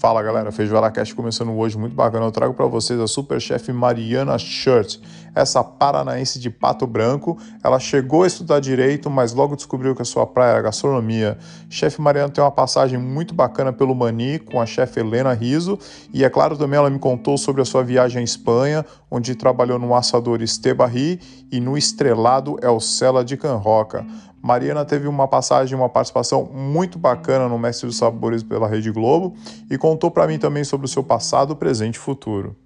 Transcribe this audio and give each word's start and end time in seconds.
Fala 0.00 0.22
galera, 0.22 0.50
Feijoada 0.50 0.90
Cast 0.90 1.14
começando 1.14 1.52
hoje, 1.52 1.76
muito 1.76 1.94
bacana. 1.94 2.24
Eu 2.24 2.32
trago 2.32 2.54
para 2.54 2.64
vocês 2.64 2.98
a 2.98 3.06
super 3.06 3.38
chef 3.38 3.70
Mariana 3.70 4.38
Shirt, 4.38 4.96
essa 5.34 5.62
paranaense 5.62 6.38
de 6.38 6.48
Pato 6.48 6.86
Branco. 6.86 7.36
Ela 7.62 7.78
chegou 7.78 8.22
a 8.22 8.26
estudar 8.26 8.60
direito, 8.60 9.10
mas 9.10 9.34
logo 9.34 9.54
descobriu 9.54 9.94
que 9.94 10.00
a 10.00 10.04
sua 10.06 10.26
praia 10.26 10.52
era 10.52 10.62
gastronomia. 10.62 11.36
Chefe 11.68 12.00
Mariana 12.00 12.30
tem 12.30 12.42
uma 12.42 12.50
passagem 12.50 12.98
muito 12.98 13.34
bacana 13.34 13.74
pelo 13.74 13.94
Mani 13.94 14.38
com 14.38 14.58
a 14.58 14.64
chefe 14.64 15.00
Helena 15.00 15.34
Riso 15.34 15.78
e 16.14 16.24
é 16.24 16.30
claro 16.30 16.56
também 16.56 16.78
ela 16.78 16.88
me 16.88 16.98
contou 16.98 17.36
sobre 17.36 17.60
a 17.60 17.64
sua 17.66 17.84
viagem 17.84 18.22
à 18.22 18.24
Espanha, 18.24 18.86
onde 19.10 19.34
trabalhou 19.34 19.78
no 19.78 19.94
assador 19.94 20.40
Estebarri 20.40 21.20
e 21.52 21.60
no 21.60 21.76
estrelado 21.76 22.56
El 22.62 22.80
Cela 22.80 23.22
de 23.22 23.36
Canroca. 23.36 24.06
Mariana 24.42 24.84
teve 24.84 25.06
uma 25.06 25.28
passagem, 25.28 25.76
uma 25.76 25.88
participação 25.88 26.44
muito 26.46 26.98
bacana 26.98 27.48
no 27.48 27.58
Mestre 27.58 27.86
dos 27.86 27.98
Sabores 27.98 28.42
pela 28.42 28.66
Rede 28.66 28.90
Globo 28.90 29.36
e 29.70 29.76
contou 29.76 30.10
para 30.10 30.26
mim 30.26 30.38
também 30.38 30.64
sobre 30.64 30.86
o 30.86 30.88
seu 30.88 31.04
passado, 31.04 31.54
presente 31.54 31.96
e 31.96 31.98
futuro. 31.98 32.56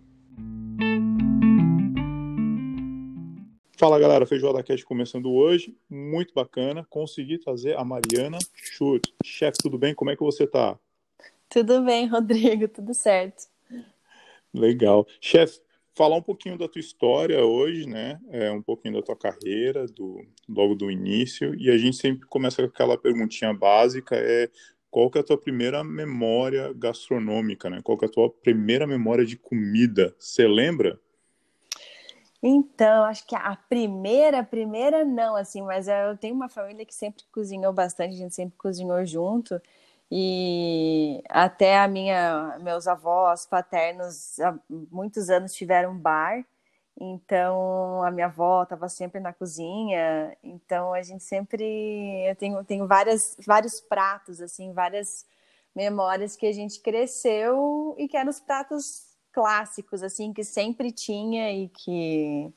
Fala 3.76 3.98
galera, 3.98 4.24
Feijoada 4.24 4.62
Cast 4.62 4.84
começando 4.84 5.30
hoje, 5.32 5.76
muito 5.90 6.32
bacana, 6.32 6.86
consegui 6.88 7.38
trazer 7.38 7.76
a 7.76 7.84
Mariana 7.84 8.38
Schultz. 8.54 9.12
Chefe, 9.24 9.58
tudo 9.60 9.76
bem? 9.76 9.94
Como 9.94 10.10
é 10.10 10.16
que 10.16 10.22
você 10.22 10.46
tá? 10.46 10.78
Tudo 11.48 11.82
bem, 11.82 12.06
Rodrigo, 12.06 12.68
tudo 12.68 12.94
certo. 12.94 13.48
Legal. 14.54 15.04
Chefe, 15.20 15.60
falar 15.94 16.16
um 16.16 16.22
pouquinho 16.22 16.58
da 16.58 16.68
tua 16.68 16.80
história 16.80 17.44
hoje, 17.44 17.86
né? 17.86 18.20
É, 18.30 18.50
um 18.50 18.60
pouquinho 18.62 18.94
da 18.94 19.02
tua 19.02 19.16
carreira, 19.16 19.86
do, 19.86 20.24
logo 20.48 20.74
do 20.74 20.90
início. 20.90 21.54
E 21.54 21.70
a 21.70 21.78
gente 21.78 21.96
sempre 21.96 22.26
começa 22.26 22.62
com 22.62 22.68
aquela 22.68 22.98
perguntinha 22.98 23.54
básica, 23.54 24.16
é 24.16 24.50
qual 24.90 25.10
que 25.10 25.18
é 25.18 25.20
a 25.20 25.24
tua 25.24 25.38
primeira 25.38 25.82
memória 25.82 26.72
gastronômica, 26.72 27.68
né? 27.68 27.80
Qual 27.82 27.98
que 27.98 28.04
é 28.04 28.08
a 28.08 28.10
tua 28.10 28.30
primeira 28.30 28.86
memória 28.86 29.24
de 29.24 29.36
comida? 29.36 30.14
Você 30.18 30.46
lembra? 30.46 31.00
Então, 32.42 33.04
acho 33.04 33.26
que 33.26 33.34
a 33.34 33.56
primeira, 33.56 34.40
a 34.40 34.44
primeira 34.44 35.04
não, 35.04 35.34
assim, 35.34 35.62
mas 35.62 35.88
eu 35.88 36.16
tenho 36.18 36.34
uma 36.34 36.48
família 36.48 36.84
que 36.84 36.94
sempre 36.94 37.24
cozinhou 37.32 37.72
bastante, 37.72 38.14
a 38.14 38.18
gente 38.18 38.34
sempre 38.34 38.54
cozinhou 38.58 39.04
junto. 39.06 39.60
E 40.10 41.22
até 41.28 41.78
a 41.78 41.88
minha, 41.88 42.58
meus 42.60 42.86
avós 42.86 43.46
paternos 43.46 44.38
há 44.40 44.56
muitos 44.68 45.30
anos 45.30 45.54
tiveram 45.54 45.92
um 45.92 45.98
bar, 45.98 46.44
então 47.00 48.02
a 48.04 48.10
minha 48.10 48.26
avó 48.26 48.62
estava 48.62 48.88
sempre 48.88 49.20
na 49.20 49.32
cozinha, 49.32 50.36
então 50.42 50.92
a 50.94 51.02
gente 51.02 51.24
sempre 51.24 51.64
eu 52.28 52.36
tenho, 52.36 52.62
tenho 52.64 52.86
várias, 52.86 53.36
vários 53.44 53.80
pratos 53.80 54.40
assim, 54.40 54.72
várias 54.72 55.26
memórias 55.74 56.36
que 56.36 56.46
a 56.46 56.52
gente 56.52 56.80
cresceu 56.80 57.94
e 57.98 58.06
que 58.06 58.16
eram 58.16 58.30
os 58.30 58.40
pratos 58.40 59.06
clássicos 59.32 60.02
assim 60.02 60.32
que 60.32 60.44
sempre 60.44 60.92
tinha 60.92 61.52
e 61.52 61.68
que 61.68 62.52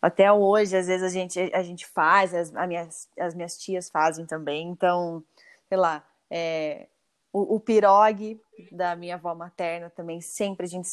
até 0.00 0.32
hoje 0.32 0.76
às 0.76 0.86
vezes 0.86 1.02
a 1.02 1.08
gente 1.08 1.40
a 1.52 1.62
gente 1.62 1.86
faz, 1.86 2.32
as, 2.34 2.52
minhas, 2.68 3.08
as 3.18 3.34
minhas 3.34 3.58
tias 3.58 3.90
fazem 3.90 4.26
também, 4.26 4.68
então 4.68 5.24
sei 5.68 5.78
lá 5.78 6.04
é, 6.34 6.86
o, 7.30 7.56
o 7.56 7.60
pirogue 7.60 8.40
da 8.70 8.96
minha 8.96 9.16
avó 9.16 9.34
materna 9.34 9.90
também, 9.90 10.22
sempre 10.22 10.64
a 10.64 10.68
gente 10.68 10.88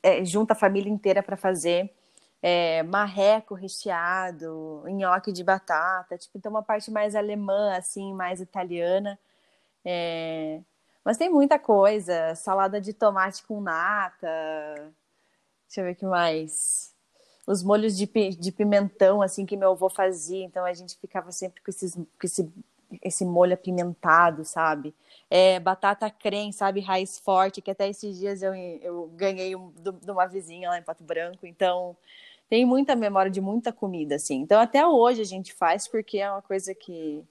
é, 0.00 0.24
junta 0.24 0.52
a 0.52 0.56
família 0.56 0.88
inteira 0.90 1.24
para 1.24 1.36
fazer. 1.36 1.92
É, 2.40 2.84
marreco 2.84 3.54
recheado, 3.54 4.84
nhoque 4.86 5.32
de 5.32 5.42
batata, 5.42 6.16
tipo, 6.16 6.38
então 6.38 6.52
uma 6.52 6.62
parte 6.62 6.90
mais 6.92 7.16
alemã, 7.16 7.76
assim, 7.76 8.14
mais 8.14 8.40
italiana. 8.40 9.18
É... 9.84 10.60
Mas 11.04 11.16
tem 11.16 11.28
muita 11.30 11.58
coisa, 11.58 12.34
salada 12.36 12.80
de 12.80 12.92
tomate 12.92 13.42
com 13.44 13.60
nata, 13.60 14.28
deixa 15.66 15.80
eu 15.80 15.84
ver 15.84 15.92
o 15.92 15.96
que 15.96 16.06
mais. 16.06 16.94
Os 17.46 17.62
molhos 17.62 17.96
de, 17.96 18.06
de 18.06 18.52
pimentão, 18.52 19.22
assim, 19.22 19.46
que 19.46 19.56
meu 19.56 19.72
avô 19.72 19.88
fazia, 19.88 20.44
então 20.44 20.64
a 20.64 20.72
gente 20.72 20.96
ficava 20.98 21.32
sempre 21.32 21.62
com, 21.62 21.70
esses, 21.70 21.94
com 21.94 22.24
esse 22.24 22.52
esse 23.02 23.24
molho 23.24 23.54
apimentado, 23.54 24.44
sabe? 24.44 24.94
É, 25.30 25.58
batata 25.60 26.10
creme, 26.10 26.52
sabe? 26.52 26.80
Raiz 26.80 27.18
forte, 27.18 27.60
que 27.60 27.70
até 27.70 27.88
esses 27.88 28.18
dias 28.18 28.42
eu, 28.42 28.54
eu 28.54 29.08
ganhei 29.14 29.56
um, 29.56 29.72
de 29.72 30.10
uma 30.10 30.26
vizinha 30.26 30.70
lá 30.70 30.78
em 30.78 30.82
Pato 30.82 31.04
Branco. 31.04 31.46
Então, 31.46 31.96
tem 32.48 32.64
muita 32.64 32.94
memória 32.94 33.30
de 33.30 33.40
muita 33.40 33.72
comida, 33.72 34.16
assim. 34.16 34.36
Então, 34.36 34.60
até 34.60 34.86
hoje 34.86 35.20
a 35.20 35.24
gente 35.24 35.52
faz, 35.52 35.88
porque 35.88 36.18
é 36.18 36.30
uma 36.30 36.42
coisa 36.42 36.74
que, 36.74 37.24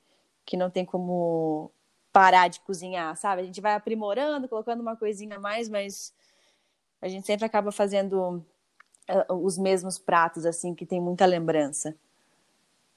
que 0.46 0.58
não 0.58 0.70
tem 0.70 0.86
como 0.86 1.72
parar 2.12 2.48
de 2.48 2.60
cozinhar, 2.62 3.16
sabe? 3.18 3.42
A 3.42 3.46
gente 3.46 3.62
vai 3.62 3.74
aprimorando, 3.74 4.48
colocando 4.48 4.82
uma 4.82 4.96
coisinha 4.96 5.38
a 5.38 5.40
mais, 5.40 5.70
mas 5.70 6.14
a 7.02 7.08
gente 7.08 7.26
sempre 7.26 7.46
acaba 7.46 7.72
fazendo 7.72 8.44
uh, 9.30 9.34
os 9.34 9.58
mesmos 9.58 10.00
pratos, 10.00 10.46
assim, 10.46 10.74
que 10.74 10.86
tem 10.86 11.02
muita 11.02 11.26
lembrança. 11.26 11.96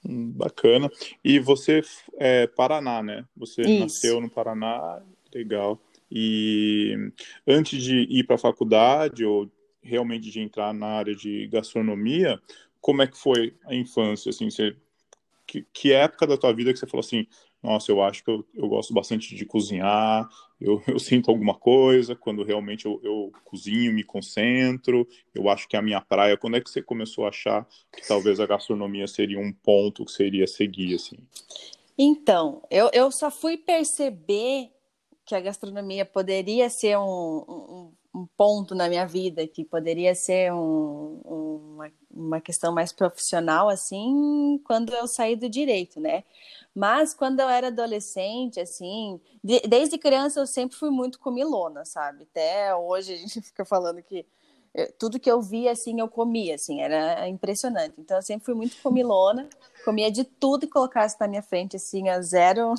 Bacana. 0.03 0.89
E 1.23 1.39
você 1.39 1.81
é 2.17 2.47
Paraná, 2.47 3.03
né? 3.03 3.25
Você 3.35 3.61
Isso. 3.61 3.79
nasceu 3.79 4.21
no 4.21 4.29
Paraná, 4.29 5.01
legal. 5.33 5.79
E 6.11 6.95
antes 7.45 7.81
de 7.83 8.07
ir 8.09 8.23
para 8.25 8.35
a 8.35 8.39
faculdade 8.39 9.23
ou 9.25 9.49
realmente 9.81 10.29
de 10.31 10.39
entrar 10.39 10.73
na 10.73 10.87
área 10.87 11.15
de 11.15 11.47
gastronomia, 11.47 12.39
como 12.81 13.01
é 13.01 13.07
que 13.07 13.17
foi 13.17 13.53
a 13.65 13.75
infância? 13.75 14.29
Assim, 14.29 14.49
você, 14.49 14.75
que, 15.45 15.65
que 15.73 15.91
época 15.91 16.25
da 16.25 16.37
tua 16.37 16.53
vida 16.53 16.71
que 16.73 16.79
você 16.79 16.87
falou 16.87 17.01
assim, 17.01 17.27
nossa, 17.61 17.91
eu 17.91 18.01
acho 18.01 18.23
que 18.23 18.31
eu, 18.31 18.45
eu 18.53 18.67
gosto 18.67 18.93
bastante 18.93 19.35
de 19.35 19.45
cozinhar, 19.45 20.27
eu, 20.59 20.81
eu 20.87 20.99
sinto 20.99 21.29
alguma 21.29 21.53
coisa, 21.53 22.15
quando 22.15 22.43
realmente 22.43 22.85
eu, 22.85 22.99
eu, 23.03 23.31
cozinho, 23.43 23.93
me 23.93 24.03
concentro, 24.03 25.07
eu 25.33 25.49
acho 25.49 25.67
que 25.67 25.75
é 25.75 25.79
a 25.79 25.81
minha 25.83 26.01
praia. 26.01 26.37
Quando 26.37 26.57
é 26.57 26.61
que 26.61 26.69
você 26.69 26.81
começou 26.81 27.25
a 27.25 27.29
achar 27.29 27.67
que 27.91 28.07
talvez 28.07 28.39
a 28.39 28.45
gastronomia 28.45 29.07
seria 29.07 29.39
um 29.39 29.51
ponto 29.51 30.05
que 30.05 30.11
seria 30.11 30.47
seguir, 30.47 30.95
assim? 30.95 31.17
Então, 31.97 32.61
eu, 32.71 32.89
eu 32.93 33.11
só 33.11 33.29
fui 33.29 33.57
perceber 33.57 34.71
que 35.25 35.35
a 35.35 35.39
gastronomia 35.41 36.05
poderia 36.05 36.69
ser 36.69 36.97
um, 36.97 37.45
um, 37.47 37.91
um 38.19 38.27
ponto 38.37 38.75
na 38.75 38.89
minha 38.89 39.05
vida, 39.05 39.47
que 39.47 39.63
poderia 39.63 40.13
ser 40.15 40.53
um, 40.53 41.21
uma, 41.25 41.91
uma 42.11 42.41
questão 42.41 42.73
mais 42.73 42.91
profissional, 42.91 43.69
assim, 43.69 44.61
quando 44.65 44.93
eu 44.93 45.07
saí 45.07 45.35
do 45.35 45.49
direito, 45.49 45.99
né? 45.99 46.23
Mas 46.75 47.13
quando 47.13 47.39
eu 47.39 47.49
era 47.49 47.67
adolescente, 47.67 48.59
assim, 48.59 49.19
de, 49.43 49.59
desde 49.61 49.97
criança 49.97 50.39
eu 50.39 50.47
sempre 50.47 50.77
fui 50.77 50.89
muito 50.89 51.19
comilona, 51.19 51.85
sabe? 51.85 52.23
Até 52.23 52.75
hoje 52.75 53.13
a 53.13 53.17
gente 53.17 53.41
fica 53.41 53.65
falando 53.65 54.01
que 54.03 54.25
tudo 54.97 55.19
que 55.19 55.29
eu 55.29 55.41
via, 55.41 55.71
assim, 55.71 55.99
eu 55.99 56.07
comia, 56.07 56.55
assim, 56.55 56.81
era 56.81 57.27
impressionante. 57.27 57.95
Então 57.97 58.17
eu 58.17 58.21
sempre 58.21 58.45
fui 58.45 58.53
muito 58.53 58.77
comilona, 58.81 59.49
comia 59.83 60.11
de 60.11 60.23
tudo 60.23 60.67
que 60.67 60.73
colocasse 60.73 61.17
na 61.19 61.27
minha 61.27 61.41
frente, 61.41 61.75
assim, 61.75 62.07
a 62.09 62.21
zero, 62.21 62.73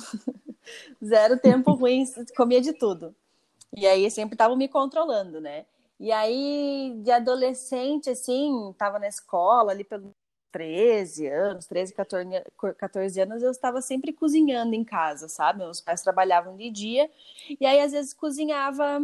zero 1.03 1.37
tempo 1.37 1.73
ruim, 1.73 2.05
comia 2.35 2.61
de 2.61 2.73
tudo. 2.73 3.15
E 3.75 3.87
aí 3.87 4.09
sempre 4.11 4.35
estavam 4.35 4.57
me 4.57 4.67
controlando, 4.67 5.39
né? 5.39 5.65
E 5.99 6.11
aí, 6.11 6.95
de 7.03 7.11
adolescente, 7.11 8.09
assim, 8.09 8.73
tava 8.77 8.97
na 8.97 9.07
escola, 9.07 9.71
ali 9.71 9.83
pelo 9.83 10.15
13 10.51 11.27
anos, 11.27 11.65
13, 11.65 11.93
14, 11.93 12.43
14 12.77 13.21
anos, 13.21 13.43
eu 13.43 13.51
estava 13.51 13.81
sempre 13.81 14.11
cozinhando 14.11 14.73
em 14.73 14.83
casa, 14.83 15.29
sabe? 15.29 15.59
Meus 15.59 15.79
pais 15.79 16.01
trabalhavam 16.01 16.57
de 16.57 16.69
dia, 16.69 17.09
e 17.59 17.65
aí 17.65 17.79
às 17.79 17.91
vezes 17.91 18.13
cozinhava 18.13 19.01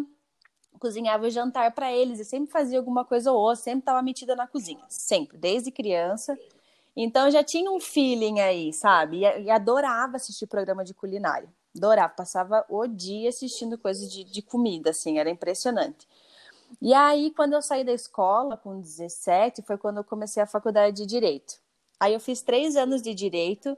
cozinhava 0.80 1.26
o 1.26 1.30
jantar 1.30 1.72
para 1.74 1.92
eles, 1.92 2.20
e 2.20 2.26
sempre 2.26 2.52
fazia 2.52 2.78
alguma 2.78 3.04
coisa 3.04 3.32
ou 3.32 3.40
outra, 3.40 3.64
sempre 3.64 3.80
estava 3.80 4.02
metida 4.02 4.36
na 4.36 4.48
cozinha, 4.48 4.84
sempre, 4.90 5.38
desde 5.38 5.72
criança. 5.72 6.38
Então 6.96 7.32
já 7.32 7.44
tinha 7.44 7.72
um 7.72 7.80
feeling 7.80 8.40
aí, 8.40 8.74
sabe? 8.74 9.24
E, 9.24 9.44
e 9.44 9.50
adorava 9.50 10.18
assistir 10.18 10.46
programa 10.48 10.84
de 10.84 10.94
culinária. 10.94 11.50
Adorava, 11.77 12.13
passava 12.13 12.65
o 12.69 12.88
dia 12.88 13.29
assistindo 13.29 13.77
coisas 13.77 14.12
de, 14.12 14.24
de 14.24 14.41
comida, 14.41 14.89
assim, 14.89 15.19
era 15.19 15.29
impressionante. 15.29 16.07
E 16.81 16.94
aí, 16.94 17.31
quando 17.31 17.53
eu 17.53 17.62
saí 17.62 17.83
da 17.83 17.94
escola, 17.94 18.57
com 18.57 18.79
17, 18.79 19.62
foi 19.62 19.77
quando 19.77 19.97
eu 19.97 20.03
comecei 20.03 20.44
a 20.44 20.47
faculdade 20.47 20.97
de 20.97 21.06
Direito. 21.06 21.59
Aí 22.00 22.13
eu 22.13 22.19
fiz 22.19 22.41
três 22.41 22.75
anos 22.75 23.01
de 23.01 23.13
Direito, 23.13 23.77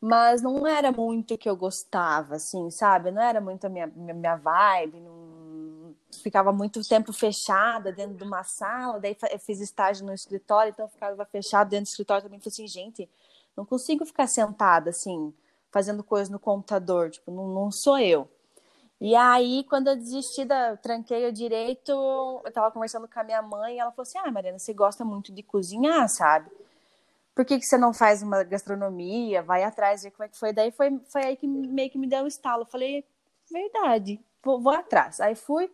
mas 0.00 0.40
não 0.42 0.66
era 0.66 0.90
muito 0.90 1.34
o 1.34 1.38
que 1.38 1.48
eu 1.48 1.56
gostava, 1.56 2.36
assim, 2.36 2.70
sabe? 2.70 3.10
Não 3.10 3.22
era 3.22 3.40
muito 3.40 3.66
a 3.66 3.68
minha, 3.68 3.86
minha 3.86 4.36
vibe, 4.36 5.00
não... 5.00 5.94
ficava 6.22 6.52
muito 6.52 6.86
tempo 6.88 7.12
fechada 7.12 7.92
dentro 7.92 8.16
de 8.16 8.24
uma 8.24 8.42
sala, 8.42 8.98
daí 8.98 9.16
eu 9.30 9.38
fiz 9.38 9.60
estágio 9.60 10.06
no 10.06 10.14
escritório, 10.14 10.70
então 10.70 10.86
eu 10.86 10.90
ficava 10.90 11.24
fechada 11.26 11.70
dentro 11.70 11.84
do 11.84 11.88
escritório 11.88 12.22
também, 12.22 12.40
falei 12.40 12.52
assim, 12.52 12.66
gente, 12.66 13.08
não 13.56 13.66
consigo 13.66 14.06
ficar 14.06 14.26
sentada, 14.26 14.90
assim, 14.90 15.34
fazendo 15.70 16.02
coisa 16.02 16.30
no 16.30 16.38
computador, 16.38 17.10
tipo, 17.10 17.30
não, 17.30 17.48
não 17.48 17.70
sou 17.70 17.98
eu. 17.98 18.28
E 19.00 19.16
aí, 19.16 19.64
quando 19.64 19.88
eu 19.88 19.96
desisti 19.96 20.44
da. 20.44 20.76
Tranquei 20.76 21.26
o 21.26 21.32
direito, 21.32 21.90
eu 22.44 22.52
tava 22.52 22.70
conversando 22.70 23.08
com 23.08 23.18
a 23.18 23.24
minha 23.24 23.40
mãe 23.40 23.76
e 23.76 23.78
ela 23.78 23.90
falou 23.90 24.02
assim: 24.02 24.18
Ah, 24.18 24.30
Mariana, 24.30 24.58
você 24.58 24.74
gosta 24.74 25.04
muito 25.04 25.32
de 25.32 25.42
cozinhar, 25.42 26.06
sabe? 26.08 26.50
Por 27.34 27.44
que, 27.46 27.58
que 27.58 27.64
você 27.64 27.78
não 27.78 27.94
faz 27.94 28.22
uma 28.22 28.42
gastronomia? 28.42 29.42
Vai 29.42 29.62
atrás, 29.62 30.02
ver 30.02 30.10
como 30.10 30.24
é 30.24 30.28
que 30.28 30.36
foi. 30.36 30.52
Daí 30.52 30.70
foi, 30.70 31.00
foi 31.06 31.24
aí 31.24 31.36
que 31.36 31.46
meio 31.46 31.90
que 31.90 31.96
me 31.96 32.06
deu 32.06 32.24
um 32.24 32.26
estalo. 32.26 32.62
Eu 32.62 32.66
falei: 32.66 33.02
Verdade, 33.50 34.20
vou, 34.44 34.60
vou 34.60 34.74
atrás. 34.74 35.18
Aí 35.18 35.34
fui, 35.34 35.70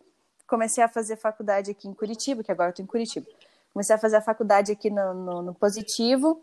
comecei 0.47 0.81
a 0.81 0.87
fazer 0.87 1.17
faculdade 1.17 1.71
aqui 1.71 1.87
em 1.89 1.93
Curitiba, 1.93 2.43
que 2.43 2.51
agora 2.51 2.69
eu 2.69 2.75
tô 2.75 2.81
em 2.81 2.85
Curitiba. 2.85 3.27
Comecei 3.73 3.93
a 3.93 3.99
fazer 3.99 4.15
a 4.15 4.21
faculdade 4.21 4.71
aqui 4.71 4.89
no, 4.89 5.13
no, 5.13 5.41
no 5.41 5.53
Positivo 5.53 6.41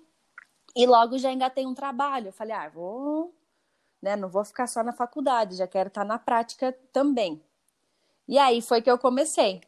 e 0.77 0.87
logo 0.87 1.19
já 1.19 1.33
engatei 1.33 1.67
um 1.67 1.75
trabalho. 1.75 2.29
Eu 2.29 2.33
falei, 2.33 2.55
ah, 2.55 2.69
vou, 2.69 3.35
né, 4.05 4.15
não 4.17 4.29
vou 4.29 4.45
ficar 4.45 4.67
só 4.67 4.85
na 4.85 4.93
faculdade, 4.93 5.57
já 5.57 5.67
quero 5.67 5.89
estar 5.89 6.05
na 6.05 6.19
prática 6.19 6.77
também. 6.93 7.43
E 8.29 8.39
aí 8.39 8.61
foi 8.61 8.83
que 8.83 8.91
eu 8.91 8.99
comecei. 8.99 9.63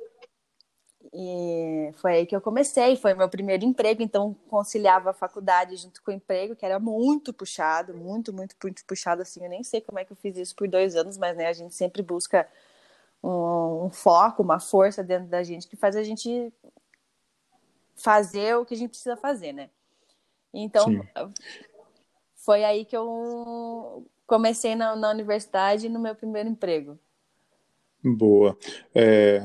E 1.13 1.91
foi 1.95 2.13
aí 2.13 2.27
que 2.27 2.37
eu 2.37 2.41
comecei, 2.41 2.97
foi 2.97 3.15
meu 3.15 3.29
primeiro 3.31 3.65
emprego, 3.65 4.03
então 4.03 4.37
conciliava 4.49 5.11
a 5.11 5.15
faculdade 5.15 5.77
junto 5.77 6.03
com 6.03 6.11
o 6.11 6.15
emprego, 6.15 6.55
que 6.55 6.67
era 6.67 6.79
muito 6.79 7.33
puxado, 7.33 7.95
muito, 7.95 8.33
muito, 8.33 8.55
muito 8.63 8.85
puxado, 8.85 9.23
assim, 9.23 9.43
eu 9.43 9.49
nem 9.49 9.63
sei 9.63 9.81
como 9.81 9.99
é 9.99 10.05
que 10.05 10.13
eu 10.13 10.17
fiz 10.17 10.37
isso 10.37 10.55
por 10.55 10.69
dois 10.69 10.95
anos, 10.95 11.17
mas, 11.17 11.35
né, 11.35 11.47
a 11.47 11.53
gente 11.55 11.75
sempre 11.75 12.03
busca 12.03 12.47
um, 13.23 13.87
um 13.87 13.91
foco, 13.91 14.43
uma 14.43 14.61
força 14.61 15.03
dentro 15.03 15.29
da 15.29 15.43
gente 15.43 15.67
que 15.67 15.77
faz 15.77 15.97
a 15.97 16.03
gente 16.03 16.53
fazer 17.95 18.57
o 18.57 18.67
que 18.67 18.75
a 18.75 18.77
gente 18.77 18.91
precisa 18.91 19.17
fazer, 19.17 19.55
né? 19.55 19.71
Então, 20.53 20.85
Sim. 20.85 21.01
Foi 22.47 22.63
aí 22.63 22.85
que 22.85 22.97
eu 22.97 24.07
comecei 24.25 24.77
na, 24.77 24.95
na 24.95 25.11
universidade 25.11 25.89
no 25.89 25.99
meu 25.99 26.15
primeiro 26.15 26.49
emprego. 26.49 26.97
Boa. 28.03 28.57
É, 28.95 29.43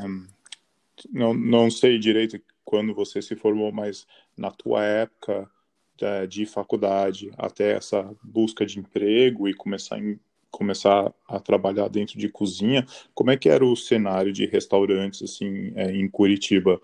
não, 1.11 1.33
não 1.33 1.71
sei 1.71 1.97
direito 1.97 2.39
quando 2.63 2.93
você 2.93 3.19
se 3.19 3.35
formou, 3.35 3.71
mas 3.71 4.05
na 4.37 4.51
tua 4.51 4.85
época 4.85 5.49
de, 5.97 6.05
é, 6.05 6.27
de 6.27 6.45
faculdade 6.45 7.31
até 7.39 7.71
essa 7.71 8.07
busca 8.21 8.67
de 8.67 8.77
emprego 8.77 9.49
e 9.49 9.53
começar, 9.55 9.97
em, 9.97 10.19
começar 10.51 11.11
a 11.27 11.39
trabalhar 11.39 11.87
dentro 11.87 12.19
de 12.19 12.29
cozinha, 12.29 12.85
como 13.15 13.31
é 13.31 13.37
que 13.37 13.49
era 13.49 13.65
o 13.65 13.75
cenário 13.75 14.31
de 14.31 14.45
restaurantes 14.45 15.23
assim 15.23 15.73
é, 15.75 15.91
em 15.91 16.07
Curitiba? 16.07 16.79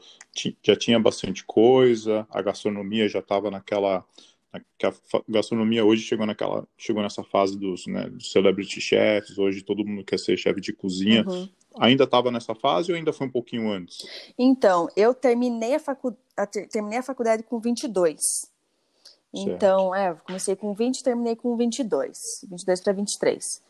Já 0.64 0.76
tinha 0.76 1.00
bastante 1.00 1.46
coisa, 1.46 2.28
a 2.32 2.42
gastronomia 2.42 3.08
já 3.08 3.20
estava 3.20 3.52
naquela 3.52 4.04
que 4.78 4.86
a 4.86 4.94
gastronomia 5.28 5.86
hoje 5.86 6.04
chegou 6.04 6.26
naquela 6.26 6.68
chegou 6.78 7.02
nessa 7.02 7.24
fase 7.24 7.58
dos, 7.58 7.88
né, 7.88 8.10
dos 8.10 8.32
celebrity 8.32 8.82
chefs 8.82 9.38
hoje 9.38 9.64
todo 9.64 9.86
mundo 9.86 10.04
quer 10.04 10.20
ser 10.20 10.38
chefe 10.38 10.60
de 10.60 10.74
cozinha. 10.74 11.26
Uhum. 11.28 11.50
ainda 11.80 12.04
estava 12.04 12.32
nessa 12.32 12.54
fase 12.54 12.92
ou 12.92 12.98
ainda 12.98 13.14
foi 13.14 13.28
um 13.28 13.32
pouquinho 13.32 13.72
antes? 13.72 13.98
Então 14.38 14.88
eu 14.96 15.14
terminei 15.14 15.76
a, 15.76 15.80
facu... 15.80 16.16
terminei 16.70 17.00
a 17.00 17.04
faculdade 17.04 17.44
com 17.44 17.60
22 17.60 18.20
certo. 18.20 18.52
então 19.34 19.96
é 19.96 20.14
comecei 20.16 20.56
com 20.56 20.74
20 20.74 21.04
terminei 21.04 21.36
com 21.36 21.56
22 21.56 22.18
22 22.50 22.82
para 22.82 22.94
23 22.94 23.64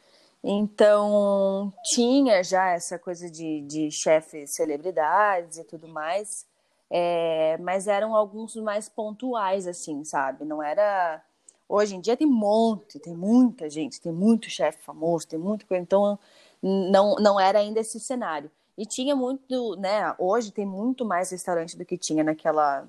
então 0.43 1.73
tinha 1.93 2.43
já 2.43 2.69
essa 2.69 2.97
coisa 2.97 3.29
de, 3.29 3.61
de 3.61 3.91
chefes 3.91 4.55
celebridades 4.55 5.57
e 5.57 5.63
tudo 5.65 5.87
mais 5.87 6.46
é, 6.89 7.57
mas 7.59 7.87
eram 7.87 8.15
alguns 8.15 8.55
mais 8.55 8.87
pontuais, 8.89 9.67
assim, 9.67 10.03
sabe? 10.03 10.45
Não 10.45 10.61
era. 10.63 11.21
Hoje 11.69 11.95
em 11.95 11.99
dia 11.99 12.15
tem 12.15 12.25
um 12.27 12.31
monte, 12.31 12.99
tem 12.99 13.13
muita 13.13 13.69
gente, 13.69 13.99
tem 13.99 14.11
muito 14.11 14.49
chefe 14.49 14.81
famoso, 14.83 15.27
tem 15.27 15.37
muita 15.37 15.65
coisa. 15.65 15.83
Então, 15.83 16.17
não, 16.61 17.15
não 17.15 17.39
era 17.39 17.59
ainda 17.59 17.79
esse 17.81 17.99
cenário. 17.99 18.49
E 18.77 18.85
tinha 18.85 19.15
muito, 19.15 19.75
né? 19.75 20.15
Hoje 20.17 20.51
tem 20.51 20.65
muito 20.65 21.03
mais 21.03 21.31
restaurante 21.31 21.77
do 21.77 21.83
que 21.83 21.97
tinha 21.97 22.23
naquela, 22.23 22.87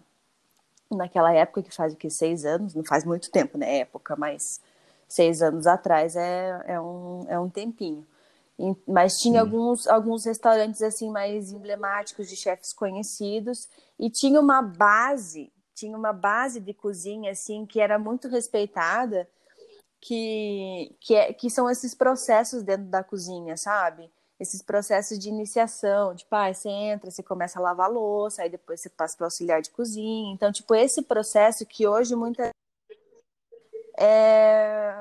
naquela 0.91 1.33
época, 1.35 1.63
que 1.63 1.75
faz 1.75 1.93
o 1.95 1.97
que? 1.97 2.11
Seis 2.11 2.45
anos? 2.45 2.75
Não 2.75 2.85
faz 2.85 3.05
muito 3.05 3.31
tempo, 3.31 3.59
né? 3.59 3.79
Época, 3.79 4.15
mas 4.17 4.61
seis 5.09 5.43
anos 5.43 5.67
atrás 5.67 6.15
é, 6.15 6.63
é, 6.67 6.81
um, 6.81 7.25
é 7.29 7.39
um 7.39 7.49
tempinho. 7.49 8.07
Mas 8.87 9.19
tinha 9.19 9.41
alguns, 9.41 9.87
alguns 9.87 10.25
restaurantes 10.25 10.83
assim 10.83 11.11
mais 11.11 11.53
emblemáticos 11.53 12.29
de 12.29 12.37
chefes 12.37 12.73
conhecidos 12.73 13.69
e 13.99 14.11
tinha 14.11 14.41
uma 14.41 14.61
base, 14.61 15.53
tinha 15.75 15.97
uma 15.97 16.13
base 16.13 16.61
de 16.61 16.75
cozinha 16.75 17.31
assim 17.31 17.65
que 17.65 17.81
era 17.81 17.99
muito 17.99 18.27
respeitada, 18.27 19.29
que 20.01 20.97
que, 21.01 21.15
é, 21.15 21.33
que 21.33 21.49
são 21.49 21.71
esses 21.71 21.95
processos 21.95 22.65
dentro 22.65 22.87
da 22.87 23.05
cozinha, 23.05 23.57
sabe? 23.57 24.11
Esses 24.41 24.63
processos 24.63 25.19
de 25.19 25.29
iniciação, 25.29 26.15
tipo, 26.15 26.35
ah, 26.35 26.53
você 26.53 26.69
entra, 26.69 27.11
você 27.11 27.23
começa 27.23 27.59
a 27.59 27.63
lavar 27.63 27.87
a 27.87 27.91
louça, 27.93 28.43
aí 28.43 28.51
depois 28.51 28.81
você 28.81 28.89
passa 28.91 29.17
para 29.17 29.27
auxiliar 29.27 29.63
de 29.63 29.71
cozinha. 29.71 30.33
Então, 30.35 30.53
tipo, 30.53 30.75
esse 30.75 31.03
processo 31.03 31.67
que 31.67 31.87
hoje 31.87 32.15
muita 32.17 32.51
é... 33.99 34.95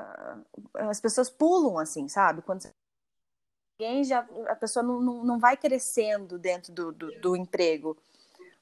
as 0.74 1.00
pessoas 1.00 1.30
pulam 1.30 1.78
assim, 1.78 2.08
sabe? 2.08 2.42
Quando 2.42 2.62
você 2.62 2.72
ninguém 3.78 4.02
já 4.02 4.26
a 4.48 4.56
pessoa 4.56 4.82
não, 4.82 5.00
não, 5.00 5.24
não 5.24 5.38
vai 5.38 5.56
crescendo 5.56 6.36
dentro 6.38 6.72
do, 6.72 6.92
do, 6.92 7.20
do, 7.20 7.36
emprego. 7.36 7.96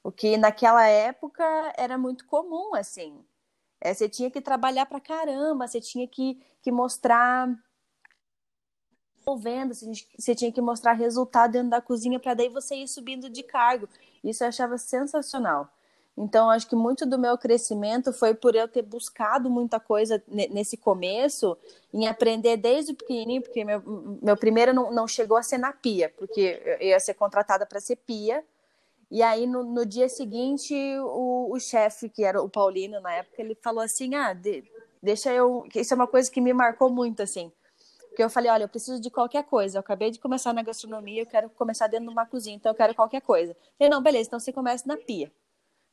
O 0.05 0.13
que 0.13 0.37
naquela 0.37 0.87
época 0.87 1.43
era 1.77 1.97
muito 1.97 2.27
comum 2.27 2.75
assim. 2.75 3.25
É, 3.81 3.95
você 3.95 4.09
tinha 4.09 4.31
que 4.31 4.41
trabalhar 4.41 4.87
para 4.87 5.01
caramba 5.01 5.67
você 5.67 5.81
tinha 5.81 6.07
que, 6.07 6.41
que 6.63 6.71
mostrar 6.71 7.49
vendo 9.39 9.75
você 9.75 10.35
tinha 10.37 10.53
que 10.53 10.61
mostrar 10.61 10.93
resultado 10.93 11.53
dentro 11.53 11.71
da 11.71 11.81
cozinha 11.81 12.21
para 12.21 12.35
daí 12.35 12.49
você 12.49 12.77
ir 12.77 12.89
subindo 12.89 13.29
de 13.29 13.43
cargo. 13.43 13.89
Isso 14.23 14.45
eu 14.45 14.49
achava 14.49 14.79
sensacional 14.79 15.69
então, 16.17 16.49
acho 16.49 16.67
que 16.67 16.75
muito 16.75 17.05
do 17.05 17.19
meu 17.19 17.37
crescimento 17.37 18.11
foi 18.11 18.33
por 18.33 18.55
eu 18.55 18.67
ter 18.67 18.81
buscado 18.81 19.51
muita 19.51 19.79
coisa 19.79 20.23
nesse 20.27 20.75
começo, 20.75 21.59
em 21.93 22.07
aprender 22.09 22.57
desde 22.57 22.95
pequenininho, 22.95 23.43
porque 23.43 23.63
meu, 23.65 23.83
meu 24.23 24.37
primeiro 24.37 24.73
não, 24.73 24.91
não 24.91 25.07
chegou 25.07 25.37
a 25.37 25.43
ser 25.43 25.59
na 25.59 25.75
pia, 25.75 26.11
porque 26.17 26.63
eu 26.81 26.89
ia 26.89 26.99
ser 26.99 27.13
contratada 27.15 27.67
para 27.67 27.81
ser 27.81 27.97
pia. 27.97 28.43
E 29.11 29.23
aí, 29.23 29.47
no, 29.47 29.63
no 29.63 29.85
dia 29.85 30.09
seguinte, 30.09 30.75
o, 31.01 31.53
o 31.53 31.61
chefe, 31.61 32.09
que 32.09 32.25
era 32.25 32.43
o 32.43 32.49
Paulino 32.49 32.99
na 33.01 33.13
época, 33.13 33.43
ele 33.43 33.55
falou 33.55 33.83
assim: 33.83 34.15
Ah, 34.15 34.33
de, 34.33 34.65
deixa 35.03 35.33
eu. 35.33 35.67
Isso 35.75 35.93
é 35.93 35.97
uma 35.97 36.07
coisa 36.07 36.31
que 36.31 36.41
me 36.41 36.53
marcou 36.55 36.91
muito, 36.91 37.23
assim. 37.23 37.53
Porque 38.09 38.23
eu 38.23 38.31
falei: 38.31 38.51
Olha, 38.51 38.65
eu 38.65 38.69
preciso 38.69 39.01
de 39.01 39.11
qualquer 39.11 39.45
coisa. 39.45 39.77
Eu 39.77 39.81
acabei 39.81 40.11
de 40.11 40.19
começar 40.19 40.53
na 40.55 40.63
gastronomia, 40.63 41.23
eu 41.23 41.27
quero 41.27 41.51
começar 41.51 41.87
dentro 41.87 42.07
de 42.07 42.13
uma 42.13 42.27
cozinha, 42.27 42.57
então 42.57 42.73
eu 42.73 42.77
quero 42.77 42.95
qualquer 42.95 43.21
coisa. 43.21 43.55
Ele: 43.79 43.91
Não, 43.91 44.03
beleza, 44.03 44.29
então 44.29 44.41
você 44.41 44.53
começa 44.53 44.89
na 44.89 44.97
pia. 44.97 45.31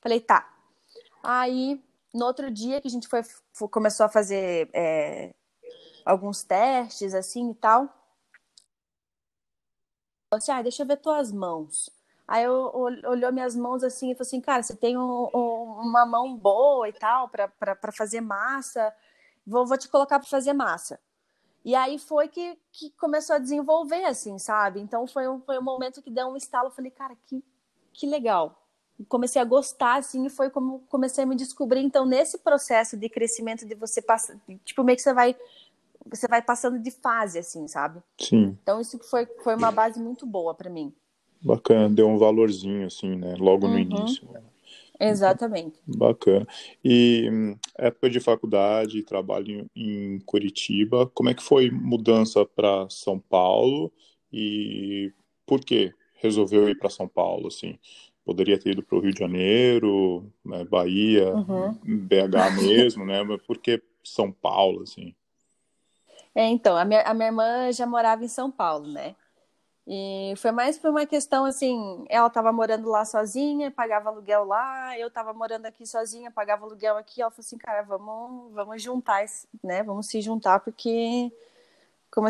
Falei, 0.03 0.19
tá. 0.19 0.53
Aí, 1.23 1.81
no 2.13 2.25
outro 2.25 2.51
dia 2.51 2.81
que 2.81 2.89
a 2.89 2.91
gente 2.91 3.07
foi, 3.07 3.21
começou 3.71 4.05
a 4.05 4.09
fazer 4.09 4.69
é, 4.73 5.33
alguns 6.05 6.44
testes, 6.44 7.13
assim 7.13 7.51
e 7.51 7.55
tal. 7.55 7.85
Falei 10.30 10.39
assim, 10.39 10.51
ah, 10.51 10.61
deixa 10.61 10.83
eu 10.83 10.87
ver 10.87 10.97
tuas 10.97 11.31
mãos. 11.31 11.89
Aí 12.28 12.44
eu, 12.44 12.69
olhou 12.73 13.31
minhas 13.31 13.56
mãos 13.56 13.81
assim 13.81 14.11
e 14.11 14.13
falou 14.13 14.28
assim, 14.28 14.42
cara, 14.42 14.61
você 14.61 14.75
tem 14.75 14.97
um, 14.97 15.30
um, 15.33 15.80
uma 15.80 16.06
mão 16.06 16.35
boa 16.35 16.89
e 16.89 16.94
tal 16.94 17.30
para 17.30 17.92
fazer 17.94 18.19
massa, 18.19 18.94
vou, 19.47 19.66
vou 19.66 19.78
te 19.78 19.87
colocar 19.87 20.19
para 20.19 20.28
fazer 20.28 20.51
massa. 20.51 20.99
E 21.63 21.75
aí 21.75 21.97
foi 21.97 22.28
que, 22.28 22.59
que 22.73 22.89
começou 22.92 23.37
a 23.37 23.39
desenvolver, 23.39 24.04
assim, 24.04 24.37
sabe? 24.37 24.81
Então 24.81 25.07
foi 25.07 25.30
um, 25.30 25.39
foi 25.42 25.57
um 25.57 25.63
momento 25.63 26.01
que 26.01 26.11
deu 26.11 26.28
um 26.28 26.35
estalo, 26.35 26.68
eu 26.68 26.71
falei, 26.71 26.92
cara, 26.92 27.16
que, 27.25 27.42
que 27.94 28.06
legal 28.06 28.62
comecei 29.07 29.42
a 29.42 29.45
gostar, 29.45 29.97
assim, 29.97 30.26
e 30.26 30.30
foi 30.30 30.50
como 30.50 30.83
comecei 30.90 31.23
a 31.23 31.28
me 31.28 31.35
descobrir. 31.35 31.81
Então, 31.81 32.06
nesse 32.06 32.38
processo 32.38 32.97
de 32.97 33.09
crescimento, 33.09 33.66
de 33.66 33.76
você 33.76 34.02
passar, 34.02 34.38
tipo, 34.64 34.83
meio 34.83 34.95
que 34.95 35.02
você 35.02 35.14
vai, 35.14 35.35
você 36.06 36.28
vai 36.28 36.42
passando 36.42 36.80
de 36.80 36.92
fase, 36.92 37.40
assim, 37.40 37.68
sabe? 37.68 38.02
Sim. 38.19 38.57
Então, 38.62 38.80
isso 38.80 39.00
foi, 39.09 39.26
foi 39.44 39.56
uma 39.56 39.71
base 39.71 40.00
muito 40.00 40.26
boa 40.26 40.54
para 40.54 40.69
mim. 40.69 40.94
Bacana, 41.42 41.90
deu 41.90 42.07
um 42.07 42.18
valorzinho, 42.18 42.88
assim, 42.88 43.16
né? 43.16 43.35
Logo 43.38 43.68
no 43.68 43.73
uhum. 43.73 43.80
início. 43.80 44.28
Né? 44.31 44.42
Exatamente. 45.00 45.78
Bacana. 45.85 46.47
E 46.83 47.30
hum, 47.30 47.57
época 47.78 48.09
de 48.09 48.19
faculdade, 48.19 49.04
trabalho 49.04 49.69
em 49.76 50.19
Curitiba, 50.19 51.07
como 51.14 51.30
é 51.30 51.33
que 51.33 51.44
foi 51.44 51.69
mudança 51.69 52.45
para 52.45 52.88
São 52.90 53.19
Paulo 53.19 53.92
e 54.31 55.12
por 55.45 55.59
que 55.59 55.94
resolveu 56.16 56.69
ir 56.69 56.78
para 56.78 56.90
São 56.90 57.07
Paulo, 57.07 57.47
assim? 57.47 57.78
Poderia 58.25 58.59
ter 58.59 58.71
ido 58.71 58.83
para 58.83 58.97
o 58.97 59.01
Rio 59.01 59.13
de 59.13 59.19
Janeiro, 59.19 60.31
né, 60.45 60.63
Bahia, 60.63 61.33
uhum. 61.35 61.73
BH 61.83 62.56
mesmo, 62.61 63.06
né? 63.06 63.23
Mas 63.23 63.42
por 63.42 63.57
que 63.57 63.81
São 64.03 64.31
Paulo, 64.31 64.83
assim? 64.83 65.13
É, 66.35 66.47
então, 66.47 66.75
a 66.75 66.83
minha, 66.83 67.01
a 67.01 67.13
minha 67.13 67.27
irmã 67.27 67.71
já 67.71 67.85
morava 67.85 68.23
em 68.23 68.27
São 68.27 68.49
Paulo, 68.49 68.87
né? 68.87 69.15
E 69.85 70.33
foi 70.37 70.51
mais 70.51 70.77
por 70.77 70.92
uma 70.92 71.06
questão 71.06 71.44
assim, 71.44 72.06
ela 72.09 72.27
estava 72.27 72.53
morando 72.53 72.89
lá 72.89 73.03
sozinha, 73.03 73.69
pagava 73.69 74.09
aluguel 74.09 74.45
lá, 74.45 74.97
eu 74.97 75.09
estava 75.09 75.33
morando 75.33 75.65
aqui 75.65 75.85
sozinha, 75.85 76.31
pagava 76.31 76.65
aluguel 76.65 76.95
aqui, 76.97 77.21
ela 77.21 77.30
falou 77.30 77.42
assim, 77.45 77.57
cara, 77.57 77.81
vamos, 77.81 78.53
vamos 78.53 78.81
juntar, 78.81 79.25
né? 79.61 79.83
Vamos 79.83 80.07
se 80.07 80.21
juntar 80.21 80.61
porque 80.61 81.30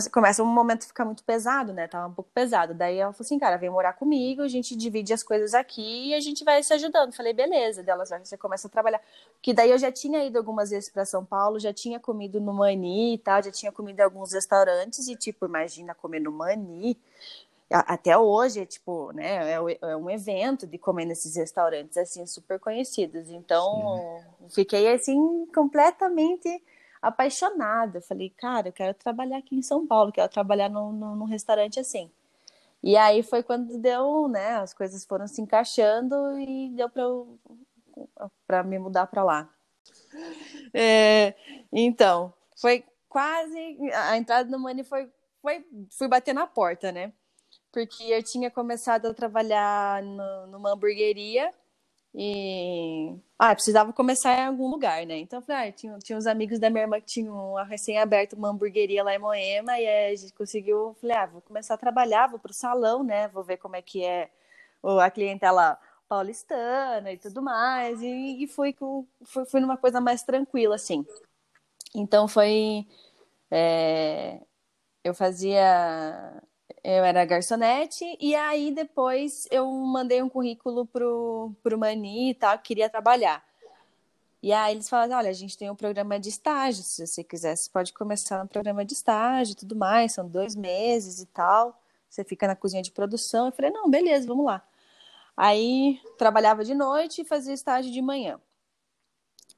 começa, 0.10 0.42
um 0.42 0.46
momento 0.46 0.84
a 0.84 0.88
ficar 0.88 1.04
muito 1.04 1.24
pesado, 1.26 1.74
né? 1.74 1.90
Tava 1.90 2.08
um 2.08 2.14
pouco 2.14 2.32
pesado. 2.34 2.74
Daí 2.74 2.98
ela 2.98 3.12
falou 3.12 3.26
assim, 3.26 3.38
cara, 3.38 3.58
vem 3.58 3.70
morar 3.70 3.94
comigo, 3.94 4.42
a 4.42 4.48
gente 4.48 4.78
divide 4.78 5.12
as 5.12 5.22
coisas 5.22 5.54
aqui 5.54 6.10
e 6.10 6.14
a 6.14 6.22
gente 6.22 6.44
vai 6.46 6.64
se 6.64 6.74
ajudando. 6.74 7.14
Falei, 7.14 7.34
beleza. 7.34 7.84
Delas 7.84 8.10
você 8.24 8.38
começa 8.38 8.68
a 8.68 8.72
trabalhar. 8.72 9.02
Que 9.42 9.54
daí 9.54 9.72
eu 9.72 9.78
já 9.78 9.92
tinha 9.92 10.24
ido 10.24 10.38
algumas 10.38 10.70
vezes 10.70 10.90
para 10.90 11.04
São 11.04 11.26
Paulo, 11.26 11.60
já 11.60 11.74
tinha 11.74 12.00
comido 12.00 12.40
no 12.40 12.54
Mani 12.54 13.16
e 13.16 13.18
tal, 13.18 13.44
já 13.44 13.52
tinha 13.52 13.72
comido 13.74 14.00
em 14.00 14.04
alguns 14.04 14.32
restaurantes 14.32 15.08
e 15.10 15.18
tipo, 15.18 15.46
imagina 15.46 15.94
comer 15.94 16.22
no 16.22 16.32
Mani. 16.32 16.98
até 17.70 18.18
hoje, 18.18 18.62
é, 18.62 18.66
tipo, 18.66 19.12
né, 19.12 19.52
é, 19.52 19.58
é, 19.82 19.96
um 19.98 20.10
evento 20.10 20.66
de 20.66 20.78
comer 20.78 21.06
nesses 21.06 21.36
restaurantes, 21.36 21.98
assim, 21.98 22.26
super 22.26 22.58
conhecidos. 22.60 23.30
Então, 23.30 24.24
Sim. 24.40 24.50
fiquei, 24.50 24.94
assim, 24.94 25.46
completamente 25.54 26.64
apaixonada. 27.04 28.02
Falei, 28.02 28.30
cara, 28.32 28.70
eu 28.70 28.74
quero 28.74 28.94
trabalhar 28.96 29.38
aqui 29.38 29.56
em 29.56 29.62
São 29.62 29.86
Paulo, 29.86 30.12
quero 30.12 30.32
trabalhar 30.32 30.70
num, 30.70 30.92
num 30.92 31.26
restaurante 31.26 31.80
assim. 31.80 32.10
E 32.82 32.98
aí 32.98 33.22
foi 33.24 33.44
quando 33.44 33.78
deu, 33.78 34.28
né, 34.28 34.56
as 34.56 34.74
coisas 34.74 35.06
foram 35.06 35.28
se 35.28 35.42
encaixando 35.42 36.16
e 36.40 36.70
deu 36.70 36.90
para 38.48 38.64
me 38.64 38.80
mudar 38.80 39.08
para 39.08 39.24
lá. 39.24 39.50
É, 40.74 41.36
então, 41.72 42.34
foi 42.60 42.84
quase, 43.08 43.78
a 43.94 44.18
entrada 44.18 44.50
no 44.50 44.60
Money 44.60 44.84
foi, 44.84 45.10
foi, 45.42 45.66
fui 45.92 46.08
bater 46.08 46.34
na 46.34 46.48
porta, 46.48 46.92
né? 46.92 47.14
porque 47.74 48.04
eu 48.04 48.22
tinha 48.22 48.52
começado 48.52 49.08
a 49.08 49.14
trabalhar 49.16 50.04
no, 50.04 50.48
numa 50.48 50.72
hamburgueria 50.72 51.52
e 52.16 53.16
ah, 53.40 53.56
precisava 53.56 53.92
começar 53.92 54.38
em 54.38 54.46
algum 54.46 54.68
lugar, 54.70 55.06
né? 55.06 55.18
Então 55.18 55.42
falei, 55.42 55.70
ah, 55.70 55.72
tinha, 55.72 55.98
tinha 56.00 56.18
uns 56.18 56.28
amigos 56.28 56.60
da 56.60 56.70
minha 56.70 56.84
irmã 56.84 57.00
que 57.00 57.08
tinham 57.08 57.56
recém-aberto 57.66 58.36
uma 58.36 58.50
hamburgueria 58.50 59.04
lá 59.04 59.16
em 59.16 59.20
Moema, 59.20 59.80
e 59.80 59.88
a 59.88 60.16
gente 60.16 60.34
conseguiu, 60.34 60.96
falei, 61.02 61.18
ah, 61.18 61.26
vou 61.26 61.42
começar 61.42 61.74
a 61.74 61.78
trabalhar, 61.78 62.28
vou 62.28 62.40
pro 62.40 62.54
salão, 62.54 63.04
né? 63.04 63.28
Vou 63.30 63.44
ver 63.44 63.58
como 63.58 63.76
é 63.76 63.82
que 63.82 64.04
é 64.04 64.30
a 65.02 65.10
clientela 65.10 65.80
paulistana 66.08 67.12
e 67.12 67.18
tudo 67.18 67.42
mais, 67.42 68.02
e, 68.02 68.44
e 68.44 68.48
fui, 68.48 68.76
fui, 69.24 69.46
fui 69.46 69.60
numa 69.60 69.78
coisa 69.78 70.00
mais 70.00 70.24
tranquila, 70.24 70.76
assim. 70.76 71.06
Então 71.96 72.28
foi. 72.28 72.88
É, 73.52 74.40
eu 75.04 75.14
fazia 75.14 76.42
eu 76.84 77.04
era 77.04 77.26
garçonete, 77.26 78.18
e 78.20 78.36
aí 78.36 78.72
depois 78.74 79.48
eu 79.52 79.70
mandei 79.72 80.22
um 80.22 80.30
currículo 80.30 80.86
pro, 80.86 81.52
pro 81.64 81.78
Mani 81.78 82.32
e 82.32 82.34
tal, 82.34 82.58
queria 82.60 82.90
trabalhar. 82.90 83.44
E 84.42 84.52
aí 84.52 84.74
eles 84.74 84.90
falaram, 84.90 85.18
olha, 85.18 85.30
a 85.30 85.34
gente 85.34 85.58
tem 85.58 85.70
um 85.70 85.76
programa 85.76 86.20
de 86.20 86.28
estágio, 86.28 86.84
se 86.84 87.08
você 87.08 87.24
quiser, 87.24 87.56
você 87.56 87.70
pode 87.70 87.94
começar 87.94 88.44
no 88.44 88.50
programa 88.50 88.84
de 88.84 88.94
estágio 88.94 89.54
e 89.54 89.56
tudo 89.56 89.76
mais, 89.76 90.12
são 90.12 90.28
dois 90.28 90.56
meses 90.56 91.22
e 91.22 91.26
tal, 91.28 91.82
você 92.10 92.24
fica 92.24 92.46
na 92.46 92.56
cozinha 92.56 92.84
de 92.84 92.92
produção. 92.92 93.46
Eu 93.46 93.52
falei, 93.54 93.72
não, 93.72 93.90
beleza, 93.90 94.28
vamos 94.28 94.46
lá. 94.46 94.62
Aí 95.36 96.00
trabalhava 96.18 96.64
de 96.64 96.76
noite 96.76 97.22
e 97.22 97.26
fazia 97.26 97.54
estágio 97.54 97.92
de 97.92 98.02
manhã. 98.02 98.40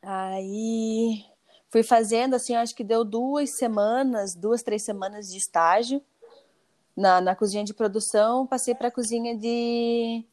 Aí 0.02 1.26
fui 1.70 1.82
fazendo, 1.82 2.36
assim, 2.36 2.56
acho 2.56 2.76
que 2.76 2.84
deu 2.84 3.04
duas 3.04 3.50
semanas, 3.50 4.36
duas, 4.36 4.62
três 4.62 4.84
semanas 4.84 5.32
de 5.32 5.38
estágio 5.38 6.02
na, 6.96 7.20
na 7.20 7.36
cozinha 7.36 7.64
de 7.64 7.74
produção, 7.74 8.48
passei 8.48 8.74
para 8.74 8.88
a 8.88 8.92
cozinha 8.92 9.38
de 9.38 10.26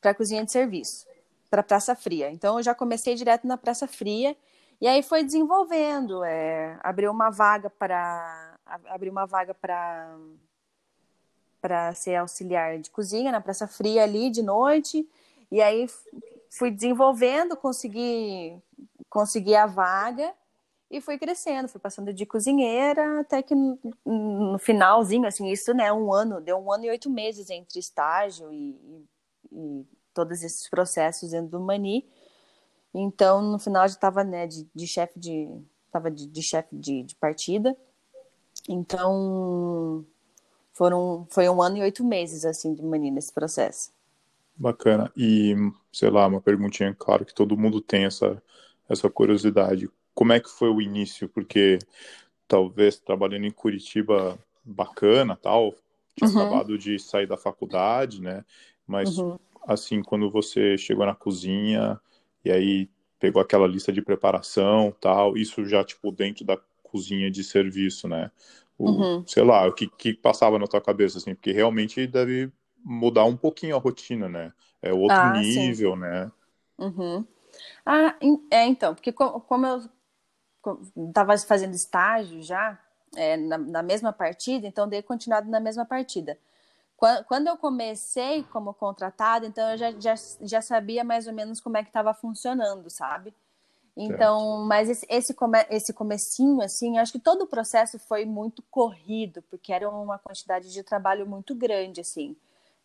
para 0.00 0.14
cozinha 0.14 0.44
de 0.44 0.52
serviço, 0.52 1.06
para 1.50 1.62
praça 1.62 1.94
fria. 1.94 2.30
Então 2.30 2.58
eu 2.58 2.62
já 2.62 2.74
comecei 2.74 3.14
direto 3.14 3.46
na 3.46 3.56
praça 3.56 3.86
fria 3.86 4.36
e 4.80 4.86
aí 4.86 5.02
foi 5.02 5.24
desenvolvendo, 5.24 6.22
é, 6.24 6.78
abriu 6.82 7.10
uma 7.10 7.30
vaga 7.30 7.68
para 7.70 8.58
abriu 8.86 9.12
uma 9.12 9.26
vaga 9.26 9.54
para 9.54 10.16
para 11.60 11.94
ser 11.94 12.16
auxiliar 12.16 12.78
de 12.78 12.90
cozinha 12.90 13.32
na 13.32 13.40
praça 13.40 13.66
fria 13.66 14.04
ali 14.04 14.30
de 14.30 14.42
noite 14.42 15.08
e 15.50 15.60
aí 15.60 15.86
fui 16.50 16.70
desenvolvendo, 16.70 17.56
consegui 17.56 18.60
consegui 19.10 19.54
a 19.54 19.66
vaga 19.66 20.32
e 20.90 21.00
fui 21.00 21.18
crescendo, 21.18 21.68
fui 21.68 21.80
passando 21.80 22.12
de 22.12 22.24
cozinheira 22.24 23.20
até 23.20 23.42
que 23.42 23.54
no, 23.54 24.58
finalzinho, 24.58 25.26
assim, 25.26 25.48
isso, 25.50 25.74
né, 25.74 25.92
um 25.92 26.12
ano, 26.12 26.40
deu 26.40 26.56
um 26.58 26.72
ano 26.72 26.84
e 26.84 26.90
oito 26.90 27.10
meses 27.10 27.50
entre 27.50 27.80
estágio 27.80 28.52
e, 28.52 28.70
e, 28.70 29.06
e 29.52 29.86
todos 30.14 30.42
esses 30.42 30.68
processos 30.68 31.30
dentro 31.30 31.50
do 31.50 31.60
Mani. 31.60 32.08
Então, 32.94 33.42
no 33.42 33.58
final, 33.58 33.86
já 33.86 33.94
estava, 33.94 34.22
né, 34.22 34.46
de, 34.46 34.66
de 34.74 34.86
chefe 34.86 35.18
de, 35.18 35.48
tava 35.90 36.10
de, 36.10 36.26
de 36.26 36.42
chefe 36.42 36.74
de, 36.76 37.02
de 37.02 37.14
partida. 37.16 37.76
Então, 38.68 40.04
foram, 40.72 41.26
foi 41.30 41.48
um 41.48 41.60
ano 41.60 41.78
e 41.78 41.82
oito 41.82 42.04
meses, 42.04 42.44
assim, 42.44 42.74
de 42.74 42.82
Mani 42.82 43.10
nesse 43.10 43.32
processo. 43.32 43.90
Bacana. 44.54 45.12
E, 45.16 45.54
sei 45.92 46.10
lá, 46.10 46.26
uma 46.26 46.40
perguntinha, 46.40 46.94
claro 46.96 47.24
que 47.24 47.34
todo 47.34 47.58
mundo 47.58 47.80
tem 47.80 48.04
essa, 48.04 48.42
essa 48.88 49.10
curiosidade 49.10 49.90
como 50.16 50.32
é 50.32 50.40
que 50.40 50.48
foi 50.48 50.70
o 50.70 50.80
início? 50.80 51.28
Porque 51.28 51.78
talvez 52.48 52.98
trabalhando 52.98 53.44
em 53.44 53.50
Curitiba 53.50 54.38
bacana, 54.64 55.36
tal, 55.36 55.74
tinha 56.16 56.30
uhum. 56.30 56.40
acabado 56.40 56.78
de 56.78 56.98
sair 56.98 57.26
da 57.26 57.36
faculdade, 57.36 58.22
né? 58.22 58.42
Mas 58.86 59.18
uhum. 59.18 59.38
assim, 59.68 60.02
quando 60.02 60.30
você 60.30 60.78
chegou 60.78 61.04
na 61.04 61.14
cozinha 61.14 62.00
e 62.42 62.50
aí 62.50 62.88
pegou 63.20 63.42
aquela 63.42 63.66
lista 63.66 63.92
de 63.92 64.00
preparação, 64.00 64.90
tal, 64.98 65.36
isso 65.36 65.66
já 65.66 65.84
tipo 65.84 66.10
dentro 66.10 66.46
da 66.46 66.58
cozinha 66.82 67.30
de 67.30 67.44
serviço, 67.44 68.08
né? 68.08 68.30
O, 68.78 68.90
uhum. 68.90 69.26
sei 69.26 69.44
lá, 69.44 69.68
o 69.68 69.72
que, 69.72 69.86
que 69.86 70.14
passava 70.14 70.58
na 70.58 70.66
tua 70.66 70.80
cabeça 70.80 71.18
assim, 71.18 71.34
porque 71.34 71.52
realmente 71.52 72.06
deve 72.06 72.50
mudar 72.82 73.24
um 73.24 73.36
pouquinho 73.36 73.76
a 73.76 73.78
rotina, 73.78 74.30
né? 74.30 74.50
É 74.80 74.94
outro 74.94 75.14
ah, 75.16 75.38
nível, 75.38 75.92
sim. 75.92 76.00
né? 76.00 76.32
Uhum. 76.78 77.26
Ah, 77.84 78.16
é, 78.50 78.66
então, 78.66 78.94
porque 78.94 79.12
como 79.12 79.66
eu 79.66 79.82
estava 81.08 81.36
fazendo 81.38 81.74
estágio 81.74 82.42
já 82.42 82.78
é, 83.14 83.36
na, 83.36 83.58
na, 83.58 83.82
mesma 83.82 84.12
partida, 84.12 84.66
então 84.66 84.88
dei 84.88 85.02
continuado 85.02 85.50
na 85.50 85.60
mesma 85.60 85.84
partida. 85.84 86.38
Quando, 86.96 87.24
quando 87.24 87.46
eu 87.48 87.56
comecei 87.56 88.42
como 88.44 88.72
contratada, 88.72 89.46
então 89.46 89.70
eu 89.70 89.78
já, 89.78 89.92
já, 89.92 90.14
já 90.40 90.62
sabia 90.62 91.04
mais 91.04 91.26
ou 91.26 91.32
menos 91.32 91.60
como 91.60 91.76
é 91.76 91.82
que 91.82 91.90
estava 91.90 92.14
funcionando, 92.14 92.88
sabe? 92.88 93.34
Então, 93.96 94.40
certo. 94.40 94.66
mas 94.66 94.90
esse, 94.90 95.06
esse, 95.08 95.34
come, 95.34 95.64
esse 95.70 95.92
comecinho, 95.92 96.60
assim, 96.60 96.98
acho 96.98 97.12
que 97.12 97.18
todo 97.18 97.42
o 97.42 97.46
processo 97.46 97.98
foi 97.98 98.26
muito 98.26 98.62
corrido, 98.70 99.42
porque 99.48 99.72
era 99.72 99.88
uma 99.88 100.18
quantidade 100.18 100.70
de 100.70 100.82
trabalho 100.82 101.26
muito 101.26 101.54
grande, 101.54 102.02
assim. 102.02 102.36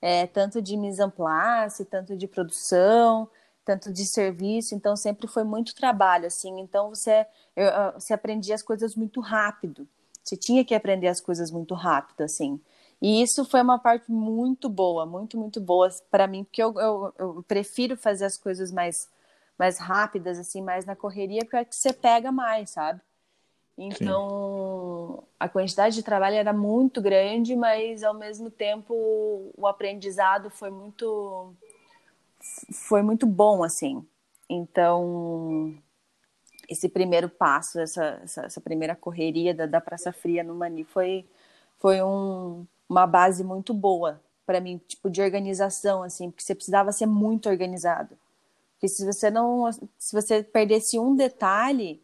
É, 0.01 0.25
tanto 0.25 0.61
de 0.61 0.77
mise 0.77 1.03
en 1.03 1.09
place, 1.09 1.85
tanto 1.85 2.15
de 2.15 2.27
produção, 2.27 3.29
tanto 3.63 3.91
de 3.91 4.05
serviço, 4.05 4.75
então 4.75 4.95
sempre 4.95 5.27
foi 5.27 5.43
muito 5.43 5.75
trabalho, 5.75 6.27
assim. 6.27 6.59
Então 6.59 6.89
você, 6.89 7.25
eu, 7.55 7.69
você 7.93 8.13
aprendia 8.13 8.55
as 8.55 8.63
coisas 8.63 8.95
muito 8.95 9.19
rápido. 9.19 9.87
Você 10.23 10.35
tinha 10.37 10.63
que 10.63 10.75
aprender 10.75 11.07
as 11.07 11.19
coisas 11.19 11.51
muito 11.51 11.73
rápido, 11.73 12.21
assim. 12.21 12.59
E 13.01 13.21
isso 13.21 13.43
foi 13.43 13.61
uma 13.61 13.79
parte 13.79 14.11
muito 14.11 14.69
boa, 14.69 15.05
muito, 15.05 15.37
muito 15.37 15.59
boa 15.59 15.89
para 16.11 16.27
mim, 16.27 16.43
porque 16.43 16.61
eu, 16.61 16.73
eu, 16.79 17.13
eu, 17.17 17.43
prefiro 17.47 17.97
fazer 17.97 18.25
as 18.25 18.37
coisas 18.37 18.71
mais, 18.71 19.09
mais 19.57 19.79
rápidas, 19.79 20.37
assim, 20.37 20.61
mais 20.61 20.85
na 20.85 20.95
correria, 20.95 21.41
porque 21.41 21.57
é 21.57 21.65
que 21.65 21.75
você 21.75 21.91
pega 21.91 22.31
mais, 22.31 22.69
sabe? 22.69 23.01
Então, 23.75 25.17
Sim. 25.19 25.27
a 25.39 25.49
quantidade 25.49 25.95
de 25.95 26.03
trabalho 26.03 26.35
era 26.35 26.53
muito 26.53 27.01
grande, 27.01 27.55
mas 27.55 28.03
ao 28.03 28.13
mesmo 28.13 28.51
tempo 28.51 28.93
o 29.57 29.65
aprendizado 29.65 30.51
foi 30.51 30.69
muito 30.69 31.55
foi 32.71 33.01
muito 33.01 33.25
bom, 33.25 33.63
assim. 33.63 34.05
Então, 34.49 35.75
esse 36.67 36.89
primeiro 36.89 37.29
passo, 37.29 37.79
essa, 37.79 38.19
essa, 38.23 38.45
essa 38.45 38.61
primeira 38.61 38.95
correria 38.95 39.53
da, 39.53 39.65
da, 39.65 39.81
Praça 39.81 40.11
Fria 40.11 40.43
no 40.43 40.55
Mani 40.55 40.83
foi, 40.83 41.25
foi 41.79 42.01
um, 42.01 42.65
uma 42.87 43.05
base 43.07 43.43
muito 43.43 43.73
boa 43.73 44.21
para 44.45 44.59
mim, 44.59 44.79
tipo, 44.87 45.09
de 45.09 45.21
organização, 45.21 46.03
assim, 46.03 46.29
porque 46.29 46.43
você 46.43 46.55
precisava 46.55 46.91
ser 46.91 47.05
muito 47.05 47.49
organizado. 47.49 48.17
Porque 48.73 48.87
se 48.87 49.05
você 49.05 49.29
não, 49.29 49.71
se 49.71 50.13
você 50.13 50.43
perdesse 50.43 50.97
um 50.97 51.15
detalhe, 51.15 52.01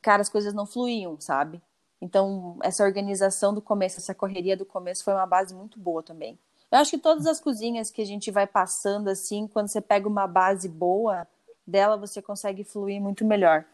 cara, 0.00 0.20
as 0.20 0.28
coisas 0.28 0.52
não 0.52 0.66
fluíam, 0.66 1.18
sabe? 1.20 1.62
Então, 2.00 2.58
essa 2.62 2.84
organização 2.84 3.54
do 3.54 3.62
começo, 3.62 3.98
essa 3.98 4.14
correria 4.14 4.56
do 4.56 4.66
começo 4.66 5.04
foi 5.04 5.14
uma 5.14 5.26
base 5.26 5.54
muito 5.54 5.78
boa 5.78 6.02
também. 6.02 6.38
Eu 6.72 6.78
acho 6.78 6.92
que 6.92 6.98
todas 6.98 7.26
as 7.26 7.38
cozinhas 7.38 7.90
que 7.90 8.00
a 8.00 8.06
gente 8.06 8.30
vai 8.30 8.46
passando 8.46 9.08
assim, 9.08 9.46
quando 9.46 9.68
você 9.68 9.80
pega 9.80 10.08
uma 10.08 10.26
base 10.26 10.70
boa 10.70 11.28
dela, 11.66 11.98
você 11.98 12.22
consegue 12.22 12.64
fluir 12.64 12.98
muito 12.98 13.26
melhor. 13.26 13.66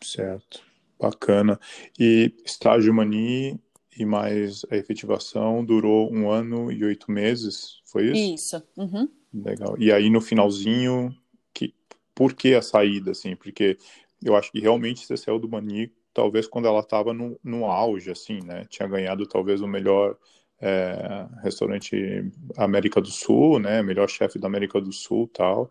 Certo. 0.00 0.62
Bacana. 1.00 1.58
E 1.98 2.32
estágio 2.44 2.94
Mani 2.94 3.60
e 3.98 4.04
mais 4.04 4.64
a 4.70 4.76
efetivação 4.76 5.64
durou 5.64 6.12
um 6.12 6.30
ano 6.30 6.70
e 6.70 6.84
oito 6.84 7.10
meses, 7.10 7.80
foi 7.84 8.06
isso? 8.06 8.34
Isso. 8.34 8.62
Uhum. 8.76 9.08
Legal. 9.34 9.74
E 9.76 9.90
aí 9.90 10.08
no 10.08 10.20
finalzinho, 10.20 11.12
que, 11.52 11.74
por 12.14 12.34
que 12.34 12.54
a 12.54 12.62
saída, 12.62 13.10
assim? 13.10 13.34
Porque 13.34 13.76
eu 14.22 14.36
acho 14.36 14.52
que 14.52 14.60
realmente 14.60 15.04
você 15.04 15.16
saiu 15.16 15.40
do 15.40 15.48
Mani, 15.48 15.92
talvez 16.14 16.46
quando 16.46 16.68
ela 16.68 16.80
estava 16.80 17.12
no, 17.12 17.36
no 17.42 17.66
auge, 17.66 18.12
assim, 18.12 18.38
né? 18.44 18.64
Tinha 18.68 18.88
ganhado 18.88 19.26
talvez 19.26 19.60
o 19.60 19.66
melhor 19.66 20.16
é, 20.60 21.26
restaurante 21.42 22.30
América 22.56 23.00
do 23.00 23.10
Sul, 23.10 23.58
né? 23.58 23.82
Melhor 23.82 24.08
chefe 24.08 24.38
da 24.38 24.46
América 24.46 24.80
do 24.80 24.92
Sul, 24.92 25.28
tal. 25.32 25.70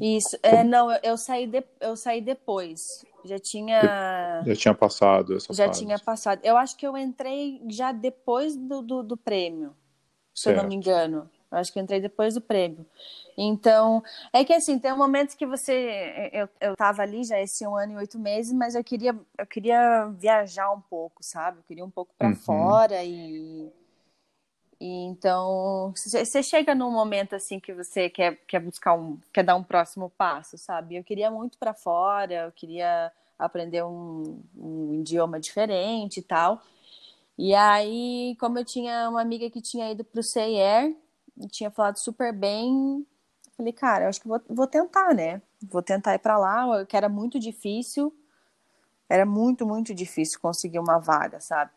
Isso, 0.00 0.36
é, 0.42 0.62
não, 0.62 0.90
eu 1.02 1.16
saí, 1.16 1.46
de, 1.46 1.62
eu 1.80 1.96
saí 1.96 2.20
depois. 2.20 3.04
Já 3.24 3.38
tinha. 3.38 4.42
Já 4.44 4.56
tinha 4.56 4.74
passado 4.74 5.36
essa 5.36 5.52
Já 5.52 5.66
fase. 5.66 5.80
tinha 5.80 5.98
passado. 5.98 6.40
Eu 6.42 6.56
acho 6.56 6.76
que 6.76 6.86
eu 6.86 6.96
entrei 6.96 7.60
já 7.68 7.92
depois 7.92 8.56
do, 8.56 8.82
do, 8.82 9.02
do 9.02 9.16
prêmio, 9.16 9.74
se 10.34 10.50
eu 10.50 10.56
não 10.56 10.68
me 10.68 10.74
engano. 10.74 11.30
Eu 11.52 11.58
acho 11.58 11.72
que 11.72 11.78
entrei 11.78 12.00
depois 12.00 12.34
do 12.34 12.40
prêmio. 12.40 12.86
Então, 13.36 14.02
é 14.32 14.44
que 14.44 14.52
assim, 14.52 14.78
tem 14.78 14.96
momentos 14.96 15.34
que 15.34 15.46
você. 15.46 16.30
Eu, 16.32 16.48
eu 16.60 16.76
tava 16.76 17.02
ali 17.02 17.24
já 17.24 17.38
esse 17.40 17.66
um 17.66 17.76
ano 17.76 17.92
e 17.92 17.96
oito 17.96 18.18
meses, 18.18 18.52
mas 18.52 18.74
eu 18.74 18.82
queria, 18.82 19.14
eu 19.38 19.46
queria 19.46 20.06
viajar 20.18 20.70
um 20.72 20.80
pouco, 20.80 21.22
sabe? 21.22 21.58
Eu 21.58 21.62
queria 21.64 21.84
um 21.84 21.90
pouco 21.90 22.14
para 22.18 22.28
Uhum. 22.28 22.34
fora 22.36 23.04
e. 23.04 23.70
E 24.80 25.04
então, 25.04 25.92
você 25.94 26.42
chega 26.42 26.74
num 26.74 26.90
momento 26.90 27.36
assim 27.36 27.60
que 27.60 27.72
você 27.72 28.10
quer, 28.10 28.36
quer 28.48 28.58
buscar 28.58 28.94
um, 28.94 29.16
quer 29.32 29.44
dar 29.44 29.54
um 29.54 29.62
próximo 29.62 30.10
passo, 30.10 30.58
sabe? 30.58 30.96
Eu 30.96 31.04
queria 31.04 31.30
muito 31.30 31.56
para 31.56 31.72
fora, 31.72 32.46
eu 32.46 32.52
queria 32.52 33.12
aprender 33.38 33.84
um, 33.84 34.42
um 34.56 34.94
idioma 35.00 35.38
diferente 35.38 36.18
e 36.18 36.22
tal. 36.22 36.60
E 37.38 37.54
aí, 37.54 38.36
como 38.40 38.58
eu 38.58 38.64
tinha 38.64 39.08
uma 39.08 39.20
amiga 39.20 39.50
que 39.50 39.60
tinha 39.60 39.90
ido 39.92 40.04
pro 40.04 40.22
CIR, 40.22 40.90
e 40.90 40.96
tinha 41.50 41.70
falado 41.70 41.98
super 41.98 42.32
bem, 42.32 43.06
falei, 43.56 43.72
cara, 43.72 44.04
eu 44.04 44.08
acho 44.08 44.20
que 44.20 44.28
vou, 44.28 44.40
vou 44.48 44.66
tentar, 44.66 45.14
né? 45.14 45.40
Vou 45.62 45.82
tentar 45.82 46.14
ir 46.14 46.18
para 46.18 46.38
lá, 46.38 46.84
que 46.84 46.96
era 46.96 47.08
muito 47.08 47.38
difícil. 47.38 48.14
Era 49.08 49.26
muito, 49.26 49.66
muito 49.66 49.94
difícil 49.94 50.40
conseguir 50.40 50.78
uma 50.78 50.98
vaga, 50.98 51.40
sabe? 51.40 51.70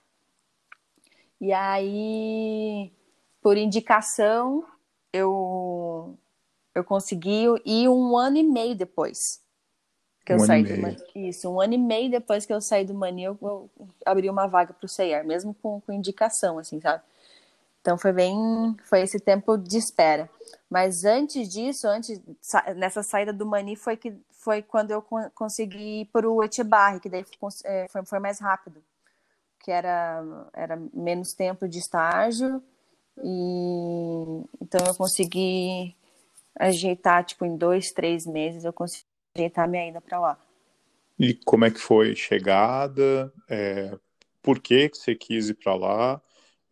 E 1.39 1.51
aí, 1.51 2.91
por 3.41 3.57
indicação, 3.57 4.65
eu, 5.11 6.17
eu 6.73 6.83
consegui 6.83 7.45
ir 7.65 7.89
um 7.89 8.17
ano 8.17 8.37
e 8.37 8.43
meio 8.43 8.75
depois 8.75 9.43
que 10.25 10.33
eu 10.33 10.37
Um 10.37 10.39
ano 10.39 10.47
saí 10.47 10.63
do. 10.63 10.81
Mani. 10.81 10.97
Isso, 11.13 11.49
um 11.49 11.61
ano 11.61 11.73
e 11.73 11.77
meio 11.77 12.09
depois 12.09 12.45
que 12.45 12.53
eu 12.53 12.59
saí 12.59 12.83
do 12.83 12.93
Mani, 12.93 13.23
eu, 13.23 13.37
eu 13.41 13.69
abri 14.05 14.29
uma 14.29 14.47
vaga 14.47 14.73
para 14.73 14.85
o 14.85 14.89
CIR, 14.89 15.23
mesmo 15.25 15.53
com, 15.53 15.79
com 15.81 15.93
indicação, 15.93 16.57
assim, 16.57 16.81
sabe? 16.81 17.03
Então 17.85 17.99
foi 17.99 18.11
bem, 18.11 18.35
foi 18.85 19.01
esse 19.01 19.19
tempo 19.19 19.57
de 19.59 19.77
espera. 19.77 20.27
Mas 20.67 21.05
antes 21.05 21.47
disso, 21.47 21.87
antes 21.87 22.19
sa- 22.41 22.73
nessa 22.73 23.03
saída 23.03 23.31
do 23.31 23.45
Mani 23.45 23.75
foi 23.75 23.95
que 23.95 24.11
foi 24.31 24.63
quando 24.63 24.89
eu 24.89 25.03
con- 25.03 25.29
consegui 25.35 26.01
ir 26.01 26.05
para 26.05 26.27
o 26.27 26.43
Etibarre, 26.43 26.99
que 26.99 27.07
daí 27.07 27.23
é, 27.63 27.87
foi, 27.87 28.03
foi 28.03 28.17
mais 28.19 28.39
rápido, 28.39 28.83
que 29.59 29.71
era 29.71 30.23
era 30.53 30.77
menos 30.93 31.33
tempo 31.33 31.67
de 31.67 31.79
estágio 31.79 32.63
e 33.23 34.43
então 34.61 34.81
eu 34.87 34.95
consegui 34.95 35.95
ajeitar 36.59 37.25
tipo 37.25 37.45
em 37.45 37.57
dois, 37.57 37.91
três 37.91 38.25
meses 38.25 38.65
eu 38.65 38.73
consegui 38.73 39.05
ajeitar 39.37 39.67
minha 39.69 39.87
ida 39.89 40.01
para 40.01 40.19
lá. 40.19 40.39
E 41.17 41.33
como 41.45 41.65
é 41.65 41.71
que 41.71 41.79
foi 41.79 42.15
chegada? 42.15 43.33
É, 43.49 43.97
por 44.41 44.59
que 44.61 44.89
que 44.89 44.97
você 44.97 45.15
quis 45.15 45.49
ir 45.49 45.55
para 45.55 45.75
lá? 45.75 46.21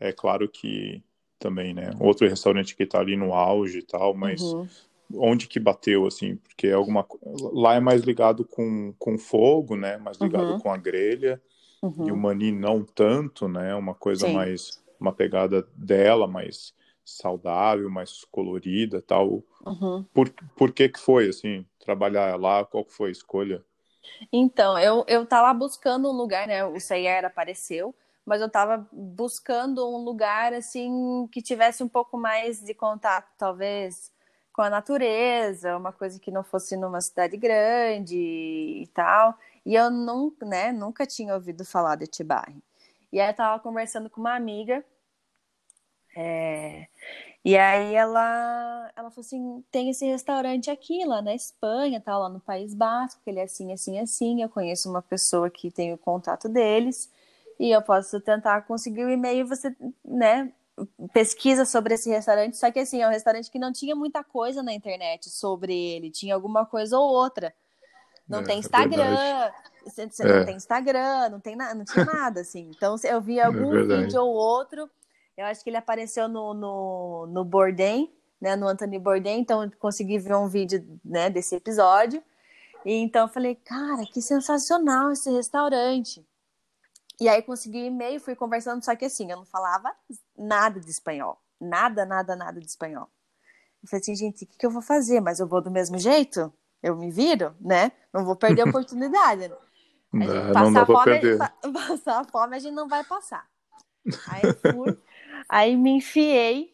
É 0.03 0.11
claro 0.11 0.49
que 0.49 1.01
também, 1.39 1.73
né? 1.73 1.91
Outro 1.99 2.27
restaurante 2.27 2.75
que 2.75 2.83
está 2.83 2.99
ali 2.99 3.15
no 3.15 3.33
auge 3.33 3.79
e 3.79 3.83
tal, 3.83 4.13
mas 4.13 4.41
Uhum. 4.41 4.67
onde 5.15 5.47
que 5.47 5.59
bateu 5.59 6.05
assim? 6.05 6.35
Porque 6.35 6.67
é 6.67 6.73
alguma 6.73 7.05
lá 7.53 7.75
é 7.75 7.79
mais 7.79 8.01
ligado 8.01 8.43
com, 8.45 8.93
com 8.99 9.17
fogo, 9.17 9.77
né? 9.77 9.97
Mais 9.97 10.17
ligado 10.17 10.51
Uhum. 10.51 10.59
com 10.59 10.71
a 10.71 10.77
grelha. 10.77 11.41
Uhum. 11.81 12.07
E 12.07 12.11
o 12.11 12.17
Mani 12.17 12.51
não 12.51 12.83
tanto, 12.83 13.47
né? 13.47 13.73
Uma 13.75 13.93
coisa 13.93 14.27
Sim. 14.27 14.33
mais 14.33 14.81
uma 14.99 15.13
pegada 15.13 15.65
dela, 15.75 16.27
mais 16.27 16.73
saudável, 17.05 17.89
mais 17.89 18.25
colorida, 18.25 19.01
tal. 19.01 19.41
Uhum. 19.65 20.03
Por, 20.13 20.29
por 20.57 20.71
que 20.71 20.89
que 20.89 20.99
foi 20.99 21.29
assim? 21.29 21.65
Trabalhar 21.79 22.37
lá, 22.37 22.65
qual 22.65 22.83
que 22.83 22.93
foi 22.93 23.09
a 23.09 23.11
escolha? 23.11 23.63
Então, 24.31 24.77
eu, 24.77 25.05
eu 25.07 25.25
tava 25.25 25.53
buscando 25.57 26.09
um 26.09 26.13
lugar, 26.13 26.47
né? 26.47 26.65
O 26.65 26.79
CIR 26.79 27.25
apareceu, 27.25 27.93
mas 28.25 28.41
eu 28.41 28.49
tava 28.49 28.87
buscando 28.91 29.87
um 29.87 30.03
lugar, 30.03 30.53
assim, 30.53 31.27
que 31.31 31.41
tivesse 31.41 31.83
um 31.83 31.89
pouco 31.89 32.17
mais 32.17 32.61
de 32.61 32.73
contato, 32.73 33.29
talvez, 33.37 34.11
com 34.53 34.61
a 34.61 34.69
natureza, 34.69 35.77
uma 35.77 35.91
coisa 35.91 36.19
que 36.19 36.31
não 36.31 36.43
fosse 36.43 36.77
numa 36.77 37.01
cidade 37.01 37.37
grande 37.37 38.17
e 38.17 38.87
tal. 38.93 39.37
E 39.65 39.75
eu 39.75 39.89
nunca, 39.91 40.45
né, 40.45 40.71
nunca 40.71 41.05
tinha 41.05 41.33
ouvido 41.33 41.65
falar 41.65 41.95
de 41.95 42.05
Etibarre. 42.05 42.63
E 43.11 43.19
aí 43.19 43.29
eu 43.29 43.35
tava 43.35 43.61
conversando 43.61 44.09
com 44.09 44.21
uma 44.21 44.35
amiga, 44.35 44.83
é, 46.15 46.87
e 47.45 47.57
aí 47.57 47.93
ela, 47.93 48.91
ela 48.95 49.09
falou 49.09 49.25
assim, 49.25 49.63
tem 49.69 49.89
esse 49.89 50.05
restaurante 50.05 50.69
aqui, 50.71 51.03
lá 51.05 51.21
na 51.21 51.35
Espanha, 51.35 51.99
tá 51.99 52.17
lá 52.17 52.29
no 52.29 52.39
País 52.39 52.73
Basco, 52.73 53.19
que 53.23 53.29
ele 53.29 53.39
é 53.39 53.43
assim, 53.43 53.73
assim, 53.73 53.99
assim, 53.99 54.41
eu 54.41 54.49
conheço 54.49 54.89
uma 54.89 55.01
pessoa 55.01 55.49
que 55.49 55.69
tem 55.69 55.93
o 55.93 55.97
contato 55.97 56.47
deles, 56.47 57.11
e 57.63 57.71
eu 57.71 57.81
posso 57.81 58.19
tentar 58.19 58.61
conseguir 58.63 59.05
o 59.05 59.09
e-mail, 59.09 59.47
você, 59.47 59.73
né, 60.03 60.51
pesquisa 61.13 61.65
sobre 61.65 61.93
esse 61.93 62.09
restaurante, 62.09 62.57
só 62.57 62.69
que 62.71 62.79
assim, 62.79 63.01
é 63.01 63.07
um 63.07 63.11
restaurante 63.11 63.49
que 63.49 63.59
não 63.59 63.71
tinha 63.71 63.95
muita 63.95 64.23
coisa 64.23 64.61
na 64.63 64.73
internet 64.73 65.29
sobre 65.29 65.73
ele, 65.73 66.11
tinha 66.11 66.35
alguma 66.35 66.65
coisa 66.65 66.97
ou 66.97 67.09
outra. 67.09 67.53
Não 68.27 68.39
É, 68.39 68.43
tem 68.43 68.55
é 68.55 68.59
Instagram, 68.59 68.97
verdade. 69.15 69.55
você 69.85 70.07
você 70.09 70.23
É. 70.23 70.39
não 70.39 70.45
tem 70.45 70.55
Instagram, 70.57 71.29
não 71.29 71.39
tem 71.39 71.55
nada, 71.55 71.75
não 71.75 71.85
tinha 71.85 72.05
nada, 72.05 72.41
assim. 72.41 72.71
Então 72.75 72.95
eu 73.03 73.21
vi 73.21 73.39
algum 73.41 73.69
verdade. 73.69 74.03
vídeo 74.05 74.21
ou 74.21 74.33
outro, 74.33 74.89
eu 75.37 75.45
acho 75.45 75.63
que 75.63 75.69
ele 75.69 75.77
apareceu 75.77 76.27
no, 76.27 76.53
no, 76.53 77.27
no 77.27 77.45
Bourdain, 77.45 78.11
né, 78.41 78.55
no 78.57 78.67
Anthony 78.67 78.99
Bourdain, 78.99 79.39
então 79.39 79.63
eu 79.63 79.71
consegui 79.79 80.17
ver 80.19 80.35
um 80.35 80.47
vídeo, 80.49 80.85
né, 81.05 81.29
desse 81.29 81.55
episódio. 81.55 82.21
E 82.85 82.93
então 82.95 83.21
eu 83.27 83.33
falei, 83.33 83.55
cara, 83.55 84.05
que 84.05 84.21
sensacional 84.21 85.11
esse 85.11 85.29
restaurante. 85.31 86.25
E 87.23 87.29
aí 87.29 87.41
consegui 87.41 87.83
um 87.83 87.85
e-mail, 87.85 88.19
fui 88.19 88.35
conversando, 88.35 88.83
só 88.83 88.93
que 88.97 89.05
assim, 89.05 89.31
eu 89.31 89.37
não 89.37 89.45
falava 89.45 89.95
nada 90.37 90.77
de 90.77 90.89
espanhol. 90.89 91.41
Nada, 91.57 92.05
nada, 92.05 92.35
nada 92.35 92.59
de 92.59 92.65
espanhol. 92.65 93.07
Eu 93.81 93.87
falei 93.87 94.01
assim, 94.01 94.13
gente, 94.13 94.43
o 94.43 94.47
que, 94.47 94.57
que 94.57 94.65
eu 94.65 94.69
vou 94.69 94.81
fazer? 94.81 95.21
Mas 95.21 95.39
eu 95.39 95.47
vou 95.47 95.61
do 95.61 95.71
mesmo 95.71 95.97
jeito? 95.97 96.51
Eu 96.81 96.97
me 96.97 97.09
viro, 97.09 97.55
né? 97.61 97.93
Não 98.13 98.25
vou 98.25 98.35
perder 98.35 98.63
a 98.63 98.65
oportunidade. 98.67 99.45
A 99.45 99.47
gente 99.47 99.53
Não, 100.11 100.43
não 100.43 100.53
passar 100.53 100.85
pra 100.85 100.95
fome, 100.95 101.19
perder. 101.19 101.37
passar 101.87 102.25
fome 102.25 102.55
a 102.57 102.59
gente 102.59 102.73
não 102.73 102.89
vai 102.89 103.05
passar. 103.05 103.47
Aí 104.27 104.53
fui, 104.55 104.99
aí 105.47 105.77
me 105.77 105.91
enfiei, 105.91 106.72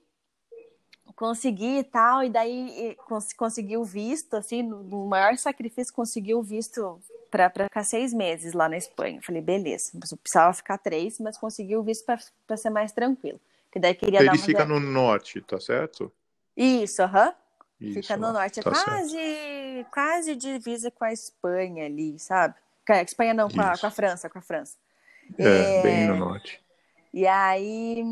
consegui 1.19 1.79
e 1.79 1.83
tal, 1.83 2.23
e 2.23 2.29
daí 2.29 2.95
cons 3.05 3.33
consegui 3.33 3.75
o 3.75 3.83
visto, 3.83 4.37
assim, 4.37 4.63
no, 4.63 5.05
maior 5.05 5.35
sacrifício, 5.35 5.93
consegui 5.93 6.33
o 6.33 6.41
visto 6.41 6.97
para 7.29 7.49
ficar 7.49 7.83
seis 7.83 8.13
meses 8.13 8.53
lá 8.53 8.69
na 8.69 8.77
Espanha. 8.77 9.19
Falei, 9.21 9.41
beleza, 9.41 9.91
eu 9.93 10.17
precisava 10.17 10.53
ficar 10.53 10.77
três, 10.77 11.19
mas 11.19 11.37
consegui 11.37 11.75
o 11.75 11.83
visto 11.83 12.05
para 12.47 12.55
ser 12.55 12.69
mais 12.69 12.93
tranquilo. 12.93 13.37
Que 13.69 13.79
daí 13.79 13.93
queria 13.93 14.23
dar 14.23 14.33
Ele 14.33 14.41
fica 14.41 14.63
no 14.63 14.79
norte, 14.79 15.41
tá 15.41 15.59
certo? 15.59 16.09
Isso, 16.55 17.03
aham. 17.03 17.33
Fica 17.77 18.15
no 18.15 18.31
norte, 18.31 18.61
é 18.61 18.63
tá 18.63 18.73
certo. 18.73 18.85
quase, 18.85 19.85
quase 19.91 20.35
divisa 20.37 20.89
com 20.89 21.03
a 21.03 21.11
Espanha 21.11 21.85
ali, 21.85 22.17
sabe? 22.17 22.55
Com 22.87 22.93
a 22.93 23.01
Espanha 23.01 23.33
não, 23.33 23.49
com 23.49 23.61
a, 23.61 23.77
com 23.77 23.87
a 23.87 23.91
França, 23.91 24.29
com 24.29 24.39
a 24.39 24.41
França. 24.41 24.77
É, 25.37 25.79
É, 25.79 25.81
bem 25.83 26.07
no 26.07 26.15
norte. 26.15 26.61
E 27.13 27.27
aí, 27.27 28.03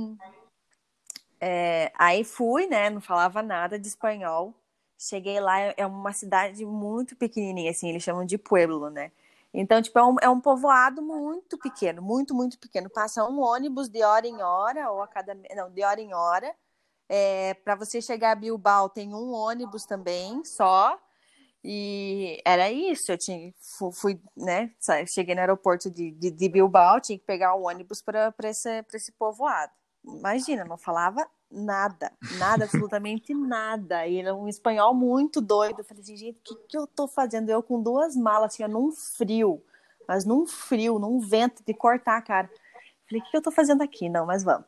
é, 1.39 1.91
aí 1.97 2.23
fui, 2.23 2.67
né? 2.67 2.89
Não 2.89 3.01
falava 3.01 3.41
nada 3.43 3.77
de 3.79 3.87
espanhol. 3.87 4.53
Cheguei 4.97 5.39
lá, 5.39 5.59
é 5.77 5.85
uma 5.85 6.11
cidade 6.13 6.65
muito 6.65 7.15
pequenininha, 7.15 7.69
assim, 7.71 7.89
eles 7.89 8.01
chamam 8.03 8.25
de 8.25 8.37
pueblo, 8.37 8.89
né? 8.89 9.11
Então, 9.53 9.81
tipo, 9.81 9.97
é 9.99 10.03
um, 10.03 10.15
é 10.21 10.29
um 10.29 10.41
povoado 10.41 11.01
muito 11.01 11.57
pequeno, 11.57 12.01
muito, 12.01 12.33
muito 12.35 12.57
pequeno. 12.59 12.89
Passa 12.89 13.23
um 13.25 13.39
ônibus 13.41 13.87
de 13.89 14.03
hora 14.03 14.27
em 14.27 14.41
hora, 14.41 14.91
ou 14.91 15.01
a 15.01 15.07
cada. 15.07 15.35
Não, 15.55 15.69
de 15.71 15.83
hora 15.83 16.01
em 16.01 16.13
hora. 16.13 16.53
É, 17.09 17.53
para 17.55 17.75
você 17.75 18.01
chegar 18.01 18.31
a 18.31 18.35
Bilbao, 18.35 18.89
tem 18.89 19.13
um 19.15 19.33
ônibus 19.33 19.85
também, 19.85 20.43
só. 20.45 20.99
E 21.63 22.41
era 22.45 22.71
isso, 22.71 23.11
eu 23.11 23.17
tinha, 23.17 23.53
fu- 23.59 23.91
fui, 23.91 24.21
né, 24.35 24.71
cheguei 25.07 25.35
no 25.35 25.41
aeroporto 25.41 25.89
de, 25.91 26.11
de, 26.11 26.31
de 26.31 26.49
Bilbao, 26.49 27.01
tinha 27.01 27.17
que 27.19 27.25
pegar 27.25 27.55
o 27.55 27.63
ônibus 27.67 28.01
para 28.01 28.33
esse, 28.45 28.85
esse 28.93 29.11
povoado. 29.13 29.71
Imagina, 30.07 30.63
não 30.63 30.77
falava 30.77 31.27
nada, 31.51 32.11
nada, 32.37 32.65
absolutamente 32.65 33.33
nada. 33.33 34.07
E 34.07 34.19
era 34.19 34.33
um 34.33 34.47
espanhol 34.47 34.93
muito 34.93 35.41
doido. 35.41 35.79
Eu 35.79 35.85
falei 35.85 36.03
assim, 36.03 36.17
gente, 36.17 36.37
o 36.37 36.41
que, 36.43 36.55
que 36.67 36.77
eu 36.77 36.87
tô 36.87 37.07
fazendo? 37.07 37.49
Eu 37.49 37.61
com 37.61 37.81
duas 37.81 38.15
malas, 38.15 38.53
assim, 38.53 38.63
ó, 38.63 38.67
num 38.67 38.91
frio, 38.91 39.63
mas 40.07 40.25
num 40.25 40.45
frio, 40.45 40.99
num 40.99 41.19
vento 41.19 41.63
de 41.65 41.73
cortar 41.73 42.17
a 42.17 42.21
cara. 42.21 42.49
Falei, 43.07 43.21
o 43.21 43.25
que, 43.25 43.31
que 43.31 43.37
eu 43.37 43.41
tô 43.41 43.51
fazendo 43.51 43.81
aqui? 43.81 44.09
Não, 44.09 44.25
mas 44.25 44.43
vamos. 44.43 44.65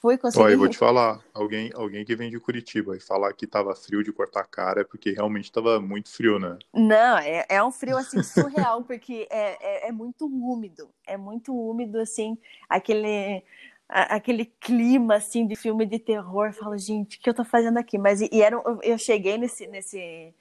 Fui, 0.00 0.16
consegui. 0.16 0.42
Olha, 0.42 0.52
eu 0.54 0.58
vou 0.58 0.68
te 0.68 0.78
falar, 0.78 1.22
alguém, 1.34 1.70
alguém 1.74 2.06
que 2.06 2.16
vem 2.16 2.30
de 2.30 2.40
Curitiba 2.40 2.96
e 2.96 3.00
falar 3.00 3.34
que 3.34 3.46
tava 3.46 3.74
frio 3.76 4.02
de 4.02 4.10
cortar 4.10 4.40
a 4.40 4.44
cara 4.44 4.80
é 4.80 4.84
porque 4.84 5.10
realmente 5.10 5.52
tava 5.52 5.78
muito 5.78 6.08
frio, 6.08 6.38
né? 6.38 6.58
Não, 6.72 7.18
é, 7.18 7.44
é 7.50 7.62
um 7.62 7.70
frio 7.70 7.98
assim 7.98 8.22
surreal, 8.22 8.82
porque 8.84 9.28
é, 9.30 9.84
é, 9.84 9.88
é 9.88 9.92
muito 9.92 10.24
úmido, 10.24 10.88
é 11.06 11.18
muito 11.18 11.54
úmido, 11.54 12.00
assim, 12.00 12.38
aquele, 12.66 13.44
a- 13.90 14.16
aquele 14.16 14.46
clima 14.46 15.16
assim 15.16 15.46
de 15.46 15.56
filme 15.56 15.86
de 15.86 15.98
terror. 15.98 16.52
Falo, 16.54 16.78
gente, 16.78 17.18
o 17.18 17.20
que 17.22 17.30
eu 17.30 17.34
tô 17.34 17.44
fazendo 17.44 17.78
aqui? 17.78 17.98
Mas 17.98 18.20
e, 18.22 18.28
e 18.32 18.42
era, 18.42 18.56
eu 18.82 18.98
cheguei 18.98 19.38
nesse, 19.38 19.66
nesse, 19.68 20.34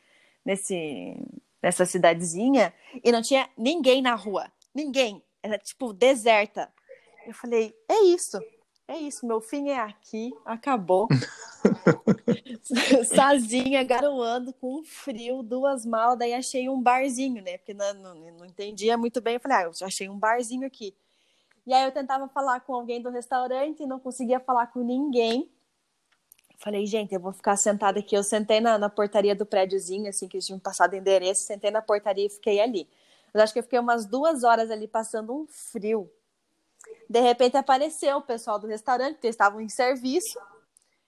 nesse, 0.46 1.18
nessa 1.62 1.86
cidadezinha 1.86 2.74
e 3.04 3.12
não 3.12 3.22
tinha 3.22 3.50
ninguém 3.58 4.02
na 4.02 4.16
rua. 4.16 4.52
Ninguém. 4.74 5.24
Era 5.44 5.58
tipo 5.58 5.94
deserta. 5.94 6.72
Eu 7.28 7.34
falei, 7.34 7.76
é 7.90 8.02
isso. 8.06 8.40
É 8.88 8.98
isso, 8.98 9.28
meu 9.28 9.40
fim 9.40 9.70
é 9.70 9.80
aqui, 9.80 10.34
acabou. 10.46 11.08
Sozinha, 13.06 13.84
garoando, 13.84 14.52
com 14.54 14.84
frio, 14.84 15.44
duas 15.44 15.86
malas, 15.86 16.18
daí 16.18 16.34
achei 16.34 16.68
um 16.70 16.82
barzinho, 16.82 17.44
né? 17.44 17.58
Porque 17.60 17.74
não, 17.74 17.94
não, 17.94 18.16
não 18.16 18.46
entendia 18.46 18.98
muito 18.98 19.22
bem. 19.22 19.36
Eu 19.36 19.40
falei, 19.40 19.58
ah, 19.58 19.64
eu 19.64 19.88
achei 19.88 20.10
um 20.10 20.18
barzinho 20.18 20.66
aqui. 20.66 20.96
E 21.70 21.74
aí 21.74 21.86
eu 21.86 21.92
tentava 21.92 22.28
falar 22.28 22.62
com 22.62 22.74
alguém 22.74 23.00
do 23.00 23.12
restaurante 23.12 23.84
e 23.84 23.86
não 23.86 24.00
conseguia 24.00 24.40
falar 24.40 24.66
com 24.66 24.80
ninguém. 24.80 25.48
Falei, 26.58 26.84
gente, 26.88 27.14
eu 27.14 27.20
vou 27.20 27.32
ficar 27.32 27.56
sentada 27.58 28.00
aqui. 28.00 28.16
Eu 28.16 28.24
sentei 28.24 28.60
na, 28.60 28.80
na 28.80 28.90
portaria 28.90 29.36
do 29.36 29.46
prédiozinho, 29.46 30.10
assim, 30.10 30.28
que 30.28 30.38
eles 30.38 30.48
tinham 30.48 30.58
passado 30.58 30.96
endereço, 30.96 31.44
sentei 31.44 31.70
na 31.70 31.80
portaria 31.80 32.26
e 32.26 32.30
fiquei 32.30 32.60
ali. 32.60 32.90
Mas 33.32 33.44
acho 33.44 33.54
que 33.54 33.60
eu 33.60 33.64
fiquei 33.64 33.78
umas 33.78 34.08
duas 34.08 34.44
horas 34.44 34.72
ali 34.72 34.88
passando 34.88 35.32
um 35.32 35.46
frio. 35.46 36.12
De 37.08 37.20
repente 37.20 37.56
apareceu 37.56 38.18
o 38.18 38.24
pessoal 38.24 38.58
do 38.58 38.66
restaurante, 38.66 39.20
eles 39.22 39.36
estavam 39.36 39.62
em 39.62 39.70
serviço. 39.70 40.40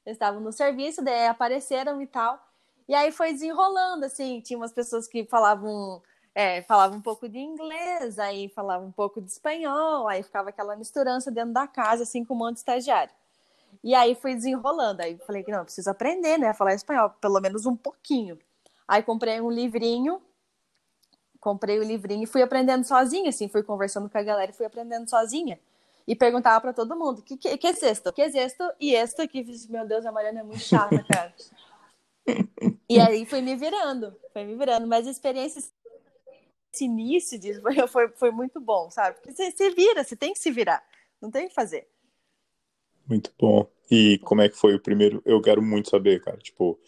Eles 0.05 0.15
estavam 0.15 0.41
no 0.41 0.51
serviço, 0.51 1.03
daí 1.03 1.25
apareceram 1.25 1.99
e 2.03 2.05
tal. 2.05 2.39
E 2.87 2.93
aí 2.93 3.11
foi 3.11 3.33
desenrolando, 3.33 4.05
assim, 4.05 4.39
tinha 4.41 4.59
umas 4.59 4.71
pessoas 4.73 5.07
que 5.07 5.25
falavam, 5.25 6.03
é, 6.33 6.61
falavam 6.63 6.97
um 6.97 7.01
pouco 7.01 7.27
de 7.27 7.39
inglês, 7.39 8.17
aí 8.17 8.49
falavam 8.49 8.87
um 8.87 8.91
pouco 8.91 9.21
de 9.21 9.29
espanhol, 9.29 10.07
aí 10.07 10.23
ficava 10.23 10.49
aquela 10.49 10.75
misturança 10.75 11.29
dentro 11.29 11.53
da 11.53 11.67
casa, 11.67 12.03
assim, 12.03 12.23
com 12.23 12.33
um 12.33 12.37
monte 12.37 12.53
de 12.53 12.59
estagiário. 12.59 13.13
E 13.83 13.95
aí 13.95 14.15
fui 14.15 14.35
desenrolando. 14.35 15.01
Aí 15.01 15.17
falei 15.25 15.43
que 15.43 15.51
não, 15.51 15.63
preciso 15.63 15.89
aprender, 15.89 16.37
né? 16.37 16.49
A 16.49 16.53
falar 16.53 16.73
espanhol, 16.73 17.09
pelo 17.21 17.39
menos 17.39 17.65
um 17.65 17.75
pouquinho. 17.75 18.37
Aí 18.87 19.01
comprei 19.01 19.39
um 19.41 19.49
livrinho, 19.49 20.21
comprei 21.39 21.79
o 21.79 21.83
livrinho 21.83 22.23
e 22.23 22.27
fui 22.27 22.41
aprendendo 22.41 22.83
sozinha, 22.83 23.29
assim, 23.29 23.47
fui 23.47 23.63
conversando 23.63 24.09
com 24.09 24.17
a 24.17 24.23
galera 24.23 24.51
e 24.51 24.53
fui 24.53 24.65
aprendendo 24.65 25.09
sozinha. 25.09 25.59
E 26.07 26.15
perguntava 26.15 26.59
para 26.61 26.73
todo 26.73 26.95
mundo: 26.95 27.21
que, 27.21 27.37
que, 27.37 27.57
que 27.57 27.67
é 27.67 27.73
sexto? 27.73 28.11
Que 28.11 28.21
é 28.21 28.31
sexto? 28.31 28.63
E 28.79 28.93
este 28.93 29.21
aqui, 29.21 29.45
meu 29.69 29.87
Deus, 29.87 30.05
a 30.05 30.11
Mariana 30.11 30.41
é 30.41 30.43
muito 30.43 30.59
chata, 30.59 31.03
cara. 31.03 31.33
e 32.89 32.99
aí 32.99 33.25
fui 33.25 33.41
me 33.41 33.55
virando, 33.55 34.15
fui 34.33 34.43
me 34.43 34.55
virando. 34.55 34.87
Mas 34.87 35.07
a 35.07 35.11
experiência, 35.11 35.61
esse 36.73 36.85
início 36.85 37.37
disso 37.37 37.61
foi, 37.61 37.87
foi, 37.87 38.07
foi 38.09 38.31
muito 38.31 38.59
bom, 38.59 38.89
sabe? 38.89 39.17
Porque 39.17 39.33
você, 39.33 39.51
você 39.51 39.69
vira, 39.71 40.03
você 40.03 40.15
tem 40.15 40.33
que 40.33 40.39
se 40.39 40.51
virar, 40.51 40.83
não 41.21 41.29
tem 41.29 41.45
o 41.45 41.49
que 41.49 41.55
fazer. 41.55 41.87
Muito 43.07 43.31
bom. 43.37 43.67
E 43.89 44.19
como 44.19 44.41
é 44.41 44.47
que 44.47 44.55
foi 44.55 44.73
o 44.75 44.79
primeiro? 44.79 45.21
Eu 45.25 45.41
quero 45.41 45.61
muito 45.61 45.89
saber, 45.89 46.21
cara. 46.21 46.37
Tipo, 46.37 46.79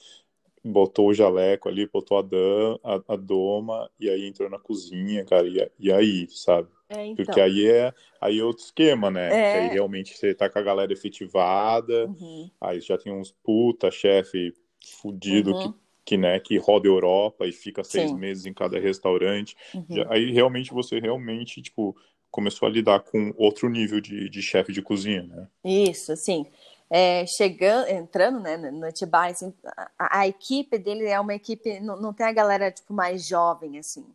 botou 0.64 1.10
o 1.10 1.14
jaleco 1.14 1.68
ali, 1.68 1.86
botou 1.86 2.18
a, 2.18 2.22
dan, 2.22 2.80
a, 2.82 3.14
a 3.14 3.16
doma, 3.18 3.90
e 4.00 4.10
aí 4.10 4.26
entrou 4.26 4.50
na 4.50 4.58
cozinha, 4.58 5.26
cara. 5.26 5.46
E, 5.48 5.70
e 5.78 5.92
aí, 5.92 6.28
sabe? 6.30 6.70
É, 6.88 7.06
então. 7.06 7.26
Porque 7.26 7.42
aí 7.42 7.68
é, 7.68 7.94
aí 8.22 8.40
é 8.40 8.44
outro 8.44 8.64
esquema, 8.64 9.12
né? 9.12 9.28
É. 9.34 9.60
aí 9.60 9.68
realmente 9.70 10.16
você 10.16 10.34
tá 10.34 10.50
com 10.50 10.60
a 10.60 10.64
galera 10.64 10.94
efetivada, 10.94 12.06
uhum. 12.08 12.50
aí 12.62 12.80
já 12.80 12.98
tem 12.98 13.12
uns 13.12 13.32
puta 13.44 13.92
chefe 13.92 14.54
fudido 15.02 15.52
uhum. 15.52 15.74
que, 15.74 15.80
que, 16.06 16.18
né, 16.18 16.40
que 16.40 16.58
roda 16.58 16.88
a 16.88 16.92
Europa 16.92 17.46
e 17.46 17.52
fica 17.52 17.84
seis 17.84 18.10
Sim. 18.10 18.18
meses 18.18 18.46
em 18.46 18.54
cada 18.54 18.80
restaurante. 18.80 19.56
Uhum. 19.74 20.06
Aí 20.10 20.32
realmente 20.32 20.74
você 20.74 21.00
realmente, 21.00 21.62
tipo, 21.62 21.96
começou 22.30 22.68
a 22.68 22.72
lidar 22.72 23.00
com 23.02 23.34
outro 23.38 23.70
nível 23.70 24.02
de, 24.02 24.30
de 24.30 24.42
chefe 24.42 24.74
de 24.74 24.82
cozinha, 24.82 25.24
né? 25.24 25.48
Isso, 25.64 26.12
assim, 26.12 26.48
é, 26.90 27.26
chegando, 27.26 27.88
entrando, 27.90 28.40
né, 28.40 28.58
no 28.58 28.86
Atibaia, 28.86 29.32
assim, 29.32 29.54
a, 29.98 30.20
a, 30.20 30.28
equipe 30.28 30.78
dele 30.78 31.06
é 31.06 31.20
uma 31.20 31.34
equipe, 31.34 31.80
não, 31.80 32.00
não 32.00 32.14
tem 32.14 32.26
a 32.26 32.32
galera, 32.32 32.72
tipo, 32.72 32.94
mais 32.94 33.28
jovem, 33.28 33.78
assim, 33.78 34.06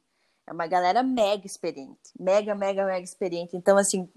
é 0.47 0.53
uma 0.53 0.67
galera 0.67 1.03
mega 1.03 1.47
experiente, 1.47 2.11
mega, 2.19 2.55
mega, 2.55 2.85
mega 2.85 3.05
experiente, 3.05 3.57
então, 3.57 3.77
assim, 3.77 4.09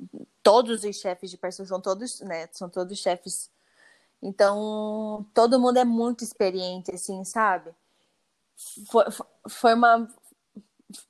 todos 0.43 0.83
os 0.83 0.95
chefes 0.99 1.29
de 1.29 1.37
pessoas 1.37 1.69
são 1.69 1.79
todos, 1.79 2.21
né, 2.21 2.47
são 2.51 2.69
todos 2.69 2.99
chefes, 2.99 3.49
então, 4.21 5.25
todo 5.33 5.59
mundo 5.59 5.77
é 5.77 5.85
muito 5.85 6.23
experiente, 6.23 6.91
assim, 6.91 7.23
sabe? 7.25 7.71
Foi, 8.89 9.05
foi 9.49 9.73
uma, 9.73 10.07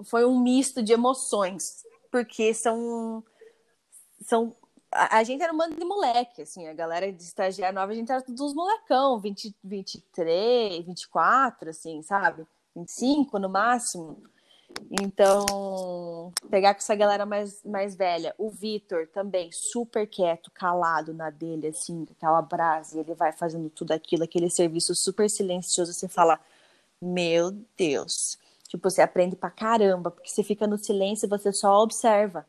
foi 0.06 0.26
um 0.26 0.39
misto 0.39 0.82
de 0.82 0.93
emoções, 0.93 1.84
porque 2.10 2.54
são. 2.54 3.24
são 4.21 4.56
a, 4.93 5.24
gente 5.24 5.41
era 5.41 5.54
um 5.54 5.58
bando 5.58 5.76
de 5.76 5.86
moleque, 5.86 6.41
assim, 6.41 6.67
a 6.67 6.74
galera 6.74 7.12
de 7.12 7.24
estagiário 7.24 7.76
nova, 7.76 7.91
a 7.91 7.95
gente 7.95 8.12
era 8.12 8.21
todos 8.21 8.54
molecão, 8.54 9.19
20, 9.19 9.56
23, 9.63 10.86
24, 10.86 11.69
assim, 11.69 12.02
sabe? 12.02 12.45
25 12.76 13.39
no 13.39 13.50
máximo. 13.50 14.24
Então, 14.90 16.34
pegar 16.50 16.74
com 16.74 16.80
essa 16.80 16.96
galera 16.96 17.26
mais, 17.26 17.64
mais 17.64 17.96
velha. 17.96 18.36
O 18.38 18.50
Vitor 18.50 19.08
também, 19.08 19.50
super 19.52 20.06
quieto, 20.08 20.52
calado 20.52 21.14
na 21.14 21.30
dele, 21.30 21.68
assim, 21.68 22.06
aquela 22.12 22.42
brasa, 22.42 23.00
ele 23.00 23.14
vai 23.14 23.32
fazendo 23.32 23.70
tudo 23.70 23.92
aquilo, 23.92 24.24
aquele 24.24 24.50
serviço 24.50 24.94
super 24.96 25.30
silencioso. 25.30 25.94
Você 25.94 26.08
fala, 26.08 26.40
meu 27.02 27.52
Deus, 27.78 28.38
Tipo, 28.72 28.90
você 28.90 29.02
aprende 29.02 29.36
pra 29.36 29.50
caramba, 29.50 30.10
porque 30.10 30.30
você 30.30 30.44
fica 30.44 30.66
no 30.66 30.78
silêncio 30.78 31.26
e 31.26 31.30
você 31.30 31.52
só 31.52 31.84
observa. 31.84 32.46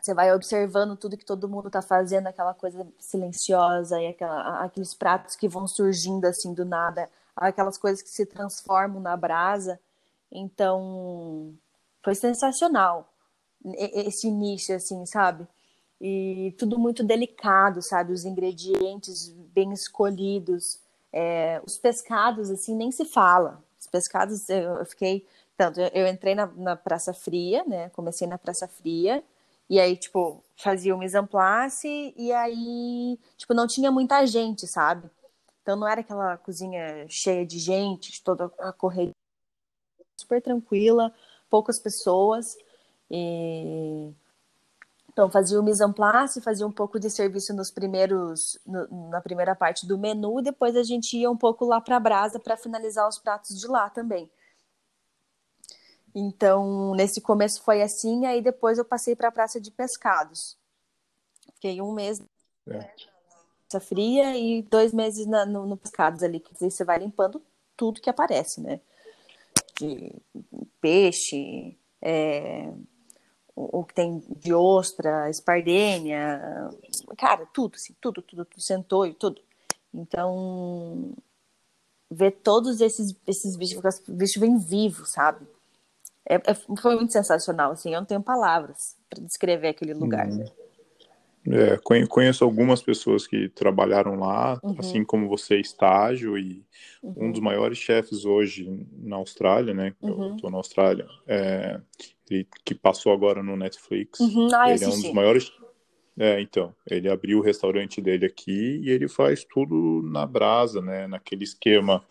Você 0.00 0.14
vai 0.14 0.32
observando 0.32 0.96
tudo 0.96 1.16
que 1.16 1.24
todo 1.24 1.48
mundo 1.48 1.68
tá 1.68 1.82
fazendo, 1.82 2.28
aquela 2.28 2.54
coisa 2.54 2.86
silenciosa 2.96 4.00
e 4.00 4.06
aquela, 4.06 4.62
aqueles 4.62 4.94
pratos 4.94 5.34
que 5.34 5.48
vão 5.48 5.66
surgindo 5.66 6.26
assim 6.26 6.54
do 6.54 6.64
nada, 6.64 7.10
aquelas 7.34 7.76
coisas 7.76 8.00
que 8.00 8.08
se 8.08 8.24
transformam 8.24 9.00
na 9.00 9.16
brasa. 9.16 9.80
Então, 10.38 11.54
foi 12.02 12.14
sensacional 12.14 13.12
esse 13.64 14.28
início, 14.28 14.76
assim, 14.76 15.04
sabe? 15.06 15.46
E 16.00 16.54
tudo 16.58 16.78
muito 16.78 17.02
delicado, 17.02 17.82
sabe? 17.82 18.12
Os 18.12 18.24
ingredientes 18.24 19.30
bem 19.54 19.72
escolhidos. 19.72 20.78
É, 21.12 21.60
os 21.66 21.78
pescados, 21.78 22.50
assim, 22.50 22.74
nem 22.76 22.92
se 22.92 23.04
fala 23.04 23.64
pescados 23.96 24.48
eu 24.48 24.84
fiquei. 24.84 25.26
Tanto, 25.56 25.80
eu 25.80 26.06
entrei 26.06 26.34
na, 26.34 26.46
na 26.46 26.76
Praça 26.76 27.14
Fria, 27.14 27.64
né? 27.66 27.88
Comecei 27.90 28.26
na 28.26 28.36
Praça 28.36 28.68
Fria. 28.68 29.24
E 29.70 29.80
aí, 29.80 29.96
tipo, 29.96 30.44
fazia 30.56 30.94
o 30.94 30.98
mise 30.98 31.20
place 31.24 32.14
e 32.16 32.32
aí, 32.32 33.18
tipo, 33.36 33.54
não 33.54 33.66
tinha 33.66 33.90
muita 33.90 34.24
gente, 34.26 34.66
sabe? 34.66 35.10
Então 35.62 35.76
não 35.76 35.88
era 35.88 36.02
aquela 36.02 36.36
cozinha 36.36 37.06
cheia 37.08 37.44
de 37.44 37.58
gente, 37.58 38.22
toda 38.22 38.52
a 38.60 38.72
correria 38.72 39.12
super 40.16 40.40
tranquila, 40.40 41.12
poucas 41.50 41.78
pessoas. 41.78 42.56
E... 43.10 44.12
Então 45.12 45.30
fazia 45.30 45.58
o 45.58 45.62
mise 45.62 45.82
en 45.82 45.92
place, 45.92 46.42
fazia 46.42 46.66
um 46.66 46.72
pouco 46.72 47.00
de 47.00 47.08
serviço 47.08 47.54
nos 47.54 47.70
primeiros, 47.70 48.58
no, 48.66 49.08
na 49.08 49.20
primeira 49.20 49.54
parte 49.54 49.86
do 49.86 49.96
menu, 49.96 50.42
depois 50.42 50.76
a 50.76 50.82
gente 50.82 51.16
ia 51.16 51.30
um 51.30 51.36
pouco 51.36 51.64
lá 51.64 51.80
para 51.80 51.96
a 51.96 52.00
brasa 52.00 52.38
para 52.38 52.54
finalizar 52.54 53.08
os 53.08 53.18
pratos 53.18 53.58
de 53.58 53.66
lá 53.66 53.88
também. 53.88 54.30
Então, 56.14 56.94
nesse 56.94 57.20
começo 57.20 57.62
foi 57.62 57.82
assim, 57.82 58.26
aí 58.26 58.42
depois 58.42 58.76
eu 58.76 58.84
passei 58.84 59.16
para 59.16 59.28
a 59.28 59.32
praça 59.32 59.58
de 59.60 59.70
pescados. 59.70 60.56
Fiquei 61.54 61.80
um 61.80 61.92
mês 61.92 62.22
é. 62.68 62.90
na 63.72 63.80
fria 63.80 64.36
e 64.36 64.62
dois 64.62 64.92
meses 64.92 65.26
na, 65.26 65.46
no, 65.46 65.66
no 65.66 65.76
pescados 65.76 66.22
ali, 66.22 66.40
que 66.40 66.52
você 66.58 66.84
vai 66.84 66.98
limpando 66.98 67.42
tudo 67.74 68.00
que 68.00 68.10
aparece, 68.10 68.60
né? 68.60 68.80
De 69.78 70.12
peixe, 70.80 71.76
é, 72.00 72.72
o, 73.54 73.84
que 73.84 73.94
tem 73.94 74.22
de 74.36 74.52
ostra, 74.52 75.30
espardênia, 75.30 76.70
cara, 77.16 77.46
tudo, 77.46 77.76
assim, 77.76 77.94
tudo, 78.00 78.20
tudo, 78.22 78.44
tudo, 78.44 78.60
centoio, 78.62 79.14
tudo. 79.14 79.40
Então, 79.92 81.14
ver 82.10 82.32
todos 82.42 82.80
esses, 82.80 83.14
esses 83.26 83.56
bichos, 83.56 83.82
os 83.84 84.02
bichos 84.08 84.36
vêm 84.36 84.58
vivos, 84.58 85.10
sabe? 85.10 85.46
É, 86.28 86.34
é, 86.34 86.54
foi 86.54 86.96
muito 86.96 87.12
sensacional, 87.12 87.72
assim, 87.72 87.94
eu 87.94 88.00
não 88.00 88.06
tenho 88.06 88.22
palavras 88.22 88.96
para 89.08 89.22
descrever 89.22 89.68
aquele 89.68 89.94
lugar. 89.94 90.28
Hum. 90.28 90.44
É, 91.48 91.78
conheço 92.08 92.44
algumas 92.44 92.82
pessoas 92.82 93.26
que 93.26 93.48
trabalharam 93.48 94.18
lá, 94.18 94.58
uhum. 94.62 94.74
assim 94.78 95.04
como 95.04 95.28
você, 95.28 95.58
estágio, 95.60 96.36
e 96.36 96.64
uhum. 97.02 97.28
um 97.28 97.32
dos 97.32 97.40
maiores 97.40 97.78
chefes 97.78 98.24
hoje 98.24 98.84
na 98.98 99.16
Austrália, 99.16 99.72
né? 99.72 99.94
Uhum. 100.02 100.30
Eu 100.30 100.34
estou 100.34 100.50
na 100.50 100.56
Austrália, 100.56 101.06
é, 101.26 101.80
ele, 102.28 102.46
que 102.64 102.74
passou 102.74 103.12
agora 103.12 103.42
no 103.42 103.56
Netflix. 103.56 104.18
Uhum. 104.18 104.48
Ah, 104.52 104.72
ele 104.72 104.84
é 104.84 104.88
um 104.88 105.00
dos 105.00 105.12
maiores. 105.12 105.52
É, 106.18 106.40
então, 106.40 106.74
ele 106.90 107.08
abriu 107.08 107.38
o 107.38 107.42
restaurante 107.42 108.00
dele 108.00 108.26
aqui 108.26 108.80
e 108.82 108.90
ele 108.90 109.06
faz 109.06 109.44
tudo 109.44 110.02
na 110.10 110.26
brasa, 110.26 110.80
né? 110.80 111.06
Naquele 111.06 111.44
esquema. 111.44 112.02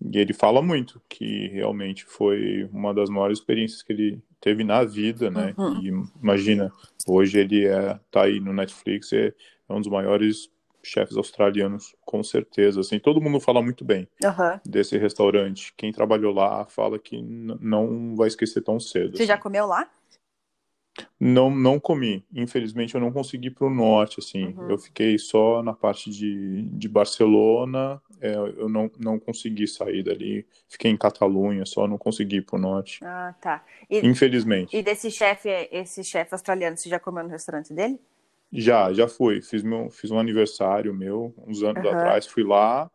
E 0.00 0.18
ele 0.18 0.32
fala 0.32 0.62
muito 0.62 1.02
que 1.08 1.48
realmente 1.48 2.04
foi 2.04 2.68
uma 2.72 2.94
das 2.94 3.10
maiores 3.10 3.38
experiências 3.38 3.82
que 3.82 3.92
ele 3.92 4.22
teve 4.40 4.64
na 4.64 4.84
vida, 4.84 5.30
né? 5.30 5.54
Uhum. 5.56 5.80
E 5.80 5.88
imagina, 6.22 6.72
hoje 7.06 7.38
ele 7.38 7.66
é, 7.66 7.98
tá 8.10 8.22
aí 8.22 8.40
no 8.40 8.52
Netflix, 8.52 9.12
é, 9.12 9.34
é 9.68 9.72
um 9.72 9.80
dos 9.80 9.88
maiores 9.88 10.50
chefes 10.82 11.16
australianos, 11.16 11.94
com 12.04 12.22
certeza. 12.22 12.80
Assim, 12.80 12.98
todo 12.98 13.20
mundo 13.20 13.40
fala 13.40 13.62
muito 13.62 13.84
bem 13.84 14.08
Aham. 14.24 14.60
desse 14.64 14.96
restaurante. 14.96 15.72
Quem 15.76 15.92
trabalhou 15.92 16.32
lá 16.32 16.64
fala 16.64 16.98
que 16.98 17.20
não 17.20 18.14
vai 18.16 18.28
esquecer 18.28 18.62
tão 18.62 18.80
cedo. 18.80 19.16
Você 19.16 19.22
assim. 19.22 19.26
já 19.26 19.36
comeu 19.36 19.66
lá? 19.66 19.88
Não, 21.18 21.50
não 21.50 21.80
comi. 21.80 22.24
Infelizmente, 22.32 22.94
eu 22.94 23.00
não 23.00 23.12
consegui 23.12 23.50
para 23.50 23.66
o 23.66 23.70
norte, 23.70 24.20
assim. 24.20 24.46
Uhum. 24.46 24.70
Eu 24.70 24.78
fiquei 24.78 25.18
só 25.18 25.62
na 25.62 25.72
parte 25.72 26.10
de, 26.10 26.62
de 26.62 26.88
Barcelona. 26.88 28.00
É, 28.20 28.34
eu 28.34 28.68
não, 28.68 28.90
não 28.98 29.18
consegui 29.18 29.66
sair 29.66 30.02
dali. 30.02 30.46
Fiquei 30.68 30.90
em 30.90 30.96
Catalunha, 30.96 31.64
só 31.64 31.86
não 31.86 31.98
consegui 31.98 32.40
para 32.40 32.56
o 32.56 32.60
norte. 32.60 33.00
Ah, 33.02 33.34
tá. 33.40 33.64
E, 33.90 33.98
Infelizmente. 33.98 34.76
e 34.76 34.82
desse 34.82 35.10
chefe, 35.10 35.48
esse 35.70 36.02
chefe 36.04 36.34
australiano, 36.34 36.76
você 36.76 36.88
já 36.88 36.98
comeu 36.98 37.24
no 37.24 37.30
restaurante 37.30 37.72
dele? 37.72 38.00
Já, 38.52 38.92
já 38.92 39.06
fui. 39.06 39.42
Fiz, 39.42 39.62
meu, 39.62 39.90
fiz 39.90 40.10
um 40.10 40.18
aniversário 40.18 40.94
meu, 40.94 41.34
uns 41.46 41.62
anos 41.62 41.84
Aham. 41.84 41.96
atrás. 41.96 42.26
Fui 42.26 42.42
lá. 42.42 42.90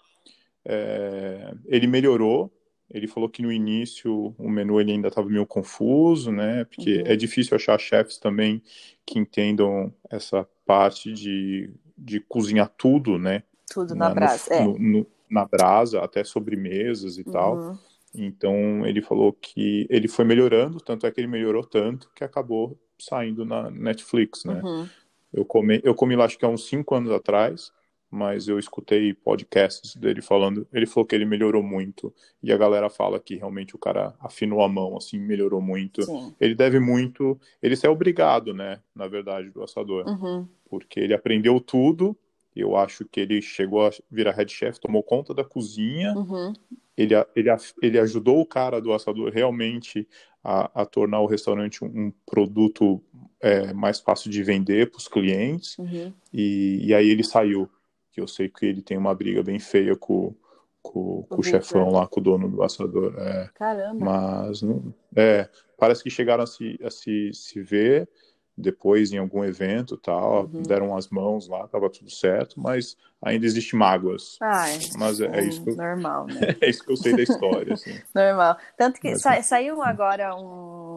É, 0.65 1.53
ele 1.65 1.87
melhorou. 1.87 2.51
Ele 2.89 3.07
falou 3.07 3.27
que 3.29 3.41
no 3.41 3.51
início 3.51 4.35
o 4.37 4.49
menu 4.49 4.79
ele 4.79 4.91
ainda 4.91 5.07
estava 5.07 5.27
meio 5.27 5.45
confuso, 5.45 6.31
né? 6.31 6.65
Porque 6.65 6.97
Uhum. 6.97 7.03
é 7.07 7.15
difícil 7.15 7.55
achar 7.55 7.79
chefes 7.79 8.17
também 8.17 8.61
que 9.05 9.17
entendam 9.17 9.93
essa 10.09 10.47
parte 10.65 11.11
de, 11.11 11.69
de 11.97 12.19
cozinhar 12.19 12.69
tudo, 12.77 13.17
né? 13.17 13.43
Tudo 13.73 13.95
Na, 13.95 14.09
na 14.09 14.15
brasa. 14.15 14.63
no- 14.63 14.75
É. 14.75 14.79
no- 14.79 15.07
na 15.29 15.45
brasa, 15.45 16.01
até 16.03 16.23
sobremesas 16.23 17.17
e 17.17 17.23
tal. 17.23 17.55
Uhum. 17.57 17.77
Então 18.13 18.85
ele 18.85 19.01
falou 19.01 19.33
que 19.33 19.87
ele 19.89 20.07
foi 20.07 20.23
melhorando, 20.25 20.79
tanto 20.79 21.07
é 21.07 21.11
que 21.11 21.19
ele 21.19 21.27
melhorou 21.27 21.63
tanto 21.65 22.11
que 22.15 22.23
acabou 22.23 22.77
saindo 22.99 23.43
na 23.43 23.71
Netflix, 23.71 24.45
né? 24.45 24.61
Uhum. 24.63 24.87
Eu 25.33 25.43
comi, 25.43 25.81
eu 25.83 25.95
comi 25.95 26.15
lá 26.15 26.25
acho 26.25 26.37
que 26.37 26.45
há 26.45 26.49
uns 26.49 26.67
cinco 26.67 26.93
anos 26.93 27.11
atrás, 27.11 27.71
mas 28.13 28.47
eu 28.47 28.59
escutei 28.59 29.11
podcasts 29.11 29.95
dele 29.95 30.21
falando. 30.21 30.67
Ele 30.71 30.85
falou 30.85 31.03
que 31.03 31.15
ele 31.15 31.25
melhorou 31.25 31.63
muito. 31.63 32.13
E 32.43 32.53
a 32.53 32.57
galera 32.57 32.87
fala 32.87 33.19
que 33.19 33.35
realmente 33.35 33.75
o 33.75 33.79
cara 33.79 34.13
afinou 34.19 34.61
a 34.61 34.69
mão, 34.69 34.95
assim, 34.95 35.17
melhorou 35.17 35.59
muito. 35.59 36.03
Sim. 36.03 36.31
Ele 36.39 36.53
deve 36.53 36.79
muito. 36.79 37.39
Ele 37.59 37.75
saiu 37.75 37.91
obrigado, 37.91 38.53
né? 38.53 38.79
Na 38.95 39.07
verdade, 39.07 39.49
do 39.49 39.63
assador. 39.63 40.07
Uhum. 40.07 40.47
Porque 40.69 40.99
ele 40.99 41.15
aprendeu 41.15 41.59
tudo. 41.59 42.15
Eu 42.55 42.77
acho 42.77 43.03
que 43.03 43.19
ele 43.19 43.41
chegou 43.41 43.83
a 43.83 43.89
virar 44.11 44.33
head 44.33 44.53
chef, 44.53 44.79
tomou 44.79 45.01
conta 45.01 45.33
da 45.33 45.43
cozinha. 45.43 46.13
Uhum. 46.13 46.53
Ele, 46.95 47.15
ele, 47.35 47.49
ele 47.81 47.97
ajudou 47.97 48.39
o 48.41 48.45
cara 48.45 48.79
do 48.79 48.93
assador 48.93 49.31
realmente 49.33 50.07
a, 50.43 50.83
a 50.83 50.85
tornar 50.85 51.19
o 51.19 51.25
restaurante 51.25 51.83
um, 51.83 51.87
um 51.87 52.13
produto 52.27 53.01
é, 53.41 53.73
mais 53.73 53.99
fácil 53.99 54.29
de 54.29 54.43
vender 54.43 54.91
para 54.91 54.99
os 54.99 55.07
clientes. 55.07 55.79
Uhum. 55.79 56.13
E, 56.31 56.79
e 56.83 56.93
aí 56.93 57.09
ele 57.09 57.23
saiu. 57.23 57.67
Que 58.13 58.21
eu 58.21 58.27
sei 58.27 58.47
que 58.47 58.65
ele 58.65 58.81
tem 58.81 58.95
uma 58.97 59.13
briga 59.13 59.41
bem 59.43 59.59
feia 59.59 59.95
com, 59.95 60.33
com, 60.81 61.23
com 61.23 61.41
o 61.41 61.43
chefão 61.43 61.89
lá, 61.91 62.05
com 62.07 62.19
o 62.19 62.23
dono 62.23 62.47
do 62.47 62.61
assador. 62.63 63.15
É, 63.17 63.49
Caramba. 63.55 64.05
mas 64.05 64.61
não, 64.61 64.93
é, 65.15 65.49
parece 65.77 66.03
que 66.03 66.09
chegaram 66.11 66.43
a 66.43 66.47
se, 66.47 66.79
a 66.83 66.89
se, 66.91 67.31
se 67.33 67.61
ver 67.61 68.07
depois 68.55 69.11
em 69.11 69.17
algum 69.17 69.43
evento 69.43 69.97
tal, 69.97 70.43
Uhum. 70.45 70.61
deram 70.61 70.95
as 70.95 71.09
mãos 71.09 71.47
lá, 71.47 71.67
tava 71.67 71.89
tudo 71.89 72.11
certo, 72.11 72.59
mas 72.61 72.95
ainda 73.19 73.47
existe 73.47 73.75
mágoas. 73.75 74.37
É. 74.39 74.97
Mas 74.99 75.19
é, 75.19 75.25
é 75.39 75.43
isso 75.45 75.63
que 75.63 75.71
eu, 75.71 75.75
Normal, 75.75 76.27
né? 76.27 76.33
é 76.61 76.69
isso 76.69 76.83
que 76.85 76.91
eu 76.91 76.95
sei 76.95 77.15
da 77.15 77.23
história. 77.23 77.73
Assim. 77.73 77.99
Normal. 78.13 78.55
Tanto 78.77 79.01
que 79.01 79.09
Mas- 79.09 79.21
sa- 79.23 79.41
saiu 79.41 79.81
agora 79.81 80.35
um, 80.35 80.92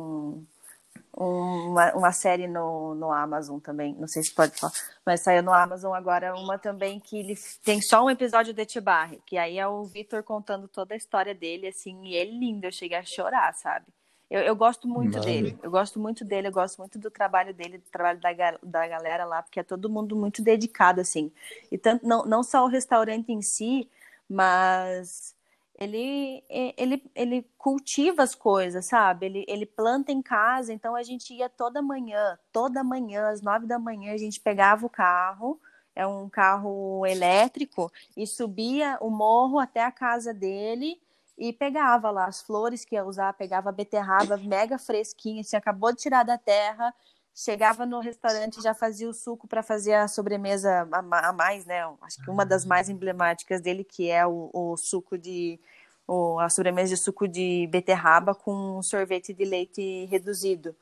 uma, 1.17 1.93
uma 1.95 2.13
série 2.13 2.47
no, 2.47 2.95
no 2.95 3.11
Amazon 3.11 3.59
também, 3.59 3.95
não 3.95 4.07
sei 4.07 4.23
se 4.23 4.35
pode 4.35 4.59
falar, 4.59 4.73
mas 5.05 5.21
saiu 5.21 5.43
no 5.43 5.53
Amazon 5.53 5.95
agora 5.95 6.35
uma 6.35 6.59
também 6.59 7.01
que 7.01 7.19
ele 7.19 7.35
tem 7.65 7.81
só 7.81 8.05
um 8.05 8.11
episódio 8.11 8.53
de 8.53 8.61
Etibarre, 8.61 9.23
que 9.25 9.39
aí 9.39 9.59
é 9.59 9.67
o 9.67 9.85
Vitor 9.85 10.23
contando 10.23 10.69
toda 10.69 10.95
a 10.95 10.97
história 10.97 11.35
dele, 11.35 11.69
assim, 11.69 12.05
e 12.05 12.15
ele 12.15 12.39
lindo, 12.39 12.67
eu 12.67 12.73
cheguei 12.73 12.99
a 12.99 13.05
chorar, 13.05 13.55
sabe? 13.55 13.87
Eu, 14.29 14.43
eu 14.43 14.57
gosto 14.57 14.89
muito 14.89 15.19
Maravilha. 15.19 15.43
dele, 15.43 15.59
eu 15.63 15.71
gosto 15.71 16.01
muito 16.01 16.25
dele, 16.25 16.49
eu 16.49 16.53
gosto 16.53 16.79
muito 16.79 16.99
do 16.99 17.11
trabalho 17.11 17.55
dele, 17.55 17.79
do 17.79 17.91
trabalho 17.91 18.21
da, 18.21 18.33
da 18.63 18.89
galera 18.89 19.25
lá, 19.25 19.41
porque 19.41 19.61
é 19.61 19.63
todo 19.63 19.89
mundo 19.89 20.17
muito 20.17 20.43
dedicado, 20.43 21.01
assim. 21.01 21.33
E 21.71 21.79
tanto, 21.79 22.07
não, 22.07 22.27
não 22.27 22.43
só 22.43 22.65
o 22.65 22.69
restaurante 22.69 23.33
em 23.33 23.41
si, 23.41 23.89
mas 24.29 25.36
ele, 25.79 26.43
ele, 26.49 27.03
ele 27.15 27.51
cultiva 27.59 28.23
as 28.23 28.35
coisas, 28.35 28.87
sabe? 28.87 29.27
Ele, 29.27 29.45
ele 29.47 29.67
planta 29.67 30.11
em 30.11 30.23
casa, 30.23 30.73
então 30.73 30.97
a 30.97 31.03
gente 31.03 31.35
ia 31.35 31.49
toda 31.49 31.83
manhã, 31.83 32.39
toda 32.51 32.83
manhã, 32.83 33.29
às 33.29 33.43
nove 33.43 33.67
da 33.67 33.79
manhã, 33.79 34.15
a 34.15 34.19
gente 34.19 34.41
pegava 34.41 34.87
o 34.87 34.91
carro, 34.91 35.61
é 35.95 36.07
um 36.07 36.29
carro 36.29 37.05
elétrico, 37.07 37.93
e 38.17 38.27
subia 38.27 38.97
o 39.01 39.11
morro 39.11 39.59
até 39.59 39.85
a 39.85 39.93
casa 39.93 40.33
dele 40.33 41.01
e 41.39 41.53
pegava 41.53 42.11
lá 42.11 42.25
as 42.25 42.41
flores 42.41 42.85
que 42.85 42.95
ia 42.95 43.05
usar, 43.05 43.35
pegava 43.35 43.69
a 43.69 43.73
beterraba 43.73 44.39
mega 44.39 44.79
fresquinha, 44.79 45.43
assim, 45.43 45.57
acabou 45.57 45.93
de 45.93 45.99
tirar 45.99 46.23
da 46.23 46.39
terra, 46.39 46.95
chegava 47.39 47.85
no 47.85 48.01
restaurante 48.01 48.63
já 48.63 48.73
fazia 48.73 49.07
o 49.09 49.13
suco 49.13 49.47
para 49.47 49.63
fazer 49.63 49.93
a 49.93 50.09
sobremesa 50.09 50.89
a 50.91 51.03
ma- 51.03 51.21
a 51.21 51.33
mais, 51.35 51.67
né? 51.67 51.83
Acho 52.01 52.23
que 52.25 52.31
uma 52.31 52.47
das 52.47 52.65
mais 52.65 52.89
emblemáticas 52.89 53.61
dele, 53.61 53.85
que 53.85 54.11
é 54.11 54.27
o, 54.27 54.51
o 54.55 54.77
suco 54.79 55.19
de 55.19 55.61
o, 56.09 56.39
a 56.41 56.49
sobremesa 56.49 56.95
de 56.95 57.01
suco 57.01 57.29
de 57.29 57.67
beterraba 57.71 58.35
com 58.35 58.81
sorvete 58.83 59.35
de 59.35 59.45
leite 59.45 60.07
reduzido. 60.07 60.75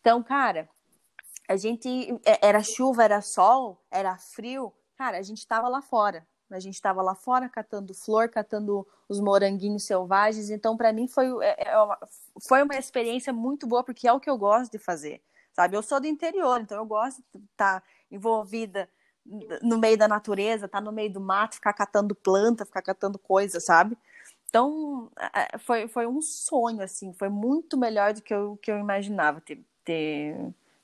Então, 0.00 0.22
cara, 0.22 0.68
a 1.48 1.56
gente 1.56 1.88
é- 2.24 2.46
era 2.48 2.62
chuva, 2.62 3.02
era 3.02 3.20
sol, 3.20 3.76
era 3.90 4.16
frio, 4.16 4.72
cara, 4.96 5.18
a 5.18 5.22
gente 5.22 5.44
tava 5.46 5.68
lá 5.68 5.82
fora. 5.82 6.24
A 6.50 6.58
gente 6.60 6.74
estava 6.74 7.00
lá 7.00 7.14
fora 7.14 7.48
catando 7.48 7.94
flor, 7.94 8.28
catando 8.28 8.86
os 9.08 9.20
moranguinhos 9.20 9.84
selvagens. 9.84 10.50
Então, 10.50 10.76
para 10.76 10.92
mim, 10.92 11.06
foi, 11.08 11.26
é- 11.44 11.68
é 11.70 11.74
foi 12.46 12.62
uma 12.62 12.76
experiência 12.76 13.32
muito 13.32 13.66
boa, 13.66 13.84
porque 13.84 14.06
é 14.08 14.12
o 14.12 14.20
que 14.20 14.28
eu 14.30 14.36
gosto 14.38 14.70
de 14.72 14.78
fazer. 14.78 15.20
Sabe? 15.52 15.76
Eu 15.76 15.82
sou 15.82 16.00
do 16.00 16.06
interior, 16.06 16.60
então 16.60 16.78
eu 16.78 16.86
gosto 16.86 17.22
de 17.34 17.44
estar 17.44 17.82
envolvida 18.10 18.88
no 19.62 19.78
meio 19.78 19.96
da 19.96 20.08
natureza, 20.08 20.66
estar 20.66 20.80
no 20.80 20.92
meio 20.92 21.12
do 21.12 21.20
mato, 21.20 21.54
ficar 21.56 21.72
catando 21.72 22.14
planta, 22.14 22.64
ficar 22.64 22.82
catando 22.82 23.18
coisa, 23.18 23.60
sabe? 23.60 23.96
Então, 24.48 25.10
é, 25.34 25.58
foi, 25.58 25.86
foi 25.86 26.06
um 26.06 26.20
sonho, 26.20 26.82
assim, 26.82 27.12
foi 27.12 27.28
muito 27.28 27.76
melhor 27.78 28.12
do 28.12 28.22
que 28.22 28.34
eu, 28.34 28.58
que 28.60 28.70
eu 28.70 28.78
imaginava 28.78 29.40
ter, 29.40 29.62
ter, 29.84 30.36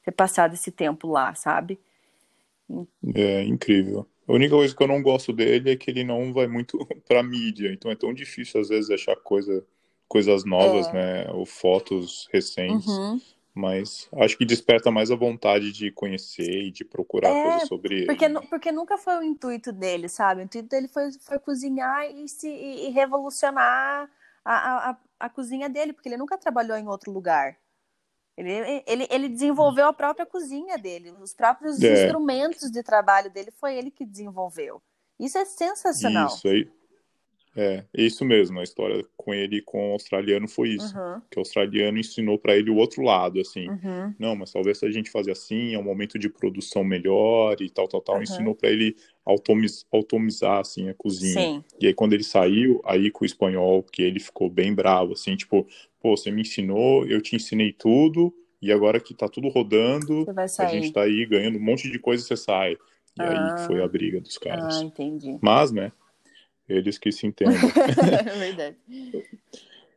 ter 0.04 0.12
passado 0.12 0.54
esse 0.54 0.70
tempo 0.70 1.08
lá, 1.08 1.34
sabe? 1.34 1.80
É 3.14 3.42
incrível. 3.42 4.06
A 4.28 4.32
única 4.32 4.54
coisa 4.54 4.74
que 4.74 4.82
eu 4.82 4.88
não 4.88 5.02
gosto 5.02 5.32
dele 5.32 5.70
é 5.70 5.76
que 5.76 5.90
ele 5.90 6.04
não 6.04 6.32
vai 6.32 6.46
muito 6.46 6.78
pra 7.06 7.22
mídia, 7.22 7.72
então 7.72 7.90
é 7.90 7.96
tão 7.96 8.12
difícil 8.12 8.60
às 8.60 8.68
vezes 8.68 8.90
achar 8.90 9.16
coisa, 9.16 9.64
coisas 10.08 10.44
novas, 10.44 10.86
É. 10.88 10.92
né? 10.92 11.30
Ou 11.32 11.44
fotos 11.46 12.28
recentes. 12.32 12.86
Uhum. 12.86 13.20
Mas 13.56 14.06
acho 14.12 14.36
que 14.36 14.44
desperta 14.44 14.90
mais 14.90 15.10
a 15.10 15.16
vontade 15.16 15.72
de 15.72 15.90
conhecer 15.90 16.64
e 16.64 16.70
de 16.70 16.84
procurar 16.84 17.30
É, 17.30 17.42
coisas 17.42 17.68
sobre 17.68 17.94
ele. 17.94 18.06
Porque, 18.06 18.28
nu- 18.28 18.46
porque 18.48 18.70
nunca 18.70 18.98
foi 18.98 19.16
o 19.16 19.22
intuito 19.22 19.72
dele, 19.72 20.08
sabe? 20.10 20.42
O 20.42 20.44
intuito 20.44 20.68
dele 20.68 20.88
foi, 20.88 21.10
foi 21.12 21.38
cozinhar 21.38 22.04
e, 22.10 22.28
se, 22.28 22.48
e 22.48 22.90
revolucionar 22.90 24.10
a, 24.44 24.54
a, 24.54 24.90
a- 24.90 24.96
a 25.18 25.28
cozinha 25.30 25.70
dele, 25.70 25.94
porque 25.94 26.08
ele 26.08 26.18
nunca 26.18 26.36
trabalhou 26.36 26.76
em 26.76 26.86
outro 26.86 27.10
lugar. 27.10 27.56
Ele, 28.36 28.82
ele, 28.86 29.06
ele 29.10 29.28
desenvolveu 29.30 29.86
a 29.86 29.92
própria 29.94 30.26
cozinha 30.26 30.76
dele, 30.76 31.10
os 31.22 31.32
próprios 31.32 31.82
É. 31.82 32.04
instrumentos 32.04 32.70
de 32.70 32.82
trabalho 32.82 33.30
dele 33.30 33.50
foi 33.50 33.74
ele 33.74 33.90
que 33.90 34.04
desenvolveu. 34.04 34.82
Isso 35.18 35.38
é 35.38 35.46
sensacional. 35.46 36.26
Isso 36.26 36.46
aí. 36.46 36.68
É, 37.56 37.84
é 37.96 38.02
isso 38.02 38.24
mesmo. 38.24 38.60
A 38.60 38.62
história 38.62 39.04
com 39.16 39.32
ele 39.32 39.62
com 39.62 39.90
o 39.90 39.92
australiano 39.92 40.46
foi 40.46 40.70
isso. 40.70 40.96
Uhum, 40.96 41.20
Que 41.30 41.38
o 41.38 41.40
australiano 41.40 41.98
ensinou 41.98 42.38
pra 42.38 42.54
ele 42.56 42.70
o 42.70 42.76
outro 42.76 43.02
lado, 43.02 43.40
assim. 43.40 43.68
uhum, 43.68 44.14
Não, 44.18 44.36
mas 44.36 44.52
talvez 44.52 44.78
se 44.78 44.84
a 44.86 44.90
gente 44.90 45.10
fazer 45.10 45.32
assim, 45.32 45.74
é 45.74 45.78
um 45.78 45.82
momento 45.82 46.18
de 46.18 46.28
produção 46.28 46.84
melhor 46.84 47.56
e 47.60 47.70
tal, 47.70 47.88
tal, 47.88 48.00
tal. 48.00 48.16
Uhum. 48.16 48.22
Ensinou 48.22 48.54
pra 48.54 48.68
ele 48.68 48.94
automizar, 49.92 50.60
assim, 50.60 50.88
a 50.88 50.94
cozinha. 50.94 51.32
Sim. 51.40 51.64
E 51.80 51.86
aí, 51.86 51.94
quando 51.94 52.12
ele 52.12 52.22
saiu, 52.24 52.80
aí 52.84 53.10
com 53.10 53.24
o 53.24 53.26
espanhol, 53.26 53.82
que 53.82 54.02
ele 54.02 54.20
ficou 54.20 54.48
bem 54.50 54.74
bravo, 54.74 55.12
assim, 55.14 55.36
tipo, 55.36 55.66
pô, 56.00 56.16
você 56.16 56.30
me 56.30 56.42
ensinou, 56.42 57.06
eu 57.06 57.20
te 57.20 57.36
ensinei 57.36 57.72
tudo, 57.72 58.32
e 58.60 58.72
agora 58.72 59.00
que 59.00 59.14
tá 59.14 59.28
tudo 59.28 59.48
rodando, 59.48 60.24
a 60.58 60.66
gente 60.66 60.92
tá 60.92 61.02
aí 61.02 61.26
ganhando 61.26 61.58
um 61.58 61.62
monte 61.62 61.90
de 61.90 61.98
coisa 61.98 62.22
e 62.22 62.26
você 62.26 62.36
sai. 62.36 62.76
E 63.18 63.22
aí 63.22 63.34
Ah. 63.34 63.54
que 63.54 63.66
foi 63.66 63.82
a 63.82 63.88
briga 63.88 64.20
dos 64.20 64.36
caras. 64.38 64.76
Ah, 64.78 64.82
entendi. 64.84 65.38
Mas, 65.40 65.70
né, 65.72 65.90
eles 66.68 66.98
que 66.98 67.10
se 67.12 67.26
entendem. 67.26 67.56
É 68.26 68.38
verdade. 68.38 68.76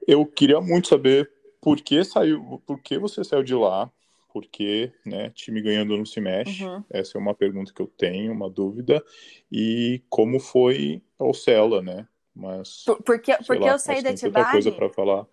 eu 0.08 0.26
queria 0.26 0.60
muito 0.62 0.88
saber 0.88 1.32
por 1.62 1.80
que 1.82 2.04
saiu, 2.04 2.62
por 2.66 2.80
que 2.82 2.98
você 2.98 3.24
saiu 3.24 3.44
de 3.44 3.54
lá, 3.56 3.92
por 4.32 4.46
que, 4.46 4.92
né, 5.06 5.30
time 5.32 5.62
ganhando 5.62 5.98
não 5.98 6.06
se 6.06 6.22
mexe. 6.22 6.64
Uhum. 6.64 6.84
Essa 6.90 7.18
é 7.18 7.22
uma 7.22 7.34
pergunta 7.34 7.74
que 7.74 7.82
eu 7.82 7.88
tenho, 7.88 8.32
uma 8.32 8.50
dúvida. 8.50 9.04
E 9.52 10.02
como 10.10 10.40
foi 10.40 11.02
ao 11.18 11.34
Cela, 11.34 11.82
né? 11.82 12.08
Mas 12.36 12.84
Por- 12.86 13.02
porque 13.04 13.36
porque 13.46 13.66
lá, 13.66 13.72
eu 13.72 13.80
saí 13.80 14.02
da 14.02 14.10
tem 14.10 14.18
tanta 14.18 14.52
coisa 14.52 14.72
para 14.72 14.90
falar. 14.90 15.26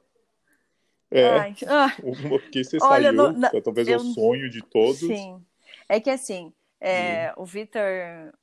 É, 1.10 1.24
Ai, 1.38 1.54
ah, 1.68 1.94
porque 2.28 2.64
você 2.64 2.78
Olha, 2.82 3.10
saiu, 3.10 3.12
no- 3.12 3.32
na- 3.38 3.50
talvez 3.62 3.86
é 3.86 3.94
eu- 3.94 3.98
o 3.98 4.00
sonho 4.00 4.50
de 4.50 4.60
todos. 4.62 4.98
Sim. 4.98 5.40
É 5.88 6.00
que 6.00 6.10
assim, 6.10 6.52
É, 6.80 7.32
o 7.36 7.44
Vitor, 7.44 7.82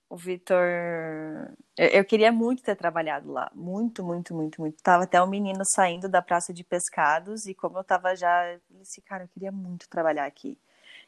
o 0.09 0.15
Vitor, 0.15 0.57
eu, 1.77 1.87
eu, 1.87 2.05
queria 2.05 2.31
muito 2.31 2.61
ter 2.63 2.75
trabalhado 2.75 3.31
lá, 3.31 3.51
muito, 3.53 4.03
muito, 4.03 4.33
muito, 4.33 4.61
muito. 4.61 4.81
Tava 4.83 5.03
até 5.05 5.21
um 5.21 5.27
menino 5.27 5.63
saindo 5.65 6.07
da 6.07 6.21
praça 6.21 6.53
de 6.53 6.63
pescados 6.63 7.47
e 7.47 7.53
como 7.53 7.77
eu 7.79 7.83
tava 7.83 8.15
já, 8.15 8.53
eu 8.53 8.61
disse, 8.69 9.01
cara, 9.01 9.23
eu 9.23 9.27
queria 9.27 9.51
muito 9.51 9.89
trabalhar 9.89 10.25
aqui. 10.25 10.57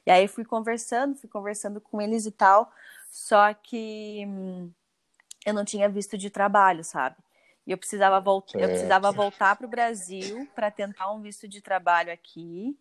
E 0.05 0.11
aí 0.11 0.27
fui 0.27 0.45
conversando, 0.45 1.15
fui 1.15 1.29
conversando 1.29 1.79
com 1.79 2.01
eles 2.01 2.25
e 2.25 2.31
tal, 2.31 2.71
só 3.11 3.53
que 3.53 4.23
hum, 4.27 4.71
eu 5.45 5.53
não 5.53 5.65
tinha 5.65 5.87
visto 5.89 6.17
de 6.17 6.29
trabalho, 6.29 6.83
sabe? 6.83 7.17
E 7.67 7.71
eu 7.71 7.77
precisava 7.77 8.19
voltar, 8.19 8.59
eu 8.59 8.69
precisava 8.69 9.11
voltar 9.11 9.55
para 9.55 9.65
o 9.65 9.69
Brasil 9.69 10.47
para 10.55 10.71
tentar 10.71 11.11
um 11.11 11.21
visto 11.21 11.47
de 11.47 11.61
trabalho 11.61 12.11
aqui 12.11 12.77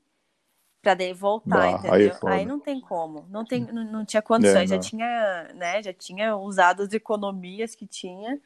para 0.85 0.94
daí 0.94 1.12
voltar, 1.14 1.57
bah, 1.57 1.70
entendeu? 1.70 2.16
Aí, 2.23 2.33
é 2.33 2.37
aí, 2.37 2.47
não 2.47 2.61
tem 2.61 2.81
como, 2.81 3.27
não 3.31 3.44
tem, 3.44 3.61
não, 3.64 3.85
não 3.85 4.05
tinha 4.05 4.23
condições, 4.23 4.70
é, 4.70 4.77
já 4.77 4.79
tinha, 4.79 5.49
né, 5.55 5.83
já 5.83 5.92
tinha 5.92 6.37
usado 6.37 6.83
as 6.83 6.92
economias 6.92 7.75
que 7.75 7.87
tinha 7.87 8.38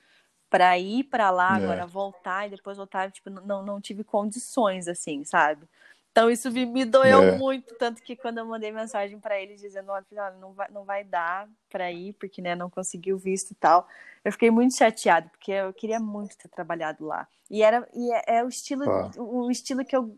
para 0.48 0.79
ir 0.79 1.05
para 1.05 1.31
lá, 1.31 1.59
é. 1.59 1.64
agora 1.64 1.87
voltar 1.87 2.46
e 2.46 2.51
depois 2.51 2.77
voltar, 2.77 3.11
tipo, 3.11 3.29
não, 3.29 3.64
não 3.64 3.81
tive 3.81 4.05
condições 4.05 4.88
assim, 4.88 5.24
sabe? 5.24 5.68
Então 6.11 6.31
isso 6.31 6.51
me, 6.51 6.64
me 6.64 6.85
doeu 6.85 7.22
é. 7.22 7.38
muito, 7.38 7.74
tanto 7.74 8.03
que 8.03 8.16
quando 8.16 8.38
eu 8.38 8.46
mandei 8.46 8.72
mensagem 8.72 9.20
para 9.20 9.40
ele 9.40 9.55
dizendo, 9.55 9.90
olha, 9.92 10.05
não 10.40 10.53
vai, 10.53 10.68
não 10.70 10.85
vai 10.85 11.05
dar 11.05 11.48
para 11.68 11.92
ir, 11.92 12.12
porque 12.14 12.40
né, 12.40 12.55
não 12.55 12.70
conseguiu 12.70 13.18
visto 13.18 13.51
e 13.51 13.55
tal, 13.55 13.87
eu 14.24 14.33
fiquei 14.33 14.51
muito 14.51 14.77
chateado, 14.77 15.29
porque 15.31 15.53
eu 15.53 15.72
queria 15.72 16.01
muito 16.01 16.37
ter 16.37 16.48
trabalhado 16.48 17.05
lá. 17.05 17.29
E 17.51 17.62
era 17.62 17.88
e 17.94 18.12
é, 18.12 18.38
é 18.38 18.44
o 18.44 18.48
estilo, 18.48 18.90
ah. 18.90 19.11
o 19.16 19.51
estilo 19.51 19.85
que 19.85 19.94
eu 19.94 20.14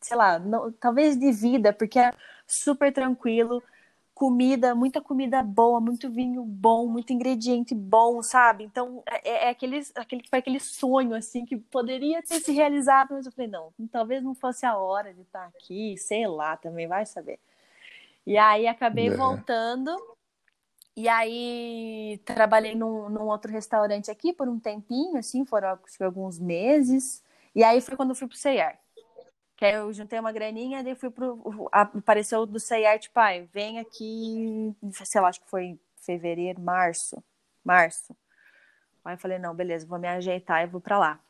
sei 0.00 0.16
lá, 0.16 0.38
não, 0.38 0.72
talvez 0.72 1.16
de 1.16 1.32
vida, 1.32 1.72
porque 1.72 1.98
é 1.98 2.12
super 2.46 2.92
tranquilo, 2.92 3.62
comida, 4.14 4.74
muita 4.74 5.00
comida 5.00 5.42
boa, 5.42 5.80
muito 5.80 6.08
vinho 6.10 6.44
bom, 6.44 6.86
muito 6.86 7.12
ingrediente 7.12 7.74
bom, 7.74 8.22
sabe? 8.22 8.64
Então 8.64 9.02
é, 9.06 9.46
é 9.46 9.48
aquele, 9.50 9.82
aquele, 9.96 10.22
foi 10.28 10.38
aquele 10.38 10.60
sonho 10.60 11.14
assim 11.14 11.44
que 11.44 11.56
poderia 11.56 12.22
ter 12.22 12.40
se 12.40 12.52
realizado, 12.52 13.14
mas 13.14 13.26
eu 13.26 13.32
falei, 13.32 13.50
não, 13.50 13.72
talvez 13.90 14.22
não 14.22 14.34
fosse 14.34 14.64
a 14.64 14.76
hora 14.78 15.12
de 15.12 15.22
estar 15.22 15.46
aqui, 15.46 15.96
sei 15.98 16.26
lá, 16.26 16.56
também 16.56 16.86
vai 16.86 17.04
saber. 17.04 17.38
E 18.26 18.38
aí 18.38 18.66
acabei 18.66 19.08
é. 19.08 19.10
voltando. 19.10 19.94
E 20.96 21.08
aí 21.08 22.20
trabalhei 22.24 22.76
num, 22.76 23.08
num 23.08 23.26
outro 23.26 23.50
restaurante 23.50 24.10
aqui 24.12 24.32
por 24.32 24.48
um 24.48 24.60
tempinho, 24.60 25.16
assim, 25.18 25.44
foram 25.44 25.76
alguns 26.00 26.38
meses. 26.38 27.22
E 27.54 27.64
aí 27.64 27.80
foi 27.80 27.96
quando 27.96 28.10
eu 28.10 28.14
fui 28.14 28.28
pro 28.28 28.36
CEAR. 28.36 28.78
Que 29.56 29.64
aí 29.64 29.74
eu 29.74 29.92
juntei 29.92 30.18
uma 30.18 30.32
graninha, 30.32 30.82
daí 30.82 30.94
fui 30.94 31.10
pro. 31.10 31.68
Apareceu 31.70 32.44
do 32.44 32.58
CIR, 32.58 32.98
tipo, 32.98 33.14
pai, 33.14 33.48
vem 33.52 33.78
aqui, 33.78 34.74
sei 34.92 35.20
lá, 35.20 35.28
acho 35.28 35.40
que 35.40 35.48
foi 35.48 35.78
fevereiro, 35.96 36.60
março. 36.60 37.22
Março. 37.64 38.14
Aí 39.04 39.14
eu 39.14 39.18
falei, 39.18 39.38
não, 39.38 39.54
beleza, 39.54 39.86
vou 39.86 39.98
me 39.98 40.08
ajeitar 40.08 40.62
e 40.62 40.66
vou 40.66 40.80
pra 40.80 40.98
lá. 40.98 41.20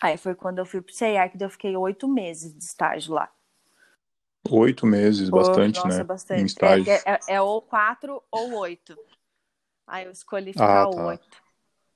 Aí 0.00 0.16
foi 0.16 0.34
quando 0.34 0.58
eu 0.58 0.66
fui 0.66 0.80
pro 0.80 0.94
CIR, 0.94 1.30
que 1.30 1.42
eu 1.42 1.50
fiquei 1.50 1.76
oito 1.76 2.06
meses 2.06 2.52
de 2.56 2.62
estágio 2.62 3.14
lá. 3.14 3.30
Oito 4.48 4.86
meses, 4.86 5.28
bastante, 5.28 5.80
oh, 5.80 5.84
nossa, 5.84 5.98
né? 5.98 6.04
bastante. 6.04 6.42
Em 6.42 6.46
estágio. 6.46 6.90
É, 6.90 7.02
é, 7.04 7.18
é, 7.28 7.40
ou 7.40 7.60
quatro 7.60 8.22
ou 8.30 8.54
oito. 8.58 8.96
Aí 9.86 10.04
eu 10.06 10.10
escolhi 10.12 10.52
ficar 10.52 10.84
ah, 10.84 10.90
tá. 10.90 11.06
oito. 11.06 11.42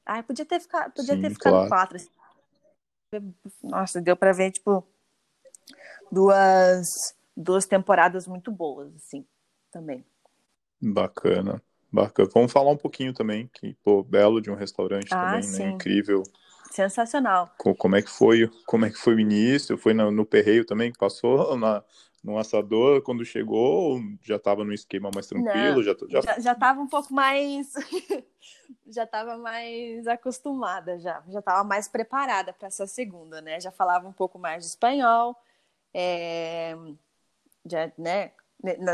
Aí 0.05 0.23
podia 0.23 0.45
ter 0.45 0.61
ficado, 0.61 0.93
podia 0.93 1.15
Sim, 1.15 1.23
ter 1.23 1.31
ficado 1.31 1.53
claro. 1.53 1.69
quatro. 1.69 1.99
Nossa, 3.63 4.01
deu 4.01 4.17
pra 4.17 4.33
ver, 4.33 4.51
tipo, 4.51 4.87
duas, 6.11 7.15
duas 7.37 7.67
temporadas 7.67 8.27
muito 8.27 8.51
boas, 8.51 8.95
assim, 8.97 9.25
também. 9.71 10.05
Bacana, 10.81 11.63
bacana. 11.91 12.29
Vamos 12.33 12.53
falar 12.53 12.71
um 12.71 12.77
pouquinho 12.77 13.13
também, 13.13 13.51
que, 13.53 13.75
pô, 13.83 14.03
belo 14.03 14.41
de 14.41 14.51
um 14.51 14.55
restaurante 14.55 15.09
ah, 15.13 15.21
também, 15.21 15.37
né? 15.37 15.43
sim. 15.43 15.63
né? 15.65 15.71
Incrível. 15.71 16.23
Sensacional. 16.71 17.55
Como 17.57 17.95
é 17.95 18.03
que 18.03 18.11
foi, 18.11 18.51
como 18.67 18.85
é 18.85 18.91
que 18.91 18.99
foi 18.99 19.15
o 19.15 19.21
início? 19.21 19.79
Foi 19.79 19.95
no, 19.95 20.11
no 20.11 20.27
perreio 20.27 20.65
também 20.65 20.91
que 20.91 20.99
passou 20.99 21.57
na, 21.57 21.85
no 22.25 22.37
assador 22.37 23.01
quando 23.03 23.25
chegou? 23.25 24.01
já 24.23 24.37
estava 24.37 24.65
no 24.65 24.73
esquema 24.73 25.11
mais 25.15 25.29
tranquilo? 25.29 25.77
Não, 25.77 25.83
já, 25.83 25.95
já... 26.09 26.41
já 26.41 26.55
tava 26.55 26.81
um 26.81 26.89
pouco 26.89 27.15
mais 27.15 27.73
já 28.89 29.05
estava 29.05 29.37
mais 29.37 30.07
acostumada 30.07 30.99
já, 30.99 31.23
já 31.29 31.39
estava 31.39 31.63
mais 31.63 31.87
preparada 31.87 32.53
para 32.53 32.69
essa 32.69 32.87
segunda, 32.87 33.41
né? 33.41 33.61
Já 33.61 33.71
falava 33.71 34.09
um 34.09 34.13
pouco 34.13 34.39
mais 34.39 34.65
de 34.65 34.71
espanhol, 34.71 35.37
é, 35.95 36.77
já, 37.65 37.91
né, 37.97 38.33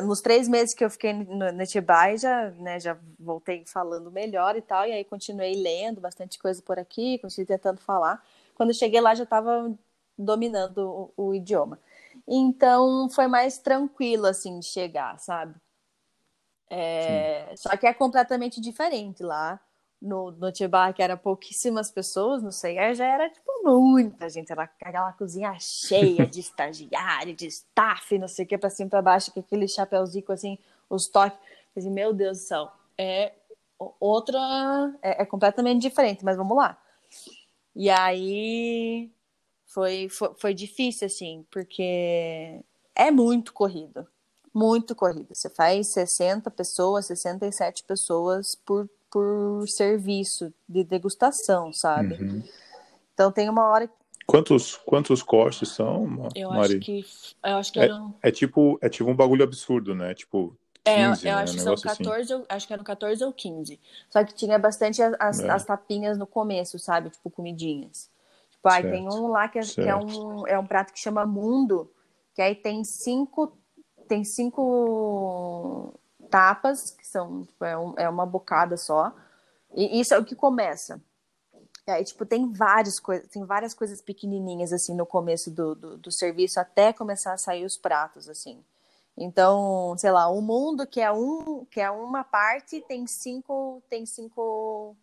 nos 0.02 0.20
três 0.20 0.48
meses 0.48 0.74
que 0.74 0.84
eu 0.84 0.90
fiquei 0.90 1.12
no 1.12 1.50
Netibai, 1.52 2.18
já, 2.18 2.50
né, 2.52 2.78
já 2.78 2.98
voltei 3.18 3.64
falando 3.66 4.10
melhor 4.10 4.56
e 4.56 4.62
tal, 4.62 4.86
e 4.86 4.92
aí 4.92 5.04
continuei 5.04 5.54
lendo 5.54 6.00
bastante 6.00 6.38
coisa 6.38 6.60
por 6.62 6.78
aqui, 6.78 7.18
continuei 7.18 7.46
tentando 7.46 7.80
falar. 7.80 8.22
Quando 8.54 8.74
cheguei 8.74 9.00
lá, 9.00 9.14
já 9.14 9.24
estava 9.24 9.72
dominando 10.18 11.12
o, 11.16 11.28
o, 11.28 11.34
idioma. 11.34 11.78
Então, 12.26 13.08
foi 13.10 13.26
mais 13.26 13.58
tranquilo, 13.58 14.26
assim, 14.26 14.58
de 14.60 14.66
chegar, 14.66 15.18
sabe? 15.18 15.54
É, 16.68 17.52
só 17.56 17.76
que 17.76 17.86
é 17.86 17.94
completamente 17.94 18.60
diferente 18.60 19.22
lá 19.22 19.60
no, 20.00 20.30
no 20.32 20.50
Tibar, 20.50 20.94
que 20.94 21.02
era 21.02 21.16
pouquíssimas 21.16 21.90
pessoas, 21.90 22.42
no 22.42 22.50
CER 22.50 22.94
já 22.94 23.04
era, 23.04 23.28
tipo, 23.28 23.50
muita 23.62 24.28
gente. 24.28 24.50
Era 24.50 24.62
aquela 24.62 25.12
cozinha 25.12 25.54
cheia 25.58 26.26
de 26.26 26.40
estagiário, 26.40 27.34
de 27.34 27.46
staff, 27.46 28.18
não 28.18 28.28
sei 28.28 28.44
o 28.44 28.48
que, 28.48 28.56
pra 28.56 28.70
cima 28.70 28.86
e 28.86 28.90
pra 28.90 29.02
baixo, 29.02 29.32
com 29.32 29.40
aquele 29.40 29.68
chapéuzinho, 29.68 30.24
assim, 30.30 30.58
os 30.88 31.06
toques. 31.06 31.38
Assim, 31.76 31.90
meu 31.90 32.12
Deus 32.12 32.38
do 32.38 32.44
céu, 32.44 32.72
é 32.96 33.32
outra... 33.98 34.38
É, 35.02 35.22
é 35.22 35.26
completamente 35.26 35.82
diferente, 35.82 36.24
mas 36.24 36.36
vamos 36.36 36.56
lá. 36.56 36.80
E 37.76 37.90
aí... 37.90 39.10
Foi, 39.66 40.08
foi, 40.08 40.34
foi 40.36 40.54
difícil, 40.54 41.06
assim, 41.06 41.46
porque 41.48 42.60
é 42.94 43.10
muito 43.10 43.52
corrido. 43.52 44.04
Muito 44.52 44.96
corrido. 44.96 45.32
Você 45.32 45.48
faz 45.48 45.92
60 45.92 46.50
pessoas, 46.50 47.06
67 47.06 47.84
pessoas 47.84 48.56
por 48.66 48.90
por 49.10 49.66
serviço 49.68 50.52
de 50.68 50.84
degustação, 50.84 51.72
sabe? 51.72 52.14
Uhum. 52.14 52.42
Então 53.12 53.32
tem 53.32 53.48
uma 53.48 53.68
hora 53.68 53.90
Quantos, 54.30 54.76
quantos 54.76 55.24
cortes 55.24 55.70
são, 55.70 56.28
eu 56.36 56.50
Mari? 56.50 56.74
Acho 56.74 56.78
que, 56.78 57.04
eu 57.44 57.56
acho 57.56 57.72
que 57.72 57.80
é, 57.80 57.84
eram... 57.86 58.14
é, 58.22 58.30
tipo, 58.30 58.78
é 58.80 58.88
tipo 58.88 59.10
um 59.10 59.14
bagulho 59.16 59.42
absurdo, 59.42 59.92
né? 59.92 60.14
Tipo, 60.14 60.56
15, 60.84 61.26
é, 61.26 61.30
eu 61.32 61.36
né? 61.36 61.42
acho 61.42 61.54
que 61.54 61.60
são 61.60 61.74
14, 61.74 62.32
assim. 62.32 62.44
acho 62.48 62.66
que 62.68 62.72
eram 62.72 62.84
14 62.84 63.24
ou 63.24 63.32
15. 63.32 63.80
Só 64.08 64.22
que 64.22 64.32
tinha 64.32 64.56
bastante 64.56 65.02
as, 65.02 65.40
é. 65.40 65.50
as 65.50 65.64
tapinhas 65.64 66.16
no 66.16 66.28
começo, 66.28 66.78
sabe? 66.78 67.10
Tipo, 67.10 67.28
comidinhas. 67.28 68.08
Tipo, 68.52 68.68
aí 68.68 68.88
tem 68.88 69.08
um 69.08 69.26
lá 69.26 69.48
que 69.48 69.58
é, 69.58 69.62
que 69.62 69.80
é, 69.80 69.96
um, 69.96 70.46
é 70.46 70.56
um 70.56 70.66
prato 70.66 70.92
que 70.92 71.00
chama 71.00 71.26
Mundo, 71.26 71.90
que 72.32 72.40
aí 72.40 72.54
tem 72.54 72.84
cinco, 72.84 73.58
tem 74.06 74.22
cinco 74.22 75.92
tapas, 76.30 76.90
que 76.90 77.06
são 77.06 77.44
tipo, 77.44 77.64
é, 77.64 77.76
um, 77.76 77.94
é 77.98 78.08
uma 78.08 78.24
bocada 78.24 78.76
só. 78.76 79.12
E 79.74 80.00
isso 80.00 80.14
é 80.14 80.18
o 80.18 80.24
que 80.24 80.34
começa. 80.34 81.00
E 81.86 81.90
aí, 81.90 82.04
tipo, 82.04 82.24
tem 82.24 82.52
várias 82.52 83.00
coisas, 83.00 83.28
tem 83.28 83.44
várias 83.44 83.74
coisas 83.74 84.00
pequenininhas, 84.00 84.72
assim, 84.72 84.94
no 84.94 85.06
começo 85.06 85.50
do, 85.50 85.74
do, 85.74 85.98
do, 85.98 86.12
serviço, 86.12 86.60
até 86.60 86.92
começar 86.92 87.32
a 87.32 87.38
sair 87.38 87.64
os 87.64 87.76
pratos, 87.76 88.28
assim. 88.28 88.64
Então, 89.16 89.94
sei 89.98 90.10
lá, 90.12 90.28
o 90.28 90.40
mundo, 90.40 90.86
que 90.86 91.00
é, 91.00 91.10
um, 91.12 91.64
que 91.66 91.80
é 91.80 91.90
uma 91.90 92.24
parte, 92.24 92.80
tem 92.82 93.06
cinco, 93.06 93.82
tem 93.88 94.06
cinco, 94.06 94.96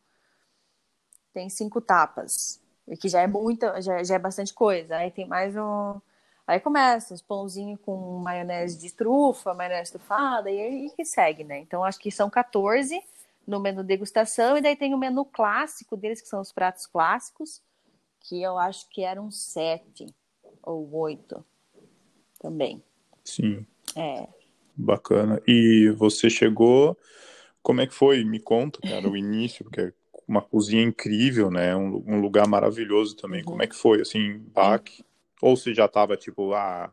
tem 1.34 1.50
cinco 1.50 1.82
tapas. 1.82 2.60
Que 3.02 3.10
já 3.10 3.22
é 3.22 3.28
muita, 3.28 3.82
já, 3.82 4.04
já 4.04 4.16
é 4.16 4.20
bastante 4.20 4.54
coisa. 4.54 4.96
Aí 4.98 5.12
tem 5.12 5.28
mais 5.28 5.56
um, 5.58 6.00
Aí 6.48 6.62
começa 6.62 7.14
os 7.14 7.22
pãozinhos 7.22 7.78
com 7.82 8.20
maionese 8.20 8.80
de 8.80 8.94
trufa, 8.94 9.54
maionese 9.54 9.92
trufada, 9.92 10.50
e 10.50 10.60
aí 10.60 10.90
que 10.96 11.04
segue, 11.04 11.44
né? 11.44 11.60
Então 11.60 11.84
acho 11.84 12.00
que 12.00 12.10
são 12.10 12.30
14 12.30 13.02
no 13.46 13.60
menu 13.60 13.84
degustação, 13.84 14.58
e 14.58 14.62
daí 14.62 14.76
tem 14.76 14.94
o 14.94 14.98
menu 14.98 15.26
clássico 15.26 15.98
deles, 15.98 16.22
que 16.22 16.28
são 16.28 16.40
os 16.40 16.54
pratos 16.54 16.86
clássicos, 16.86 17.62
que 18.22 18.42
eu 18.42 18.58
acho 18.58 18.90
que 18.90 19.04
eram 19.04 19.30
sete 19.30 20.08
ou 20.64 20.90
oito 20.96 21.44
também. 22.40 22.82
Sim. 23.24 23.66
É. 23.96 24.28
Bacana. 24.76 25.42
E 25.46 25.90
você 25.98 26.30
chegou. 26.30 26.98
Como 27.62 27.82
é 27.82 27.88
que 27.88 27.94
foi? 27.94 28.24
Me 28.24 28.40
conta, 28.40 28.80
cara, 28.80 29.10
o 29.10 29.18
início, 29.18 29.66
porque 29.66 29.82
é 29.82 29.94
uma 30.26 30.42
cozinha 30.42 30.84
incrível, 30.84 31.52
né? 31.52 31.76
Um, 31.76 32.04
um 32.08 32.22
lugar 32.22 32.48
maravilhoso 32.48 33.16
também. 33.18 33.42
Uhum. 33.42 33.48
Como 33.48 33.64
é 33.64 33.68
que 33.68 33.76
foi, 33.76 34.02
assim, 34.02 34.40
baque? 34.54 35.04
Ou 35.42 35.56
se 35.56 35.74
já 35.74 35.88
tava 35.88 36.18
tipo, 36.18 36.54
ah, 36.54 36.92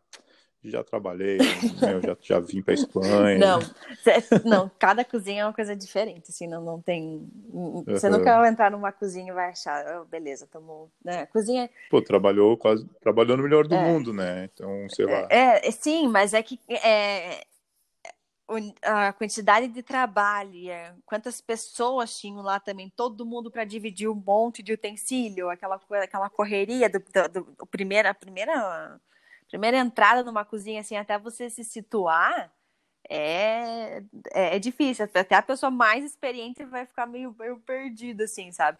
já 0.69 0.83
trabalhei, 0.83 1.37
né, 1.37 2.01
já, 2.03 2.17
já 2.21 2.39
vim 2.39 2.61
para 2.61 2.73
Espanha. 2.73 3.37
Não, 3.37 3.59
não, 4.43 4.71
cada 4.79 5.05
cozinha 5.05 5.43
é 5.43 5.45
uma 5.45 5.53
coisa 5.53 5.75
diferente, 5.75 6.25
assim, 6.29 6.47
não, 6.47 6.63
não 6.63 6.81
tem. 6.81 7.27
Você 7.87 8.07
uhum. 8.07 8.17
nunca 8.17 8.39
vai 8.39 8.49
entrar 8.49 8.71
numa 8.71 8.91
cozinha 8.91 9.31
e 9.31 9.35
vai 9.35 9.49
achar, 9.49 10.01
oh, 10.01 10.05
beleza, 10.05 10.47
tamo. 10.51 10.91
Né? 11.03 11.25
Cozinha. 11.27 11.69
Pô, 11.89 12.01
trabalhou 12.01 12.57
quase. 12.57 12.85
Trabalhou 13.01 13.37
no 13.37 13.43
melhor 13.43 13.67
do 13.67 13.75
é. 13.75 13.83
mundo, 13.83 14.13
né? 14.13 14.49
Então, 14.53 14.87
sei 14.89 15.05
lá. 15.05 15.27
É, 15.29 15.67
é, 15.67 15.71
sim, 15.71 16.07
mas 16.07 16.33
é 16.33 16.41
que. 16.41 16.59
É, 16.67 17.45
a 18.81 19.11
quantidade 19.13 19.67
de 19.67 19.81
trabalho, 19.81 20.59
quantas 21.05 21.41
pessoas 21.41 22.17
tinham 22.17 22.41
lá 22.41 22.59
também, 22.59 22.91
todo 22.95 23.25
mundo 23.25 23.49
para 23.49 23.63
dividir 23.63 24.07
um 24.07 24.15
monte 24.15 24.61
de 24.61 24.73
utensílio, 24.73 25.49
aquela, 25.49 25.79
aquela 26.03 26.29
correria 26.29 26.89
do, 26.89 26.99
do, 26.99 27.43
do 27.43 27.65
primeira, 27.65 28.11
a 28.11 28.13
primeira, 28.13 29.01
primeira 29.49 29.77
entrada 29.77 30.23
numa 30.23 30.45
cozinha, 30.45 30.81
assim, 30.81 30.95
até 30.95 31.17
você 31.17 31.49
se 31.49 31.63
situar, 31.63 32.51
é, 33.09 34.03
é, 34.31 34.55
é, 34.55 34.59
difícil. 34.59 35.05
Até 35.05 35.35
a 35.35 35.41
pessoa 35.41 35.71
mais 35.71 36.03
experiente 36.03 36.63
vai 36.65 36.85
ficar 36.85 37.05
meio, 37.07 37.35
meio 37.37 37.59
perdida, 37.59 38.25
assim, 38.25 38.51
sabe? 38.51 38.77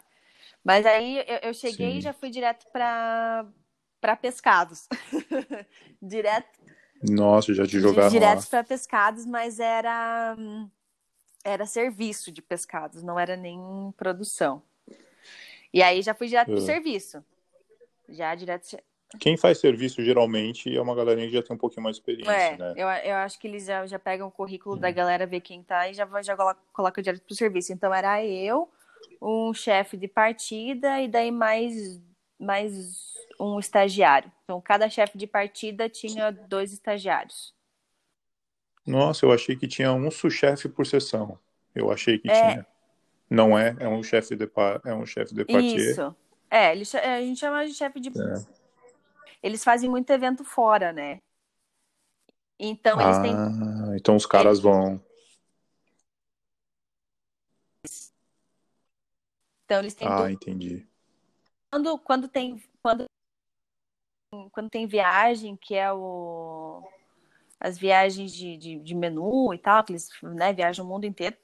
Mas 0.64 0.86
aí 0.86 1.18
eu, 1.18 1.38
eu 1.42 1.54
cheguei 1.54 1.92
Sim. 1.92 1.98
e 1.98 2.00
já 2.02 2.12
fui 2.12 2.30
direto 2.30 2.66
para 2.70 4.16
pescados. 4.20 4.88
direto 6.00 6.75
nossa, 7.02 7.54
já 7.54 7.66
te 7.66 7.78
jogaram 7.78 8.10
Direto 8.10 8.46
para 8.48 8.64
pescados, 8.64 9.26
mas 9.26 9.60
era 9.60 10.36
era 11.44 11.64
serviço 11.64 12.32
de 12.32 12.42
pescados, 12.42 13.02
não 13.02 13.18
era 13.18 13.36
nem 13.36 13.58
produção. 13.96 14.62
E 15.72 15.82
aí 15.82 16.02
já 16.02 16.14
fui 16.14 16.26
direto 16.26 16.48
pro 16.48 16.58
é. 16.58 16.60
serviço. 16.60 17.24
Já 18.08 18.34
direto. 18.34 18.76
Quem 19.20 19.36
faz 19.36 19.58
serviço 19.58 20.02
geralmente 20.02 20.74
é 20.74 20.80
uma 20.80 20.94
galerinha 20.94 21.28
que 21.28 21.34
já 21.34 21.42
tem 21.42 21.54
um 21.54 21.58
pouquinho 21.58 21.84
mais 21.84 21.96
de 21.96 22.00
experiência, 22.00 22.32
é, 22.32 22.56
né? 22.56 22.74
Eu, 22.76 22.88
eu 22.88 23.16
acho 23.16 23.38
que 23.38 23.46
eles 23.46 23.64
já, 23.64 23.86
já 23.86 23.98
pegam 23.98 24.26
o 24.26 24.30
currículo 24.30 24.74
hum. 24.74 24.78
da 24.78 24.90
galera, 24.90 25.26
ver 25.26 25.40
quem 25.40 25.62
tá 25.62 25.88
e 25.88 25.94
já, 25.94 26.08
já 26.22 26.36
coloca 26.72 27.02
direto 27.02 27.22
pro 27.22 27.34
serviço. 27.34 27.72
Então 27.72 27.94
era 27.94 28.24
eu, 28.24 28.68
um 29.22 29.54
chefe 29.54 29.96
de 29.96 30.08
partida 30.08 31.00
e 31.00 31.06
daí 31.08 31.30
mais, 31.30 32.00
mais 32.38 33.14
um 33.40 33.58
estagiário. 33.58 34.30
Então, 34.44 34.60
cada 34.60 34.88
chefe 34.88 35.16
de 35.18 35.26
partida 35.26 35.88
tinha 35.88 36.30
dois 36.30 36.72
estagiários. 36.72 37.54
Nossa, 38.86 39.26
eu 39.26 39.32
achei 39.32 39.56
que 39.56 39.66
tinha 39.66 39.92
um 39.92 40.10
sous-chefe 40.10 40.68
por 40.68 40.86
sessão. 40.86 41.38
Eu 41.74 41.90
achei 41.90 42.18
que 42.18 42.30
é... 42.30 42.50
tinha. 42.50 42.66
Não 43.28 43.58
é? 43.58 43.76
É 43.80 43.88
um 43.88 44.02
chefe 44.02 44.36
de 44.36 44.48
é 44.84 44.94
um 44.94 45.04
chefe 45.04 45.34
de 45.34 45.44
partido. 45.44 45.80
Isso. 45.80 46.16
É, 46.48 46.70
eles, 46.70 46.94
a 46.94 47.20
gente 47.20 47.40
chama 47.40 47.66
de 47.66 47.74
chefe 47.74 47.98
de. 47.98 48.08
É. 48.10 48.46
Eles 49.42 49.64
fazem 49.64 49.90
muito 49.90 50.08
evento 50.10 50.44
fora, 50.44 50.92
né? 50.92 51.18
Então 52.58 53.00
eles 53.00 53.16
ah, 53.16 53.22
têm. 53.22 53.96
Então 53.96 54.16
os 54.16 54.24
caras 54.24 54.60
vão. 54.60 55.02
Então 59.64 59.80
eles 59.80 59.94
têm. 59.94 60.08
Ah, 60.08 60.30
entendi. 60.30 60.86
Quando, 61.76 61.98
quando 61.98 62.26
tem 62.26 62.62
quando 62.82 63.04
quando 64.50 64.70
tem 64.70 64.86
viagem, 64.86 65.56
que 65.56 65.74
é 65.74 65.92
o 65.92 66.82
as 67.60 67.76
viagens 67.76 68.32
de, 68.32 68.56
de, 68.56 68.78
de 68.78 68.94
menu 68.94 69.52
e 69.52 69.58
tal, 69.58 69.84
que 69.84 69.92
eles 69.92 70.08
né, 70.22 70.54
viajam 70.54 70.86
o 70.86 70.88
mundo 70.88 71.04
inteiro. 71.04 71.36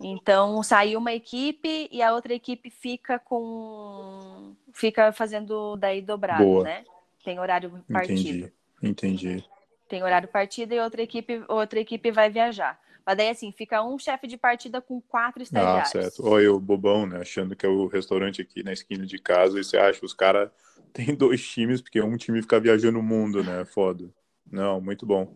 Então 0.00 0.60
saiu 0.64 0.98
uma 0.98 1.12
equipe 1.12 1.88
e 1.92 2.02
a 2.02 2.12
outra 2.12 2.34
equipe 2.34 2.70
fica 2.70 3.20
com 3.20 4.56
fica 4.72 5.12
fazendo 5.12 5.76
daí 5.76 6.02
dobrado, 6.02 6.44
Boa. 6.44 6.64
né? 6.64 6.84
Tem 7.22 7.38
horário 7.38 7.84
partido. 7.92 8.50
Entendi. 8.82 9.32
Entendi. 9.36 9.44
Tem 9.88 10.02
horário 10.02 10.28
partido 10.28 10.74
e 10.74 10.80
outra 10.80 11.02
equipe 11.02 11.44
outra 11.48 11.78
equipe 11.78 12.10
vai 12.10 12.28
viajar. 12.28 12.80
Mas 13.08 13.16
daí, 13.16 13.30
assim, 13.30 13.50
fica 13.50 13.82
um 13.82 13.98
chefe 13.98 14.26
de 14.26 14.36
partida 14.36 14.82
com 14.82 15.00
quatro 15.00 15.42
estagiários. 15.42 15.88
Ah, 15.88 16.02
certo. 16.02 16.28
Olha 16.28 16.52
o 16.52 16.60
bobão, 16.60 17.06
né? 17.06 17.22
Achando 17.22 17.56
que 17.56 17.64
é 17.64 17.68
o 17.68 17.86
restaurante 17.86 18.42
aqui 18.42 18.62
na 18.62 18.70
esquina 18.70 19.06
de 19.06 19.18
casa 19.18 19.58
e 19.58 19.64
você 19.64 19.78
acha 19.78 20.04
os 20.04 20.12
caras 20.12 20.50
têm 20.92 21.14
dois 21.14 21.42
times, 21.42 21.80
porque 21.80 22.02
um 22.02 22.18
time 22.18 22.42
fica 22.42 22.60
viajando 22.60 22.98
o 22.98 23.02
mundo, 23.02 23.42
né? 23.42 23.64
Foda. 23.64 24.10
Não, 24.52 24.78
muito 24.78 25.06
bom. 25.06 25.34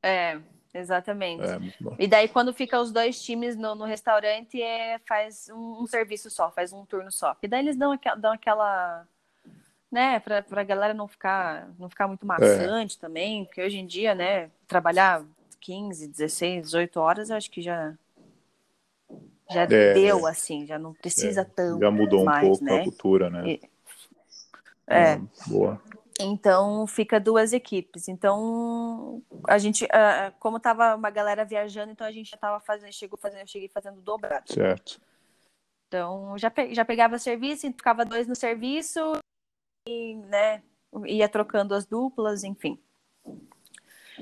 É, 0.00 0.38
exatamente. 0.72 1.42
É, 1.42 1.58
e 1.98 2.06
daí, 2.06 2.28
quando 2.28 2.54
fica 2.54 2.80
os 2.80 2.92
dois 2.92 3.20
times 3.20 3.56
no, 3.56 3.74
no 3.74 3.84
restaurante, 3.84 4.62
é, 4.62 5.00
faz 5.08 5.48
um, 5.50 5.82
um, 5.82 5.86
serviço 5.88 6.30
só, 6.30 6.52
faz 6.52 6.72
um 6.72 6.86
turno 6.86 7.10
só. 7.10 7.36
E 7.42 7.48
daí 7.48 7.64
eles 7.64 7.76
dão, 7.76 7.90
aqua, 7.90 8.14
dão 8.14 8.30
aquela 8.30 9.04
né, 9.90 10.20
pra, 10.20 10.40
pra 10.40 10.62
galera 10.62 10.94
não 10.94 11.08
ficar, 11.08 11.68
não 11.80 11.88
ficar 11.88 12.06
muito 12.06 12.24
maçante 12.24 12.96
é. 12.96 13.00
também, 13.00 13.44
porque 13.44 13.60
hoje 13.60 13.78
em 13.78 13.86
dia, 13.86 14.14
né, 14.14 14.52
trabalhar 14.68 15.24
15, 15.64 16.08
16, 16.08 16.62
18 16.66 17.00
horas, 17.00 17.30
eu 17.30 17.36
acho 17.36 17.50
que 17.50 17.62
já 17.62 17.94
já 19.50 19.62
é, 19.62 19.94
deu 19.94 20.26
assim, 20.26 20.66
já 20.66 20.78
não 20.78 20.92
precisa 20.92 21.40
é, 21.40 21.44
tanto. 21.44 21.80
Já 21.80 21.90
mudou 21.90 22.24
mais, 22.24 22.44
um 22.44 22.50
pouco 22.50 22.64
né? 22.64 22.80
a 22.80 22.84
cultura, 22.84 23.30
né? 23.30 23.48
E, 23.48 23.60
é. 24.86 25.12
Ah, 25.14 25.20
boa. 25.46 25.82
Então 26.20 26.86
fica 26.86 27.18
duas 27.18 27.52
equipes. 27.52 28.08
Então 28.08 29.22
a 29.48 29.56
gente, 29.56 29.88
como 30.38 30.60
tava 30.60 30.94
uma 30.94 31.10
galera 31.10 31.44
viajando, 31.44 31.92
então 31.92 32.06
a 32.06 32.12
gente 32.12 32.30
já 32.30 32.36
tava 32.36 32.60
fazendo, 32.60 32.92
chegou 32.92 33.18
fazendo, 33.18 33.40
eu 33.40 33.46
cheguei 33.46 33.68
fazendo 33.68 34.02
dobrado. 34.02 34.52
Certo. 34.52 35.00
Então 35.88 36.36
já, 36.36 36.50
pe, 36.50 36.74
já 36.74 36.84
pegava 36.84 37.18
serviço, 37.18 37.66
ficava 37.68 38.04
dois 38.04 38.28
no 38.28 38.36
serviço 38.36 39.00
e, 39.88 40.16
né, 40.16 40.62
ia 41.06 41.28
trocando 41.28 41.74
as 41.74 41.86
duplas, 41.86 42.44
enfim. 42.44 42.78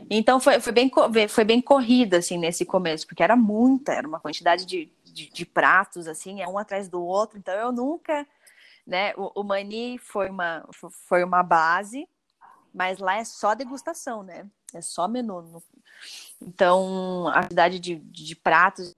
Então 0.09 0.40
foi, 0.40 0.61
foi, 0.61 0.72
bem, 0.72 0.90
foi 1.28 1.45
bem 1.45 1.61
corrida, 1.61 2.18
assim, 2.18 2.38
nesse 2.38 2.64
começo, 2.64 3.07
porque 3.07 3.22
era 3.22 3.36
muita, 3.36 3.93
era 3.93 4.07
uma 4.07 4.20
quantidade 4.20 4.64
de, 4.64 4.90
de, 5.05 5.28
de 5.30 5.47
pratos, 5.47 6.09
assim, 6.09 6.40
é 6.40 6.49
um 6.49 6.59
atrás 6.59 6.88
do 6.88 7.03
outro, 7.03 7.38
então 7.38 7.55
eu 7.55 7.70
nunca, 7.70 8.26
né, 8.86 9.12
o, 9.16 9.40
o 9.40 9.45
Mani 9.45 9.99
foi 9.99 10.30
uma, 10.30 10.66
foi 11.07 11.22
uma 11.22 11.43
base, 11.43 12.09
mas 12.72 12.99
lá 12.99 13.16
é 13.16 13.24
só 13.24 13.55
degustação, 13.55 14.22
né, 14.22 14.47
é 14.72 14.80
só 14.80 15.07
menu. 15.07 15.62
Então, 16.40 17.28
a 17.28 17.43
quantidade 17.43 17.78
de, 17.78 17.97
de 17.97 18.34
pratos, 18.34 18.97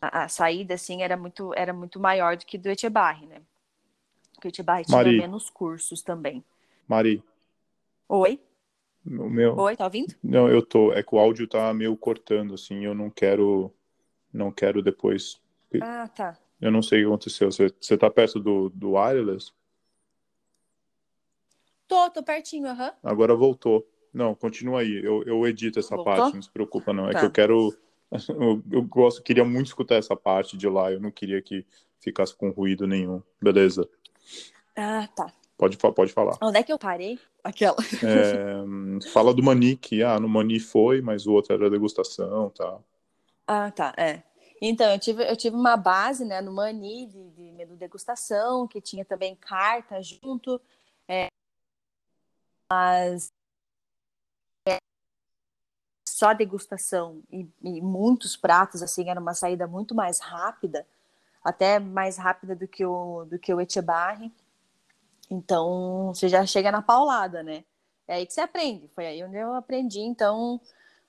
a, 0.00 0.24
a, 0.24 0.28
saída, 0.28 0.74
assim, 0.74 1.02
era 1.02 1.16
muito, 1.16 1.54
era 1.54 1.72
muito 1.72 2.00
maior 2.00 2.36
do 2.36 2.44
que 2.44 2.58
do 2.58 2.68
Etibarri, 2.68 3.26
né, 3.26 3.40
porque 4.34 4.48
o 4.48 4.50
Etibarri 4.50 4.84
tinha 4.84 5.04
menos 5.04 5.48
cursos 5.48 6.02
também. 6.02 6.44
Mari. 6.88 7.22
Oi? 8.08 8.40
Meu... 9.04 9.56
Oi, 9.56 9.76
tá 9.76 9.84
ouvindo? 9.84 10.14
Não, 10.22 10.48
eu 10.48 10.62
tô. 10.62 10.92
É 10.92 11.02
que 11.02 11.14
o 11.14 11.18
áudio 11.18 11.48
tá 11.48 11.72
meio 11.72 11.96
cortando, 11.96 12.54
assim. 12.54 12.84
Eu 12.84 12.94
não 12.94 13.10
quero. 13.10 13.72
Não 14.32 14.52
quero 14.52 14.82
depois. 14.82 15.40
Ah, 15.80 16.08
tá. 16.08 16.36
Eu 16.60 16.70
não 16.70 16.82
sei 16.82 17.00
o 17.00 17.02
que 17.02 17.08
aconteceu. 17.08 17.50
Você, 17.50 17.72
você 17.80 17.96
tá 17.96 18.10
perto 18.10 18.38
do, 18.38 18.68
do 18.70 18.92
wireless? 18.92 19.52
Tô, 21.88 22.10
tô 22.10 22.22
pertinho, 22.22 22.68
aham. 22.68 22.86
Uhum. 22.86 23.10
Agora 23.10 23.34
voltou. 23.34 23.88
Não, 24.12 24.34
continua 24.34 24.80
aí. 24.80 25.02
Eu, 25.02 25.22
eu 25.24 25.46
edito 25.46 25.78
essa 25.78 25.96
voltou? 25.96 26.14
parte, 26.14 26.34
não 26.34 26.42
se 26.42 26.50
preocupa, 26.50 26.92
não. 26.92 27.08
É 27.08 27.12
tá. 27.12 27.20
que 27.20 27.26
eu 27.26 27.30
quero. 27.30 27.76
Eu, 28.28 28.60
eu 28.72 28.82
gosto, 28.82 29.22
queria 29.22 29.44
muito 29.44 29.68
escutar 29.68 29.94
essa 29.94 30.16
parte 30.16 30.56
de 30.56 30.68
lá. 30.68 30.90
Eu 30.90 30.98
não 30.98 31.12
queria 31.12 31.40
que 31.40 31.64
ficasse 32.00 32.34
com 32.34 32.50
ruído 32.50 32.84
nenhum. 32.84 33.22
Beleza. 33.40 33.88
Ah, 34.74 35.06
tá. 35.14 35.32
Pode, 35.60 35.76
pode 35.76 36.10
falar. 36.10 36.38
Onde 36.40 36.58
é 36.58 36.62
que 36.62 36.72
eu 36.72 36.78
parei? 36.78 37.20
Aquela. 37.44 37.76
É, 38.02 39.10
fala 39.12 39.34
do 39.34 39.42
Mani, 39.42 39.76
que 39.76 40.02
ah, 40.02 40.18
no 40.18 40.26
Mani 40.26 40.58
foi, 40.58 41.02
mas 41.02 41.26
o 41.26 41.32
outro 41.32 41.52
era 41.52 41.68
degustação 41.68 42.48
tá. 42.48 42.78
Ah, 43.46 43.70
tá, 43.70 43.92
é. 43.98 44.22
Então, 44.62 44.90
eu 44.90 44.98
tive, 44.98 45.22
eu 45.22 45.36
tive 45.36 45.54
uma 45.54 45.76
base 45.76 46.24
né, 46.24 46.40
no 46.40 46.50
Mani 46.50 47.06
de, 47.06 47.30
de 47.30 47.52
menu 47.52 47.76
degustação, 47.76 48.66
que 48.66 48.80
tinha 48.80 49.04
também 49.04 49.36
carta 49.36 50.00
junto. 50.02 50.58
É, 51.06 51.26
mas 52.70 53.30
é, 54.66 54.78
só 56.08 56.32
degustação 56.32 57.22
e, 57.30 57.46
e, 57.62 57.82
muitos 57.82 58.34
pratos, 58.34 58.82
assim, 58.82 59.10
era 59.10 59.20
uma 59.20 59.34
saída 59.34 59.66
muito 59.66 59.94
mais 59.94 60.20
rápida, 60.20 60.86
até 61.44 61.78
mais 61.78 62.16
rápida 62.16 62.56
do 62.56 62.66
que 62.66 62.84
o, 62.84 63.26
do 63.26 63.38
que 63.38 63.52
o 63.52 63.60
Echebarri. 63.60 64.32
Então, 65.30 66.12
você 66.12 66.28
já 66.28 66.44
chega 66.44 66.72
na 66.72 66.82
paulada, 66.82 67.42
né? 67.42 67.64
É 68.08 68.14
aí 68.14 68.26
que 68.26 68.32
você 68.32 68.40
aprende. 68.40 68.90
Foi 68.94 69.06
aí 69.06 69.22
onde 69.22 69.36
eu 69.36 69.54
aprendi, 69.54 70.00
então 70.00 70.60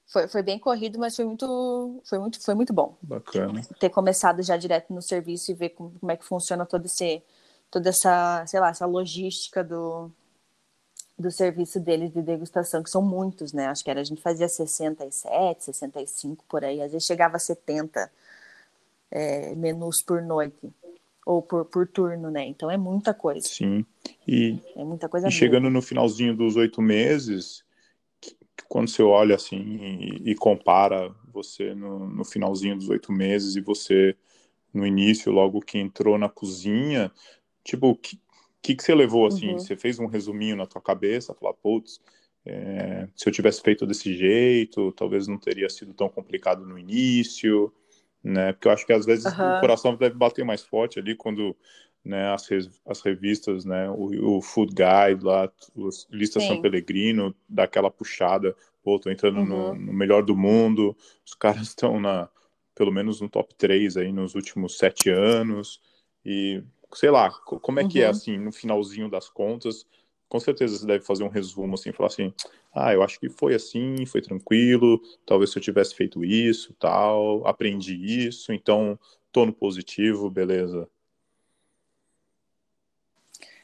foi, 0.05 0.27
foi 0.27 0.43
bem 0.43 0.59
corrido, 0.59 0.99
mas 0.99 1.15
foi 1.15 1.25
muito, 1.25 2.01
foi 2.05 2.19
muito, 2.19 2.43
foi 2.43 2.53
muito 2.53 2.71
bom. 2.71 2.95
Bacana. 3.01 3.61
Ter 3.79 3.89
começado 3.89 4.43
já 4.43 4.55
direto 4.57 4.93
no 4.93 5.01
serviço 5.01 5.49
e 5.49 5.55
ver 5.55 5.69
como, 5.69 5.91
como 5.99 6.11
é 6.11 6.17
que 6.17 6.23
funciona 6.23 6.65
todo 6.65 6.85
esse, 6.85 7.23
toda 7.71 7.89
essa, 7.89 8.45
sei 8.45 8.59
lá, 8.59 8.69
essa 8.69 8.85
logística 8.85 9.63
do, 9.63 10.11
do 11.17 11.31
serviço 11.31 11.79
deles 11.79 12.11
de 12.13 12.21
degustação, 12.21 12.83
que 12.83 12.89
são 12.89 13.01
muitos, 13.01 13.53
né? 13.53 13.67
Acho 13.67 13.83
que 13.83 13.89
era, 13.89 14.01
a 14.01 14.03
gente 14.03 14.21
fazia 14.21 14.47
67, 14.47 15.63
65 15.63 16.45
por 16.47 16.63
aí, 16.63 16.81
às 16.81 16.91
vezes 16.91 17.07
chegava 17.07 17.37
a 17.37 17.39
70 17.39 18.11
é, 19.09 19.55
menus 19.55 20.03
por 20.03 20.21
noite 20.21 20.71
ou 21.25 21.41
por, 21.41 21.65
por 21.65 21.87
turno, 21.87 22.29
né? 22.31 22.45
Então 22.45 22.69
é 22.69 22.77
muita 22.77 23.13
coisa. 23.13 23.47
Sim. 23.47 23.85
E, 24.27 24.59
é 24.75 24.83
muita 24.83 25.07
coisa. 25.07 25.27
E 25.27 25.31
chegando 25.31 25.69
no 25.69 25.81
finalzinho 25.81 26.35
dos 26.35 26.55
oito 26.55 26.81
meses, 26.81 27.63
quando 28.67 28.89
você 28.89 29.03
olha 29.03 29.35
assim 29.35 29.77
e, 29.81 30.31
e 30.31 30.35
compara 30.35 31.13
você 31.31 31.73
no, 31.75 32.07
no, 32.07 32.25
finalzinho 32.25 32.77
dos 32.77 32.89
oito 32.89 33.11
meses 33.11 33.55
e 33.55 33.61
você 33.61 34.15
no 34.73 34.85
início, 34.85 35.31
logo 35.31 35.59
que 35.59 35.77
entrou 35.77 36.17
na 36.17 36.29
cozinha, 36.29 37.11
tipo, 37.63 37.89
o 37.89 37.95
que, 37.95 38.17
que, 38.61 38.75
que 38.75 38.83
você 38.83 38.95
levou 38.95 39.27
assim? 39.27 39.49
Uhum. 39.49 39.59
Você 39.59 39.75
fez 39.75 39.99
um 39.99 40.05
resuminho 40.05 40.55
na 40.55 40.65
tua 40.65 40.81
cabeça, 40.81 41.33
falar, 41.33 41.53
putz, 41.55 41.99
é, 42.45 43.07
se 43.15 43.27
eu 43.27 43.33
tivesse 43.33 43.61
feito 43.61 43.85
desse 43.85 44.13
jeito, 44.13 44.91
talvez 44.93 45.27
não 45.27 45.37
teria 45.37 45.69
sido 45.69 45.93
tão 45.93 46.07
complicado 46.09 46.65
no 46.65 46.79
início, 46.79 47.73
né? 48.23 48.53
Porque 48.53 48.67
eu 48.67 48.71
acho 48.71 48.85
que 48.85 48.93
às 48.93 49.05
vezes 49.05 49.25
uhum. 49.25 49.57
o 49.57 49.59
coração 49.59 49.95
deve 49.95 50.15
bater 50.15 50.45
mais 50.45 50.63
forte 50.63 50.99
ali 50.99 51.15
quando 51.15 51.55
né, 52.03 52.33
as, 52.33 52.49
as 52.85 53.01
revistas, 53.01 53.63
né, 53.63 53.89
o, 53.89 54.37
o 54.37 54.41
Food 54.41 54.73
Guide 54.73 55.23
lá, 55.23 55.51
os 55.75 56.07
Lista 56.09 56.39
Sim. 56.39 56.47
São 56.47 56.61
Pellegrino, 56.61 57.35
dá 57.47 57.63
aquela 57.63 57.91
puxada, 57.91 58.55
pô, 58.83 58.99
tô 58.99 59.09
entrando 59.09 59.39
uhum. 59.39 59.45
no, 59.45 59.75
no, 59.75 59.93
melhor 59.93 60.23
do 60.23 60.35
mundo, 60.35 60.95
os 61.25 61.33
caras 61.33 61.61
estão 61.69 61.99
na, 61.99 62.27
pelo 62.75 62.91
menos 62.91 63.21
no 63.21 63.29
top 63.29 63.53
3 63.55 63.97
aí 63.97 64.11
nos 64.11 64.35
últimos 64.35 64.77
sete 64.77 65.09
anos, 65.09 65.79
e 66.25 66.63
sei 66.93 67.11
lá, 67.11 67.29
como 67.29 67.79
é 67.79 67.83
uhum. 67.83 67.89
que 67.89 68.01
é 68.01 68.05
uhum. 68.05 68.11
assim, 68.11 68.37
no 68.37 68.51
finalzinho 68.51 69.09
das 69.09 69.29
contas, 69.29 69.85
com 70.31 70.39
certeza 70.39 70.77
você 70.77 70.85
deve 70.85 71.03
fazer 71.03 71.25
um 71.25 71.27
resumo 71.27 71.73
assim, 71.73 71.91
falar 71.91 72.07
assim, 72.07 72.33
ah, 72.73 72.93
eu 72.93 73.03
acho 73.03 73.19
que 73.19 73.27
foi 73.27 73.53
assim, 73.53 74.05
foi 74.05 74.21
tranquilo, 74.21 75.01
talvez 75.25 75.51
se 75.51 75.57
eu 75.57 75.61
tivesse 75.61 75.93
feito 75.93 76.23
isso, 76.23 76.73
tal, 76.79 77.45
aprendi 77.45 77.93
isso, 78.27 78.53
então 78.53 78.97
tô 79.29 79.45
no 79.45 79.51
positivo, 79.51 80.29
beleza. 80.29 80.87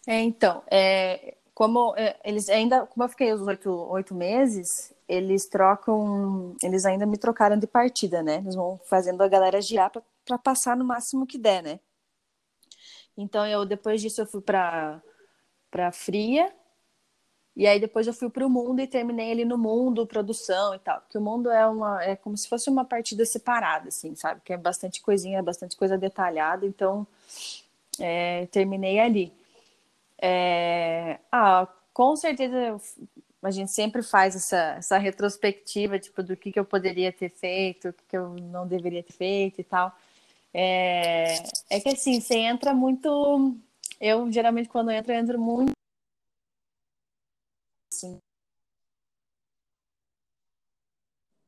É, 0.05 0.20
então, 0.20 0.61
é, 0.70 1.36
como 1.53 1.95
é, 1.95 2.20
eles 2.26 2.49
ainda, 2.49 2.86
como 2.86 3.05
eu 3.05 3.09
fiquei 3.09 3.32
os 3.32 3.41
oito, 3.41 3.72
oito 3.72 4.13
meses, 4.13 4.93
eles 5.07 5.47
trocam, 5.47 6.53
eles 6.61 6.86
ainda 6.86 7.05
me 7.05 7.18
trocaram 7.18 7.57
de 7.57 7.65
partida, 7.65 8.22
né? 8.22 8.39
Eles 8.39 8.55
vão 8.55 8.78
fazendo 8.89 9.22
a 9.22 9.28
galera 9.30 9.61
girar 9.61 9.89
para 10.26 10.38
passar 10.38 10.76
no 10.76 10.84
máximo 10.84 11.26
que 11.26 11.38
der, 11.38 11.63
né? 11.63 11.80
Então 13.18 13.47
eu 13.47 13.65
depois 13.65 14.01
disso 14.01 14.22
eu 14.22 14.26
fui 14.26 14.41
para 14.41 15.01
para 15.78 15.91
fria 15.91 16.51
e 17.55 17.65
aí 17.65 17.80
depois 17.80 18.05
eu 18.07 18.13
fui 18.13 18.30
para 18.30 18.45
o 18.45 18.49
mundo 18.49 18.80
e 18.82 18.88
terminei 18.88 19.32
ali 19.32 19.45
no 19.45 19.57
mundo, 19.57 20.05
produção 20.05 20.75
e 20.75 20.80
tal. 20.80 21.01
Porque 21.01 21.17
o 21.17 21.21
mundo 21.21 21.49
é 21.49 21.65
uma 21.67 22.03
é 22.03 22.15
como 22.15 22.38
se 22.38 22.47
fosse 22.47 22.69
uma 22.69 22.86
partida 22.86 23.25
separada, 23.25 23.88
assim, 23.88 24.15
sabe? 24.15 24.41
Que 24.45 24.53
é 24.53 24.57
bastante 24.57 25.01
coisinha, 25.01 25.41
bastante 25.41 25.75
coisa 25.75 25.97
detalhada. 25.97 26.65
Então 26.67 27.05
é, 27.99 28.47
terminei 28.47 28.99
ali. 28.99 29.34
É... 30.19 31.19
Ah, 31.32 31.67
com 31.93 32.15
certeza 32.15 32.80
a 33.41 33.51
gente 33.51 33.71
sempre 33.71 34.03
faz 34.03 34.36
essa, 34.36 34.75
essa 34.78 34.97
retrospectiva, 34.97 35.97
tipo, 35.99 36.21
do 36.21 36.36
que, 36.36 36.51
que 36.51 36.59
eu 36.59 36.65
poderia 36.65 37.11
ter 37.11 37.30
feito, 37.30 37.89
o 37.89 37.93
que, 37.93 38.03
que 38.09 38.17
eu 38.17 38.36
não 38.36 38.67
deveria 38.67 39.01
ter 39.03 39.13
feito 39.13 39.61
e 39.61 39.63
tal. 39.63 39.95
É, 40.53 41.38
é 41.69 41.80
que 41.80 41.89
assim, 41.89 42.19
você 42.19 42.36
entra 42.36 42.73
muito. 42.73 43.55
Eu 44.00 44.32
geralmente 44.32 44.70
quando 44.70 44.91
entro, 44.91 45.12
eu 45.12 45.20
entro 45.20 45.39
muito 45.39 45.72
assim, 47.91 48.20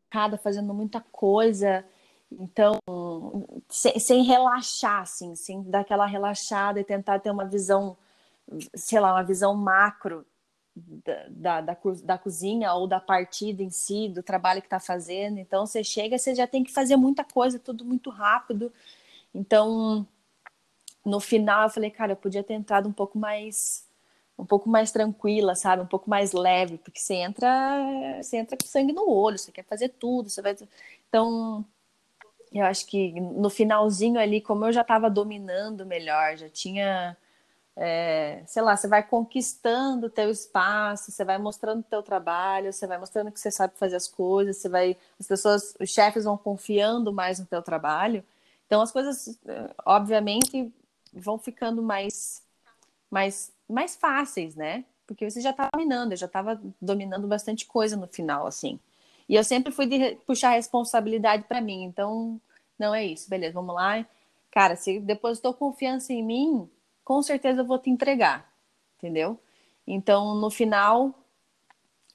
cada 0.09 0.37
fazendo 0.37 0.73
muita 0.73 1.01
coisa. 1.01 1.85
Então, 2.31 2.79
sem, 3.67 3.99
sem 3.99 4.23
relaxar, 4.23 5.01
assim, 5.01 5.35
sem 5.35 5.63
dar 5.63 5.81
aquela 5.81 6.05
relaxada 6.05 6.79
e 6.79 6.83
tentar 6.83 7.19
ter 7.19 7.31
uma 7.31 7.45
visão 7.45 7.97
sei 8.75 8.99
lá, 8.99 9.13
uma 9.13 9.23
visão 9.23 9.55
macro 9.55 10.25
da, 10.75 11.25
da, 11.29 11.61
da, 11.61 11.77
da, 12.03 12.17
cozinha 12.17 12.73
ou 12.73 12.87
da 12.87 12.99
partida 12.99 13.61
em 13.61 13.69
si, 13.69 14.09
do 14.09 14.23
trabalho 14.23 14.61
que 14.61 14.67
está 14.67 14.79
fazendo. 14.79 15.37
Então, 15.37 15.65
você 15.65 15.83
chega, 15.83 16.17
você 16.17 16.33
já 16.33 16.47
tem 16.47 16.63
que 16.63 16.71
fazer 16.71 16.95
muita 16.95 17.23
coisa, 17.23 17.59
tudo 17.59 17.85
muito 17.85 18.09
rápido. 18.09 18.71
Então, 19.33 20.07
no 21.05 21.19
final, 21.19 21.63
eu 21.63 21.69
falei, 21.69 21.91
cara, 21.91 22.13
eu 22.13 22.17
podia 22.17 22.43
ter 22.43 22.53
entrado 22.53 22.87
um 22.89 22.93
pouco 22.93 23.17
mais 23.17 23.87
um 24.37 24.45
pouco 24.45 24.69
mais 24.69 24.91
tranquila, 24.91 25.53
sabe? 25.53 25.83
Um 25.83 25.87
pouco 25.87 26.09
mais 26.09 26.31
leve, 26.31 26.77
porque 26.77 26.99
você 26.99 27.15
entra, 27.15 27.49
você 28.23 28.37
entra 28.37 28.55
com 28.57 28.65
sangue 28.65 28.93
no 28.93 29.09
olho, 29.09 29.37
você 29.37 29.51
quer 29.51 29.65
fazer 29.65 29.89
tudo, 29.89 30.29
você 30.29 30.41
vai 30.41 30.55
Então, 31.09 31.65
eu 32.53 32.65
acho 32.65 32.85
que 32.87 33.11
no 33.19 33.49
finalzinho 33.49 34.19
ali, 34.19 34.41
como 34.41 34.65
eu 34.65 34.71
já 34.73 34.81
estava 34.81 35.09
dominando 35.09 35.85
melhor, 35.85 36.37
já 36.37 36.49
tinha 36.49 37.17
é, 37.81 38.43
sei 38.45 38.61
lá, 38.61 38.75
você 38.75 38.87
vai 38.89 39.01
conquistando 39.01 40.07
o 40.07 40.09
teu 40.09 40.29
espaço, 40.29 41.11
você 41.11 41.23
vai 41.23 41.37
mostrando 41.37 41.79
o 41.79 41.83
teu 41.83 42.03
trabalho, 42.03 42.73
você 42.73 42.85
vai 42.85 42.97
mostrando 42.97 43.31
que 43.31 43.39
você 43.39 43.49
sabe 43.49 43.73
fazer 43.77 43.95
as 43.95 44.07
coisas, 44.07 44.57
você 44.57 44.67
vai, 44.67 44.97
as 45.17 45.27
pessoas, 45.27 45.75
os 45.79 45.89
chefes 45.89 46.25
vão 46.25 46.37
confiando 46.37 47.13
mais 47.13 47.39
no 47.39 47.45
teu 47.45 47.61
trabalho. 47.61 48.23
Então 48.67 48.81
as 48.81 48.91
coisas, 48.91 49.39
obviamente, 49.85 50.71
vão 51.13 51.37
ficando 51.37 51.81
mais, 51.81 52.43
mais, 53.09 53.51
mais 53.67 53.95
fáceis, 53.95 54.55
né? 54.55 54.85
Porque 55.05 55.29
você 55.29 55.41
já 55.41 55.49
está 55.51 55.69
dominando, 55.73 56.11
eu 56.11 56.17
já 56.17 56.27
estava 56.27 56.61
dominando 56.81 57.27
bastante 57.27 57.65
coisa 57.65 57.97
no 57.97 58.07
final, 58.07 58.45
assim. 58.45 58.79
E 59.27 59.35
eu 59.35 59.43
sempre 59.43 59.71
fui 59.71 59.85
de 59.85 60.15
puxar 60.25 60.49
a 60.49 60.55
responsabilidade 60.55 61.43
para 61.43 61.61
mim. 61.61 61.83
Então, 61.83 62.39
não 62.77 62.93
é 62.93 63.05
isso, 63.05 63.29
beleza, 63.29 63.53
vamos 63.53 63.75
lá. 63.75 64.05
Cara, 64.51 64.75
se 64.75 64.99
depositou 64.99 65.53
confiança 65.53 66.13
em 66.13 66.23
mim, 66.23 66.69
com 67.03 67.21
certeza 67.21 67.61
eu 67.61 67.65
vou 67.65 67.77
te 67.77 67.89
entregar, 67.89 68.51
entendeu? 68.97 69.39
Então, 69.85 70.35
no 70.35 70.49
final, 70.49 71.13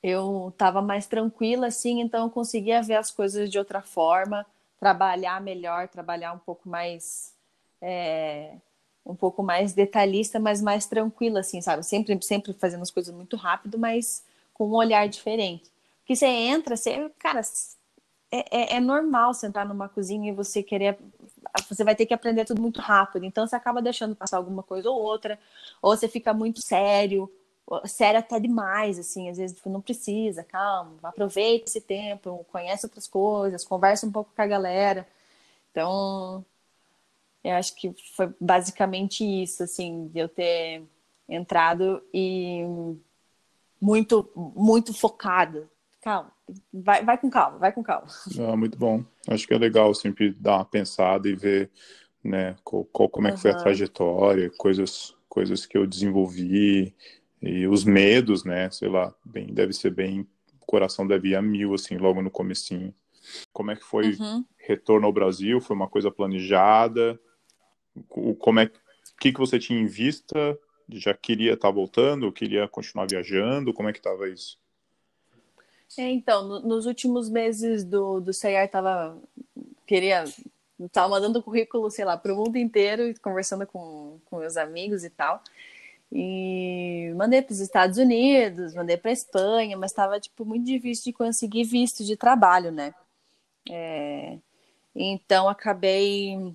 eu 0.02 0.50
estava 0.50 0.82
mais 0.82 1.06
tranquila, 1.06 1.68
assim, 1.68 2.00
então 2.00 2.24
eu 2.24 2.30
conseguia 2.30 2.82
ver 2.82 2.96
as 2.96 3.10
coisas 3.10 3.48
de 3.50 3.58
outra 3.58 3.80
forma, 3.80 4.44
trabalhar 4.78 5.40
melhor, 5.40 5.88
trabalhar 5.88 6.32
um 6.32 6.38
pouco 6.38 6.68
mais. 6.68 7.34
É, 7.80 8.56
um 9.04 9.14
pouco 9.14 9.42
mais 9.42 9.72
detalhista, 9.74 10.40
mas 10.40 10.62
mais 10.62 10.86
tranquila, 10.86 11.40
assim, 11.40 11.60
sabe? 11.60 11.84
Sempre, 11.84 12.18
sempre 12.22 12.52
fazendo 12.54 12.82
as 12.82 12.90
coisas 12.90 13.14
muito 13.14 13.36
rápido, 13.36 13.78
mas 13.78 14.24
com 14.52 14.68
um 14.68 14.74
olhar 14.74 15.08
diferente. 15.08 15.70
Porque 16.00 16.16
você 16.16 16.26
entra, 16.26 16.76
você, 16.76 17.10
cara, 17.18 17.40
é, 18.30 18.74
é, 18.74 18.76
é 18.76 18.80
normal 18.80 19.34
você 19.34 19.46
entrar 19.46 19.66
numa 19.66 19.88
cozinha 19.88 20.30
e 20.30 20.34
você 20.34 20.62
querer 20.62 20.98
você 21.68 21.84
vai 21.84 21.94
ter 21.94 22.06
que 22.06 22.14
aprender 22.14 22.44
tudo 22.44 22.60
muito 22.60 22.80
rápido. 22.80 23.24
Então 23.24 23.46
você 23.46 23.56
acaba 23.56 23.80
deixando 23.82 24.16
passar 24.16 24.38
alguma 24.38 24.62
coisa 24.62 24.90
ou 24.90 25.00
outra, 25.00 25.38
ou 25.80 25.96
você 25.96 26.08
fica 26.08 26.32
muito 26.34 26.60
sério, 26.60 27.30
sério 27.86 28.18
até 28.18 28.40
demais, 28.40 28.98
assim, 28.98 29.28
às 29.30 29.38
vezes 29.38 29.56
tipo, 29.56 29.70
não 29.70 29.80
precisa, 29.80 30.42
calma, 30.44 30.96
aproveita 31.02 31.66
esse 31.68 31.80
tempo, 31.80 32.44
conhece 32.50 32.86
outras 32.86 33.06
coisas, 33.06 33.64
conversa 33.64 34.06
um 34.06 34.12
pouco 34.12 34.32
com 34.34 34.42
a 34.42 34.46
galera. 34.46 35.06
Então, 35.70 36.44
eu 37.44 37.52
acho 37.52 37.76
que 37.76 37.94
foi 38.16 38.32
basicamente 38.40 39.22
isso, 39.22 39.62
assim, 39.62 40.08
de 40.08 40.18
eu 40.18 40.28
ter 40.28 40.82
entrado 41.28 42.02
e 42.12 42.62
muito, 43.80 44.30
muito 44.34 44.94
focada, 44.94 45.68
calma, 46.00 46.32
vai, 46.72 47.04
vai 47.04 47.18
com 47.18 47.28
calma, 47.28 47.58
vai 47.58 47.70
com 47.70 47.82
calma. 47.82 48.06
Ah, 48.48 48.56
muito 48.56 48.78
bom. 48.78 49.04
Acho 49.28 49.46
que 49.46 49.52
é 49.52 49.58
legal 49.58 49.94
sempre 49.94 50.32
dar 50.32 50.56
uma 50.56 50.64
pensada 50.64 51.28
e 51.28 51.34
ver, 51.34 51.70
né, 52.22 52.56
qual, 52.64 52.84
qual 52.86 53.08
como 53.10 53.28
é 53.28 53.32
que 53.32 53.40
foi 53.40 53.50
a 53.50 53.56
trajetória, 53.56 54.50
coisas, 54.56 55.14
coisas 55.28 55.66
que 55.66 55.76
eu 55.76 55.86
desenvolvi 55.86 56.94
e 57.42 57.66
os 57.66 57.84
medos, 57.84 58.42
né, 58.42 58.70
sei 58.70 58.88
lá, 58.88 59.14
bem, 59.22 59.52
deve 59.52 59.74
ser 59.74 59.90
bem, 59.90 60.26
o 60.62 60.66
coração 60.66 61.06
deve 61.06 61.28
ir 61.28 61.36
a 61.36 61.42
mil, 61.42 61.74
assim, 61.74 61.98
logo 61.98 62.22
no 62.22 62.30
comecinho. 62.30 62.94
Como 63.52 63.70
é 63.70 63.76
que 63.76 63.84
foi 63.84 64.14
uhum. 64.14 64.44
retorno 64.56 65.06
ao 65.06 65.12
Brasil? 65.12 65.60
Foi 65.60 65.76
uma 65.76 65.88
coisa 65.88 66.10
planejada? 66.10 67.20
Como 68.38 68.60
é 68.60 68.70
que 69.20 69.32
que 69.32 69.38
você 69.38 69.58
tinha 69.58 69.80
em 69.80 69.86
vista? 69.86 70.58
Já 70.88 71.14
queria 71.14 71.54
estar 71.54 71.68
tá 71.68 71.74
voltando? 71.74 72.32
Queria 72.32 72.68
continuar 72.68 73.06
viajando? 73.08 73.72
Como 73.72 73.88
é 73.88 73.92
que 73.92 73.98
estava 73.98 74.28
isso? 74.28 74.58
É, 75.96 76.10
então, 76.10 76.46
no, 76.46 76.60
nos 76.60 76.86
últimos 76.86 77.28
meses 77.28 77.84
do, 77.84 78.20
do 78.20 78.32
CEAR 78.32 78.68
tava 78.68 79.16
queria 79.86 80.24
tava 80.90 81.08
mandando 81.08 81.42
currículo, 81.42 81.90
sei 81.90 82.04
lá, 82.04 82.16
para 82.16 82.32
o 82.32 82.36
mundo 82.36 82.56
inteiro 82.56 83.14
conversando 83.22 83.66
com, 83.66 84.18
com 84.24 84.38
meus 84.38 84.56
amigos 84.56 85.04
e 85.04 85.10
tal. 85.10 85.42
E 86.12 87.12
mandei 87.16 87.42
para 87.42 87.52
os 87.52 87.60
Estados 87.60 87.98
Unidos, 87.98 88.74
mandei 88.74 88.96
para 88.96 89.12
Espanha, 89.12 89.76
mas 89.76 89.90
estava 89.90 90.20
tipo 90.20 90.44
muito 90.44 90.64
difícil 90.66 91.04
de 91.04 91.12
conseguir 91.12 91.64
visto 91.64 92.04
de 92.04 92.16
trabalho, 92.16 92.70
né? 92.70 92.94
É, 93.70 94.38
então 94.94 95.48
acabei 95.48 96.54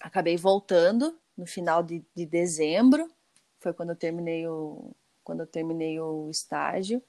acabei 0.00 0.36
voltando 0.36 1.18
no 1.36 1.46
final 1.46 1.82
de, 1.82 2.02
de 2.14 2.24
dezembro, 2.24 3.10
foi 3.58 3.72
quando 3.72 3.90
eu 3.90 3.96
terminei 3.96 4.46
o 4.46 4.94
quando 5.26 5.40
eu 5.40 5.46
terminei 5.46 5.98
o 5.98 6.30
estágio. 6.30 7.02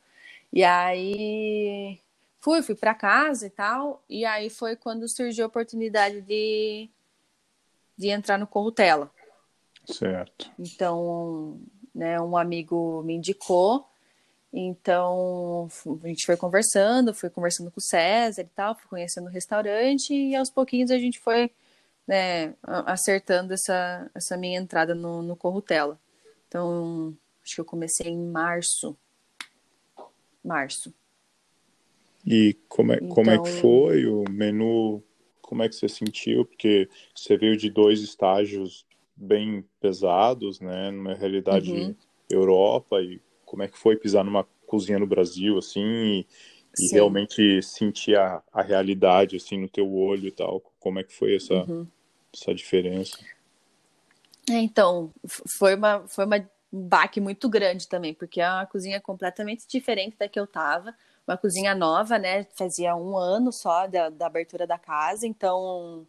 E 0.52 0.64
aí 0.64 2.00
fui, 2.40 2.64
fui 2.64 2.74
para 2.74 2.96
casa 2.96 3.46
e 3.46 3.50
tal, 3.50 4.04
e 4.10 4.26
aí 4.26 4.50
foi 4.50 4.76
quando 4.76 5.08
surgiu 5.08 5.46
a 5.46 5.48
oportunidade 5.48 6.22
de, 6.22 6.90
de 7.96 8.10
entrar 8.10 8.40
no 8.40 8.48
Corrutela. 8.48 9.12
Certo. 9.86 10.52
Então, 10.58 11.60
né, 11.94 12.20
um 12.20 12.36
amigo 12.36 13.04
me 13.04 13.14
indicou, 13.14 13.88
então 14.52 15.70
a 16.04 16.08
gente 16.08 16.26
foi 16.26 16.36
conversando, 16.36 17.14
fui 17.14 17.30
conversando 17.30 17.70
com 17.70 17.80
o 17.80 17.84
César 17.84 18.42
e 18.42 18.46
tal, 18.56 18.74
fui 18.74 18.88
conhecendo 18.88 19.28
o 19.28 19.32
restaurante 19.32 20.12
e 20.12 20.36
aos 20.36 20.50
pouquinhos 20.50 20.90
a 20.90 20.98
gente 20.98 21.20
foi 21.20 21.52
né, 22.08 22.54
acertando 22.64 23.54
essa, 23.54 24.10
essa 24.16 24.38
minha 24.38 24.60
entrada 24.60 24.96
no, 24.96 25.22
no 25.22 25.36
Corrutela. 25.36 26.00
Então, 26.48 27.16
acho 27.44 27.56
que 27.56 27.62
eu 27.62 27.66
comecei 27.66 28.08
em 28.08 28.26
março 28.26 28.98
março. 30.48 30.94
E 32.26 32.56
como 32.68 32.94
é, 32.94 32.96
então... 32.96 33.10
como 33.10 33.30
é 33.30 33.38
que 33.38 33.50
então 33.50 33.62
foi 33.62 34.06
o 34.06 34.24
menu? 34.30 35.04
Como 35.42 35.64
é 35.64 35.70
que 35.70 35.76
você 35.76 35.88
sentiu? 35.88 36.46
Porque 36.46 36.90
você 37.14 37.38
veio 37.38 37.58
de 37.58 37.70
dois 37.70 38.02
estágios 38.02 38.86
bem 39.16 39.64
pesados, 39.80 40.60
né? 40.60 40.92
Numa 40.92 41.14
realidade 41.14 41.72
uhum. 41.72 41.96
Europa 42.30 43.02
e 43.02 43.22
como 43.46 43.64
é 43.64 43.68
que 43.68 43.78
foi 43.78 43.96
pisar 43.96 44.24
numa 44.24 44.46
cozinha 44.66 45.00
no 45.00 45.08
Brasil, 45.08 45.58
assim, 45.58 45.82
e, 45.82 46.28
e 46.78 46.92
realmente 46.92 47.62
sentir 47.62 48.18
a, 48.18 48.44
a 48.52 48.62
realidade, 48.62 49.38
assim, 49.38 49.58
no 49.58 49.70
teu 49.70 49.90
olho 49.94 50.28
e 50.28 50.32
tal. 50.32 50.62
Como 50.80 51.00
é 51.00 51.04
que 51.04 51.14
foi 51.14 51.36
essa, 51.36 51.64
uhum. 51.64 51.88
Essa 52.40 52.54
diferença? 52.54 53.18
É, 54.50 54.60
então, 54.60 55.12
foi 55.26 55.76
uma, 55.76 56.08
foi 56.08 56.26
uma 56.26 56.38
um 56.72 56.88
baque 56.88 57.20
muito 57.22 57.48
grande 57.50 57.88
também, 57.88 58.14
porque 58.14 58.42
é 58.42 58.50
uma 58.50 58.66
cozinha 58.66 59.00
completamente 59.00 59.66
diferente 59.68 60.18
da 60.18 60.28
que 60.28 60.40
eu 60.40 60.46
tava. 60.46 60.94
Uma 61.28 61.38
cozinha 61.38 61.74
nova, 61.74 62.18
né? 62.18 62.46
Fazia 62.56 62.96
um 62.96 63.18
ano 63.18 63.52
só 63.52 63.88
da, 63.88 64.10
da 64.10 64.28
abertura 64.28 64.68
da 64.68 64.78
casa, 64.78 65.26
então 65.26 66.06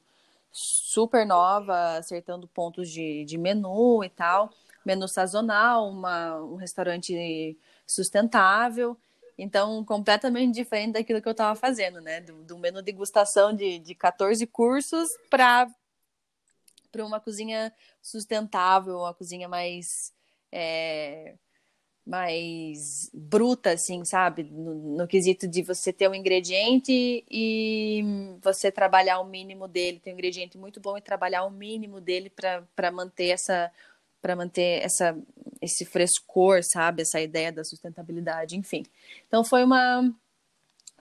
super 0.51 1.27
nova, 1.27 1.99
acertando 1.99 2.49
pontos 2.49 2.91
de, 2.91 3.25
de 3.25 3.39
menu 3.39 4.03
e 4.03 4.09
tal. 4.09 4.51
Menu 4.85 5.07
sazonal, 5.07 5.89
uma, 5.89 6.37
um 6.43 6.57
restaurante 6.57 7.57
sustentável. 7.87 8.97
Então, 9.37 9.85
completamente 9.85 10.55
diferente 10.55 10.95
daquilo 10.95 11.23
que 11.23 11.29
eu 11.29 11.33
estava 11.33 11.55
fazendo, 11.55 12.01
né? 12.01 12.21
Do, 12.21 12.43
do 12.43 12.59
menu 12.59 12.83
degustação 12.83 13.55
de, 13.55 13.79
de 13.79 13.95
14 13.95 14.45
cursos 14.49 15.09
para 15.31 15.69
uma 16.97 17.21
cozinha 17.21 17.73
sustentável, 18.03 18.99
uma 18.99 19.15
cozinha 19.15 19.49
mais. 19.49 20.13
É, 20.53 21.35
mais 22.09 23.11
bruta, 23.13 23.73
assim, 23.73 24.03
sabe? 24.05 24.45
No, 24.45 24.97
no, 24.97 25.07
quesito 25.07 25.47
de 25.47 25.63
você 25.63 25.93
ter 25.93 26.09
um 26.09 26.15
ingrediente 26.15 27.23
e 27.31 28.03
você 28.43 28.73
trabalhar 28.73 29.21
o 29.21 29.27
mínimo 29.27 29.69
dele, 29.69 30.01
ter 30.01 30.11
um 30.11 30.15
ingrediente 30.15 30.57
muito 30.57 30.81
bom 30.81 30.97
e 30.97 31.03
trabalhar 31.03 31.45
o 31.45 31.51
mínimo 31.51 32.01
dele 32.01 32.31
para 32.31 32.91
manter 32.91 33.29
essa 33.29 33.71
para 34.23 34.35
manter 34.35 34.83
essa 34.83 35.17
esse 35.61 35.85
frescor, 35.85 36.63
sabe? 36.65 37.03
Essa 37.03 37.21
ideia 37.21 37.53
da 37.53 37.63
sustentabilidade, 37.63 38.57
enfim. 38.57 38.85
Então 39.27 39.45
foi 39.45 39.63
uma 39.63 40.11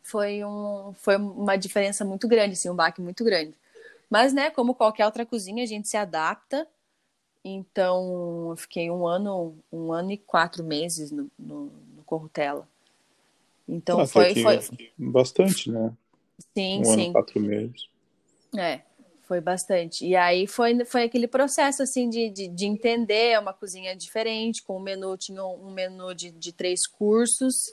foi 0.03 0.43
um 0.43 0.93
foi 0.93 1.15
uma 1.15 1.55
diferença 1.55 2.03
muito 2.03 2.27
grande, 2.27 2.53
assim, 2.53 2.69
um 2.69 2.75
baque 2.75 3.01
muito 3.01 3.23
grande. 3.23 3.55
Mas, 4.09 4.33
né, 4.33 4.49
como 4.49 4.73
qualquer 4.73 5.05
outra 5.05 5.25
cozinha, 5.25 5.63
a 5.63 5.67
gente 5.67 5.87
se 5.87 5.97
adapta 5.97 6.67
então, 7.49 8.49
eu 8.49 8.57
fiquei 8.57 8.91
um 8.91 9.07
ano, 9.07 9.57
um 9.71 9.93
ano 9.93 10.11
e 10.11 10.17
quatro 10.17 10.63
meses 10.63 11.11
no, 11.11 11.31
no, 11.39 11.71
no 11.95 12.03
Corrutela. 12.05 12.67
Então, 13.67 14.01
ah, 14.01 14.07
foi, 14.07 14.35
foi... 14.35 14.59
Bastante, 14.97 15.71
né? 15.71 15.93
Sim, 16.53 16.81
um 16.81 16.85
sim. 16.85 17.03
Ano, 17.05 17.13
quatro 17.13 17.39
meses. 17.39 17.87
É, 18.57 18.81
foi 19.23 19.39
bastante. 19.39 20.05
E 20.05 20.15
aí 20.15 20.45
foi, 20.45 20.83
foi 20.85 21.03
aquele 21.03 21.27
processo, 21.27 21.83
assim, 21.83 22.09
de, 22.09 22.29
de, 22.29 22.47
de 22.49 22.65
entender 22.65 23.39
uma 23.39 23.53
cozinha 23.53 23.95
diferente, 23.95 24.63
com 24.63 24.75
o 24.75 24.81
menu, 24.81 25.17
tinha 25.17 25.43
um 25.43 25.71
menu 25.71 26.13
de, 26.13 26.31
de 26.31 26.51
três 26.51 26.85
cursos, 26.85 27.71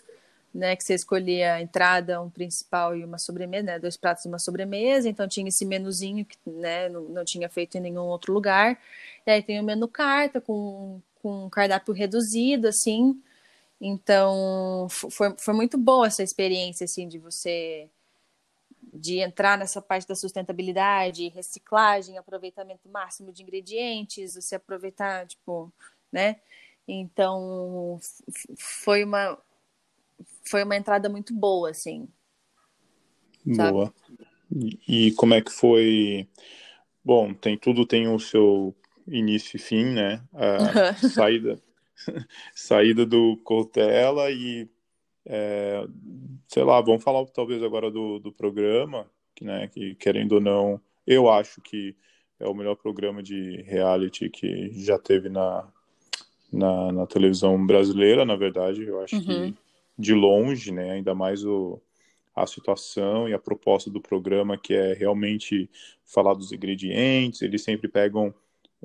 né, 0.55 0.77
que 0.77 0.85
você 0.85 0.95
escolhia 0.95 1.55
a 1.55 1.61
entrada, 1.61 2.23
um 2.23 2.31
principal 2.31 2.97
e 2.97 3.05
uma 3.05 3.19
sobremesa, 3.19 3.65
né, 3.65 3.79
dois 3.81 3.97
pratos 3.97 4.25
e 4.25 4.29
uma 4.29 4.39
sobremesa, 4.39 5.09
então 5.09 5.27
tinha 5.27 5.49
esse 5.49 5.65
menuzinho 5.67 6.25
que, 6.25 6.39
né, 6.47 6.89
não, 6.89 7.03
não 7.03 7.25
tinha 7.25 7.49
feito 7.49 7.77
em 7.77 7.81
nenhum 7.81 8.05
outro 8.05 8.33
lugar, 8.33 8.79
e 9.27 9.31
aí 9.31 9.43
tem 9.43 9.59
o 9.61 9.65
menu 9.65 9.89
carta 9.89 10.41
com, 10.41 11.03
com 11.21 11.51
cardápio 11.51 11.93
reduzido, 11.93 12.69
assim, 12.69 13.21
então 13.81 14.87
foi, 14.89 15.35
foi 15.37 15.55
muito 15.55 15.77
boa 15.77 16.07
essa 16.07 16.23
experiência, 16.23 16.85
assim, 16.85 17.09
de 17.09 17.19
você, 17.19 17.89
de 18.93 19.19
entrar 19.19 19.59
nessa 19.59 19.83
parte 19.83 20.07
da 20.07 20.15
sustentabilidade, 20.15 21.29
reciclagem, 21.31 22.17
aproveitamento 22.17 22.89
máximo 22.89 23.33
de 23.33 23.43
ingredientes, 23.43 24.37
você 24.37 24.55
aproveitar, 24.55 25.27
tipo, 25.27 25.73
né, 26.13 26.37
então 26.87 27.99
foi 28.57 29.03
uma 29.03 29.37
foi 30.45 30.63
uma 30.63 30.77
entrada 30.77 31.09
muito 31.09 31.35
boa, 31.35 31.71
assim. 31.71 32.09
Boa. 33.45 33.93
E, 34.51 35.09
e 35.09 35.13
como 35.13 35.35
é 35.35 35.41
que 35.41 35.51
foi? 35.51 36.29
Bom, 37.05 37.35
tem 37.35 37.59
tudo 37.59 37.87
tem 37.87 38.09
o 38.09 38.19
seu 38.19 38.75
início 39.07 39.57
e 39.57 39.61
fim, 39.61 39.85
né? 39.85 40.23
A 40.33 40.95
saída, 41.09 41.59
saída 42.55 43.05
do 43.05 43.37
Cortella 43.45 44.31
e 44.31 44.69
é, 45.27 45.87
sei 46.49 46.63
lá, 46.63 46.81
vamos 46.81 47.03
falar 47.03 47.25
talvez 47.27 47.63
agora 47.63 47.91
do, 47.91 48.19
do 48.19 48.33
programa, 48.33 49.07
que, 49.35 49.45
né, 49.45 49.69
que 49.69 49.95
querendo 49.95 50.33
ou 50.33 50.41
não, 50.41 50.81
eu 51.07 51.31
acho 51.31 51.61
que 51.61 51.97
é 52.39 52.47
o 52.47 52.55
melhor 52.55 52.77
programa 52.77 53.23
de 53.23 53.63
reality 53.63 54.29
que 54.29 54.71
já 54.73 54.99
teve 54.99 55.29
na, 55.29 55.67
na, 56.53 56.93
na 56.93 57.07
televisão 57.07 57.65
brasileira, 57.65 58.25
na 58.25 58.37
verdade. 58.37 58.83
Eu 58.83 59.01
acho 59.01 59.17
uhum. 59.17 59.53
que 59.53 59.55
de 59.99 60.15
longe, 60.15 60.73
né? 60.73 60.93
Ainda 60.93 61.15
mais 61.15 61.45
o, 61.45 61.81
a 62.35 62.47
situação 62.47 63.29
e 63.29 63.35
a 63.35 63.39
proposta 63.39 63.91
do 63.91 64.01
programa, 64.01 64.59
que 64.59 64.75
é 64.75 64.93
realmente 64.93 65.71
falar 66.05 66.35
dos 66.35 66.53
ingredientes. 66.53 67.43
Eles 67.43 67.63
sempre 67.63 67.89
pegam 67.89 68.35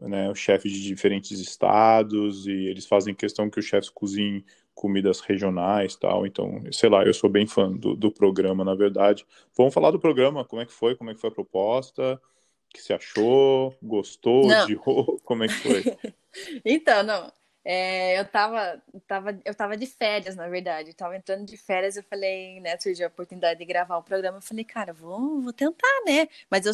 né, 0.01 0.29
os 0.31 0.39
chefes 0.39 0.71
de 0.71 0.81
diferentes 0.83 1.39
estados 1.39 2.45
e 2.47 2.51
eles 2.51 2.85
fazem 2.85 3.13
questão 3.13 3.49
que 3.49 3.59
os 3.59 3.65
chefes 3.65 3.89
cozinhem 3.89 4.43
comidas 4.73 5.19
regionais 5.19 5.95
tal. 5.95 6.25
Então, 6.25 6.63
sei 6.71 6.89
lá, 6.89 7.03
eu 7.03 7.13
sou 7.13 7.29
bem 7.29 7.45
fã 7.45 7.71
do, 7.71 7.95
do 7.95 8.11
programa, 8.11 8.63
na 8.63 8.75
verdade. 8.75 9.25
Vamos 9.57 9.73
falar 9.73 9.91
do 9.91 9.99
programa, 9.99 10.45
como 10.45 10.61
é 10.61 10.65
que 10.65 10.71
foi, 10.71 10.95
como 10.95 11.09
é 11.09 11.13
que 11.13 11.19
foi 11.19 11.29
a 11.29 11.33
proposta, 11.33 12.13
o 12.13 12.73
que 12.73 12.81
você 12.81 12.93
achou, 12.93 13.75
gostou, 13.81 14.47
odiou, 14.47 15.19
como 15.25 15.43
é 15.43 15.47
que 15.47 15.53
foi? 15.55 15.83
então, 16.63 17.03
não, 17.03 17.31
é, 17.71 18.19
eu 18.19 18.25
tava, 18.25 18.81
tava, 19.05 19.39
eu 19.45 19.53
tava 19.53 19.77
de 19.77 19.85
férias, 19.85 20.35
na 20.35 20.47
verdade. 20.47 20.89
Eu 20.89 20.95
tava 20.95 21.15
entrando 21.15 21.45
de 21.45 21.55
férias, 21.55 21.95
eu 21.95 22.03
falei, 22.03 22.59
né, 22.61 22.75
surgiu 22.79 23.05
a 23.05 23.09
oportunidade 23.09 23.59
de 23.59 23.65
gravar 23.65 23.99
um 23.99 24.01
programa. 24.01 24.39
Eu 24.39 24.41
falei, 24.41 24.65
cara, 24.65 24.91
vou, 24.91 25.39
vou 25.39 25.53
tentar, 25.53 25.87
né? 26.03 26.27
Mas 26.49 26.65
eu 26.65 26.73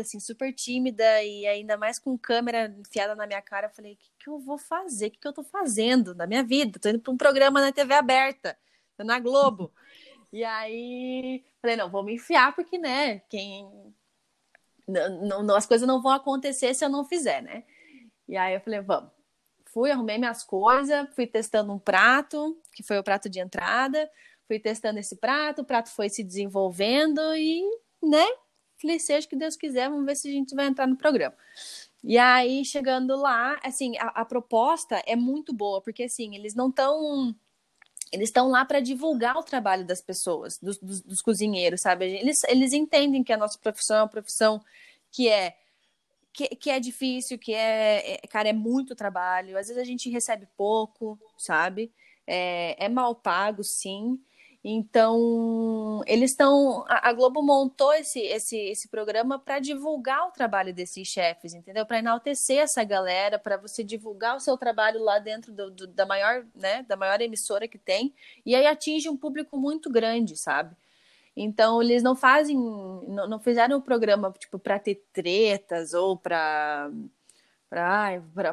assim, 0.00 0.18
super 0.18 0.50
tímida 0.54 1.22
e 1.22 1.46
ainda 1.46 1.76
mais 1.76 1.98
com 1.98 2.16
câmera 2.16 2.74
enfiada 2.78 3.14
na 3.14 3.26
minha 3.26 3.42
cara. 3.42 3.66
Eu 3.66 3.70
falei, 3.70 3.92
o 3.92 3.96
que, 3.96 4.10
que 4.18 4.30
eu 4.30 4.38
vou 4.38 4.56
fazer? 4.56 5.08
O 5.08 5.10
que, 5.10 5.18
que 5.18 5.28
eu 5.28 5.32
tô 5.34 5.44
fazendo 5.44 6.14
na 6.14 6.26
minha 6.26 6.42
vida? 6.42 6.78
Tô 6.80 6.88
indo 6.88 7.00
para 7.00 7.12
um 7.12 7.16
programa 7.18 7.60
na 7.60 7.70
TV 7.70 7.92
aberta, 7.92 8.56
na 8.98 9.18
Globo. 9.20 9.70
E 10.32 10.42
aí, 10.42 11.44
falei, 11.60 11.76
não, 11.76 11.90
vou 11.90 12.02
me 12.02 12.14
enfiar, 12.14 12.54
porque, 12.54 12.78
né, 12.78 13.18
quem. 13.28 13.94
Não, 14.88 15.42
não, 15.42 15.54
as 15.54 15.66
coisas 15.66 15.86
não 15.86 16.00
vão 16.00 16.12
acontecer 16.12 16.74
se 16.74 16.82
eu 16.82 16.88
não 16.88 17.04
fizer, 17.04 17.42
né? 17.42 17.64
E 18.26 18.36
aí 18.38 18.54
eu 18.54 18.60
falei, 18.62 18.80
vamos 18.80 19.13
fui, 19.74 19.90
arrumei 19.90 20.16
minhas 20.16 20.44
coisas, 20.44 21.08
fui 21.16 21.26
testando 21.26 21.72
um 21.72 21.78
prato, 21.78 22.56
que 22.72 22.84
foi 22.84 22.96
o 22.96 23.02
prato 23.02 23.28
de 23.28 23.40
entrada, 23.40 24.08
fui 24.46 24.60
testando 24.60 25.00
esse 25.00 25.16
prato, 25.16 25.62
o 25.62 25.64
prato 25.64 25.90
foi 25.90 26.08
se 26.08 26.22
desenvolvendo 26.22 27.20
e, 27.34 27.60
né, 28.00 28.24
falei, 28.80 29.00
seja 29.00 29.26
que 29.26 29.34
Deus 29.34 29.56
quiser, 29.56 29.90
vamos 29.90 30.06
ver 30.06 30.14
se 30.14 30.28
a 30.28 30.30
gente 30.30 30.54
vai 30.54 30.66
entrar 30.66 30.86
no 30.86 30.96
programa. 30.96 31.34
E 32.04 32.16
aí, 32.16 32.64
chegando 32.64 33.16
lá, 33.16 33.58
assim, 33.64 33.96
a, 33.98 34.08
a 34.20 34.24
proposta 34.24 35.02
é 35.06 35.16
muito 35.16 35.52
boa, 35.52 35.80
porque, 35.82 36.04
assim, 36.04 36.36
eles 36.36 36.54
não 36.54 36.68
estão 36.68 37.34
eles 38.12 38.28
estão 38.28 38.48
lá 38.48 38.64
para 38.64 38.78
divulgar 38.78 39.36
o 39.36 39.42
trabalho 39.42 39.84
das 39.84 40.00
pessoas, 40.00 40.56
dos, 40.58 40.78
dos, 40.78 41.00
dos, 41.00 41.20
cozinheiros, 41.20 41.80
sabe? 41.80 42.04
Eles, 42.04 42.44
eles 42.44 42.72
entendem 42.72 43.24
que 43.24 43.32
a 43.32 43.36
nossa 43.36 43.58
profissão 43.58 43.96
é 43.96 44.02
uma 44.02 44.08
profissão 44.08 44.62
que 45.10 45.28
é 45.28 45.56
que, 46.34 46.48
que 46.48 46.70
é 46.70 46.80
difícil, 46.80 47.38
que 47.38 47.54
é, 47.54 48.14
é, 48.14 48.26
cara, 48.28 48.48
é 48.48 48.52
muito 48.52 48.94
trabalho. 48.94 49.56
Às 49.56 49.68
vezes 49.68 49.80
a 49.80 49.86
gente 49.86 50.10
recebe 50.10 50.46
pouco, 50.56 51.18
sabe? 51.38 51.92
É, 52.26 52.86
é 52.86 52.88
mal 52.88 53.14
pago, 53.14 53.62
sim. 53.62 54.18
Então, 54.66 56.02
eles 56.06 56.30
estão. 56.30 56.84
A 56.88 57.12
Globo 57.12 57.42
montou 57.42 57.92
esse, 57.92 58.18
esse, 58.20 58.56
esse 58.56 58.88
programa 58.88 59.38
para 59.38 59.58
divulgar 59.58 60.26
o 60.26 60.32
trabalho 60.32 60.72
desses 60.74 61.06
chefes, 61.06 61.52
entendeu? 61.52 61.84
Para 61.84 61.98
enaltecer 61.98 62.58
essa 62.58 62.82
galera, 62.82 63.38
para 63.38 63.58
você 63.58 63.84
divulgar 63.84 64.36
o 64.36 64.40
seu 64.40 64.56
trabalho 64.56 65.00
lá 65.04 65.18
dentro 65.18 65.52
do, 65.52 65.70
do, 65.70 65.86
da 65.86 66.06
maior, 66.06 66.46
né, 66.54 66.82
da 66.88 66.96
maior 66.96 67.20
emissora 67.20 67.68
que 67.68 67.78
tem, 67.78 68.14
e 68.44 68.54
aí 68.56 68.66
atinge 68.66 69.08
um 69.08 69.16
público 69.18 69.58
muito 69.58 69.90
grande, 69.90 70.34
sabe? 70.34 70.74
Então, 71.36 71.82
eles 71.82 72.02
não 72.02 72.14
fazem, 72.14 72.56
não, 72.56 73.28
não 73.28 73.40
fizeram 73.40 73.78
o 73.78 73.82
programa 73.82 74.32
tipo 74.38 74.58
para 74.58 74.78
ter 74.78 75.04
tretas 75.12 75.92
ou 75.94 76.16
para 76.16 76.90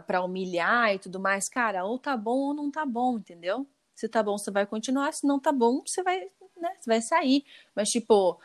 para 0.07 0.21
humilhar 0.23 0.93
e 0.95 0.99
tudo 0.99 1.19
mais. 1.19 1.47
Cara, 1.47 1.85
ou 1.85 1.99
tá 1.99 2.17
bom 2.17 2.37
ou 2.39 2.53
não 2.53 2.71
tá 2.71 2.85
bom, 2.85 3.17
entendeu? 3.17 3.67
Se 3.95 4.09
tá 4.09 4.23
bom, 4.23 4.37
você 4.37 4.49
vai 4.51 4.65
continuar, 4.65 5.13
se 5.13 5.27
não 5.27 5.39
tá 5.39 5.51
bom, 5.51 5.83
você 5.85 6.01
vai, 6.03 6.21
né, 6.57 6.71
você 6.79 6.89
vai 6.89 7.01
sair. 7.01 7.45
Mas 7.75 7.89
tipo, 7.91 8.39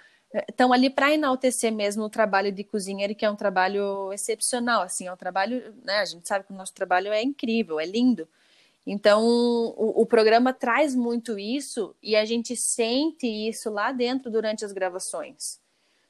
estão 0.48 0.72
ali 0.72 0.90
para 0.90 1.12
enaltecer 1.14 1.72
mesmo 1.72 2.04
o 2.04 2.10
trabalho 2.10 2.52
de 2.52 2.62
cozinheiro, 2.64 3.14
que 3.14 3.24
é 3.24 3.30
um 3.30 3.36
trabalho 3.36 4.12
excepcional, 4.12 4.82
assim, 4.82 5.06
é 5.06 5.12
um 5.12 5.16
trabalho, 5.16 5.74
né, 5.84 6.00
a 6.00 6.04
gente 6.04 6.28
sabe 6.28 6.44
que 6.46 6.52
o 6.52 6.56
nosso 6.56 6.74
trabalho 6.74 7.12
é 7.12 7.22
incrível, 7.22 7.80
é 7.80 7.86
lindo. 7.86 8.28
Então, 8.86 9.24
o, 9.24 10.02
o, 10.02 10.06
programa 10.06 10.52
traz 10.52 10.94
muito 10.94 11.36
isso 11.36 11.94
e 12.00 12.14
a 12.14 12.24
gente 12.24 12.56
sente 12.56 13.26
isso 13.26 13.68
lá 13.68 13.90
dentro 13.90 14.30
durante 14.30 14.64
as 14.64 14.70
gravações, 14.70 15.58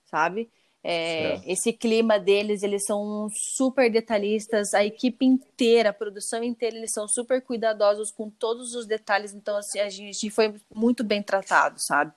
sabe? 0.04 0.50
É, 0.84 1.40
esse 1.50 1.72
clima 1.72 2.20
deles, 2.20 2.62
eles 2.62 2.84
são 2.84 3.28
super 3.32 3.90
detalhistas, 3.90 4.74
a 4.74 4.84
equipe 4.84 5.24
inteira, 5.24 5.88
a 5.88 5.92
produção 5.92 6.44
inteira, 6.44 6.76
eles 6.76 6.92
são 6.92 7.08
super 7.08 7.42
cuidadosos 7.42 8.12
com 8.12 8.28
todos 8.28 8.74
os 8.74 8.86
detalhes, 8.86 9.32
então 9.32 9.56
assim, 9.56 9.80
a 9.80 9.88
gente 9.88 10.30
foi 10.30 10.54
muito 10.72 11.02
bem 11.02 11.22
tratado, 11.22 11.80
sabe? 11.80 12.12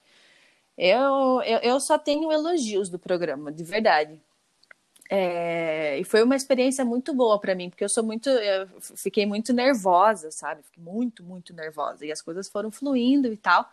Eu, 0.78 1.42
eu, 1.46 1.60
eu 1.60 1.80
só 1.80 1.98
tenho 1.98 2.32
elogios 2.32 2.90
do 2.90 3.00
programa, 3.00 3.52
de 3.52 3.64
verdade. 3.64 4.22
É, 5.12 5.98
e 6.00 6.04
foi 6.04 6.22
uma 6.22 6.36
experiência 6.36 6.86
muito 6.86 7.14
boa 7.16 7.40
para 7.40 7.56
mim, 7.56 7.70
porque 7.70 7.84
eu 7.84 7.90
sou 7.90 8.04
muito, 8.04 8.30
eu 8.30 8.68
fiquei 8.96 9.26
muito 9.26 9.52
nervosa, 9.52 10.30
sabe? 10.30 10.62
Fiquei 10.62 10.84
muito, 10.84 11.24
muito 11.24 11.52
nervosa. 11.52 12.06
E 12.06 12.12
as 12.12 12.22
coisas 12.22 12.48
foram 12.48 12.70
fluindo 12.70 13.34
e 13.34 13.38
tal. 13.38 13.68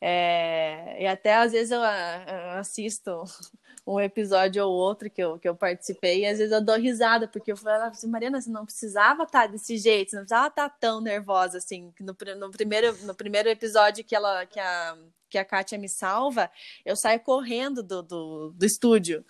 É, 0.00 1.02
e 1.02 1.06
até 1.06 1.34
às 1.36 1.52
vezes 1.52 1.70
eu, 1.70 1.80
eu, 1.80 2.50
assisto 2.58 3.24
um 3.86 4.00
episódio 4.00 4.64
ou 4.64 4.72
outro 4.72 5.10
que 5.10 5.22
eu, 5.22 5.38
que 5.38 5.48
eu 5.48 5.54
participei, 5.54 6.20
e 6.20 6.26
às 6.26 6.38
vezes 6.38 6.52
eu 6.52 6.60
dou 6.62 6.76
risada, 6.76 7.28
porque 7.28 7.52
eu 7.52 7.56
falei 7.56 7.88
assim, 7.88 8.08
Mariana, 8.08 8.40
você 8.40 8.50
não 8.50 8.64
precisava 8.64 9.24
estar 9.24 9.42
tá 9.42 9.46
desse 9.46 9.76
jeito, 9.78 10.10
você 10.10 10.16
não 10.16 10.24
precisava 10.24 10.48
estar 10.48 10.68
tá 10.68 10.76
tão 10.80 11.00
nervosa 11.00 11.58
assim. 11.58 11.92
No, 12.00 12.16
no, 12.38 12.50
primeiro, 12.50 12.96
no 13.04 13.14
primeiro 13.14 13.48
episódio 13.50 14.04
que 14.04 14.14
ela 14.16 14.46
que 14.46 14.60
a, 14.60 14.96
que 15.28 15.38
a 15.38 15.44
Kátia 15.44 15.78
me 15.78 15.88
salva, 15.88 16.50
eu 16.84 16.96
saio 16.96 17.20
correndo 17.20 17.82
do, 17.82 18.02
do, 18.02 18.50
do 18.52 18.64
estúdio. 18.66 19.24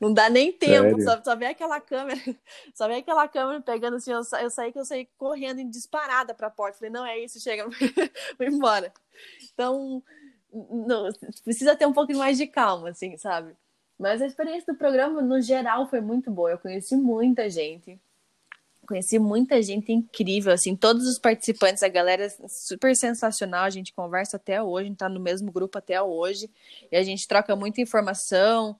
Não 0.00 0.12
dá 0.12 0.28
nem 0.28 0.52
tempo, 0.52 1.00
só, 1.00 1.22
só 1.22 1.36
vê 1.36 1.46
aquela 1.46 1.80
câmera, 1.80 2.18
só 2.74 2.88
vê 2.88 2.96
aquela 2.96 3.28
câmera 3.28 3.60
pegando 3.60 3.96
assim, 3.96 4.12
eu, 4.12 4.22
eu 4.40 4.50
saí 4.50 4.72
que 4.72 4.78
eu 4.78 4.84
saí 4.84 5.08
correndo 5.16 5.60
em 5.60 5.68
disparada 5.68 6.34
para 6.34 6.48
a 6.48 6.50
porta. 6.50 6.78
Falei, 6.78 6.92
não 6.92 7.06
é 7.06 7.18
isso, 7.18 7.40
chega, 7.40 7.66
vou 8.38 8.46
embora. 8.46 8.92
Então, 9.52 10.02
não, 10.52 11.08
precisa 11.44 11.76
ter 11.76 11.86
um 11.86 11.92
pouco 11.92 12.12
mais 12.14 12.36
de 12.36 12.46
calma, 12.46 12.90
assim, 12.90 13.16
sabe? 13.16 13.54
Mas 13.98 14.22
a 14.22 14.26
experiência 14.26 14.72
do 14.72 14.78
programa, 14.78 15.20
no 15.20 15.40
geral, 15.40 15.86
foi 15.88 16.00
muito 16.00 16.30
boa. 16.30 16.50
Eu 16.50 16.58
conheci 16.58 16.96
muita 16.96 17.50
gente. 17.50 18.00
Conheci 18.88 19.18
muita 19.18 19.62
gente 19.62 19.92
incrível, 19.92 20.52
assim, 20.52 20.74
todos 20.74 21.06
os 21.06 21.16
participantes, 21.16 21.80
a 21.84 21.88
galera 21.88 22.24
é 22.24 22.48
super 22.48 22.96
sensacional, 22.96 23.62
a 23.62 23.70
gente 23.70 23.92
conversa 23.92 24.36
até 24.36 24.60
hoje, 24.60 24.86
a 24.86 24.88
gente 24.88 24.98
tá 24.98 25.08
no 25.08 25.20
mesmo 25.20 25.52
grupo 25.52 25.78
até 25.78 26.02
hoje, 26.02 26.50
e 26.90 26.96
a 26.96 27.02
gente 27.04 27.28
troca 27.28 27.54
muita 27.54 27.80
informação, 27.80 28.76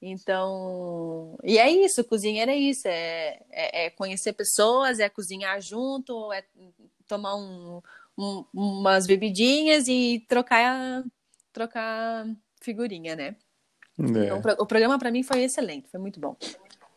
então, 0.00 1.36
e 1.42 1.58
é 1.58 1.68
isso, 1.70 2.04
cozinhar 2.04 2.48
é 2.48 2.56
isso, 2.56 2.86
é, 2.86 3.40
é, 3.50 3.86
é, 3.86 3.90
conhecer 3.90 4.32
pessoas, 4.32 5.00
é 5.00 5.08
cozinhar 5.08 5.60
junto, 5.60 6.32
é 6.32 6.44
tomar 7.06 7.34
um, 7.34 7.82
um, 8.16 8.44
umas 8.54 9.06
bebidinhas 9.06 9.88
e 9.88 10.24
trocar, 10.28 11.02
trocar 11.52 12.26
figurinha, 12.60 13.16
né? 13.16 13.36
É. 13.98 14.02
Então, 14.02 14.40
o 14.60 14.66
programa 14.66 14.98
para 14.98 15.10
mim 15.10 15.24
foi 15.24 15.42
excelente, 15.42 15.88
foi 15.90 15.98
muito 15.98 16.20
bom. 16.20 16.36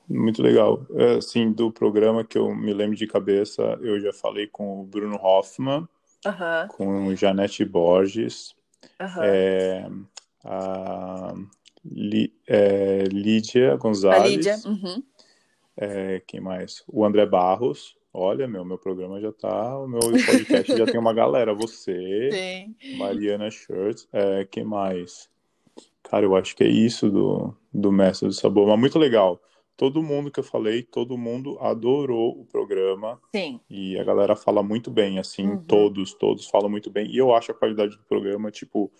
Muito 0.07 0.43
legal. 0.43 0.85
Assim, 1.17 1.51
do 1.51 1.71
programa 1.71 2.23
que 2.23 2.37
eu 2.37 2.53
me 2.53 2.73
lembro 2.73 2.95
de 2.95 3.07
cabeça, 3.07 3.61
eu 3.81 3.99
já 3.99 4.13
falei 4.13 4.45
com 4.45 4.81
o 4.81 4.83
Bruno 4.83 5.15
Hoffman, 5.15 5.87
com 6.69 7.15
Janete 7.15 7.65
Borges, 7.65 8.53
é, 9.23 9.87
a 10.43 11.33
é, 12.47 13.03
Lídia 13.11 13.75
Gonzalez. 13.75 14.23
A 14.23 14.27
Lídia, 14.27 14.59
uhum. 14.65 15.03
é, 15.77 16.21
quem 16.25 16.39
mais? 16.39 16.84
O 16.88 17.05
André 17.05 17.25
Barros. 17.25 17.97
Olha, 18.13 18.45
meu, 18.45 18.65
meu 18.65 18.77
programa 18.77 19.21
já 19.21 19.32
tá. 19.32 19.77
O 19.79 19.88
meu 19.88 20.01
podcast 20.01 20.77
já 20.77 20.86
tem 20.86 20.99
uma 20.99 21.13
galera. 21.13 21.53
Você, 21.53 22.29
Sim. 22.82 22.97
Mariana 22.97 23.49
Schurz. 23.49 24.07
É, 24.11 24.45
quem 24.45 24.65
mais? 24.65 25.29
Cara, 26.03 26.25
eu 26.25 26.36
acho 26.36 26.55
que 26.55 26.63
é 26.63 26.67
isso 26.67 27.09
do, 27.09 27.55
do 27.73 27.91
Mestre 27.91 28.27
do 28.27 28.34
Sabor. 28.34 28.67
Mas 28.67 28.79
muito 28.79 28.99
legal. 28.99 29.41
Todo 29.77 30.03
mundo 30.03 30.29
que 30.29 30.39
eu 30.39 30.43
falei, 30.43 30.84
todo 30.84 31.17
mundo 31.17 31.57
adorou 31.59 32.39
o 32.39 32.45
programa. 32.45 33.19
Sim. 33.34 33.59
E 33.69 33.97
a 33.97 34.03
galera 34.03 34.36
fala 34.36 34.61
muito 34.61 34.91
bem, 34.91 35.17
assim, 35.17 35.47
uhum. 35.47 35.63
todos, 35.63 36.13
todos 36.13 36.47
falam 36.47 36.69
muito 36.69 36.91
bem. 36.91 37.09
E 37.09 37.17
eu 37.17 37.34
acho 37.34 37.51
a 37.51 37.55
qualidade 37.55 37.97
do 37.97 38.03
programa, 38.03 38.51
tipo, 38.51 38.91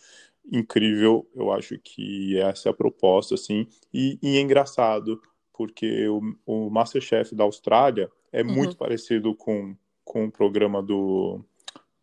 incrível. 0.50 1.28
Eu 1.36 1.52
acho 1.52 1.78
que 1.80 2.38
essa 2.38 2.70
é 2.70 2.72
a 2.72 2.76
proposta, 2.76 3.36
assim. 3.36 3.68
E, 3.94 4.18
e 4.22 4.38
é 4.38 4.42
engraçado, 4.42 5.22
porque 5.54 6.08
o, 6.08 6.22
o 6.46 6.70
Masterchef 6.70 7.36
da 7.36 7.44
Austrália 7.44 8.10
é 8.32 8.42
uhum. 8.42 8.54
muito 8.54 8.78
parecido 8.78 9.36
com, 9.36 9.76
com 10.04 10.26
o 10.26 10.32
programa 10.32 10.82
do, 10.82 11.44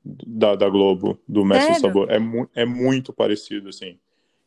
da, 0.05 0.55
da 0.55 0.69
Globo, 0.69 1.19
do 1.27 1.45
Mestre 1.45 1.75
do 1.75 1.81
Sabor. 1.81 2.11
É, 2.11 2.19
mu 2.19 2.49
é 2.55 2.65
muito 2.65 3.13
parecido, 3.13 3.69
assim. 3.69 3.99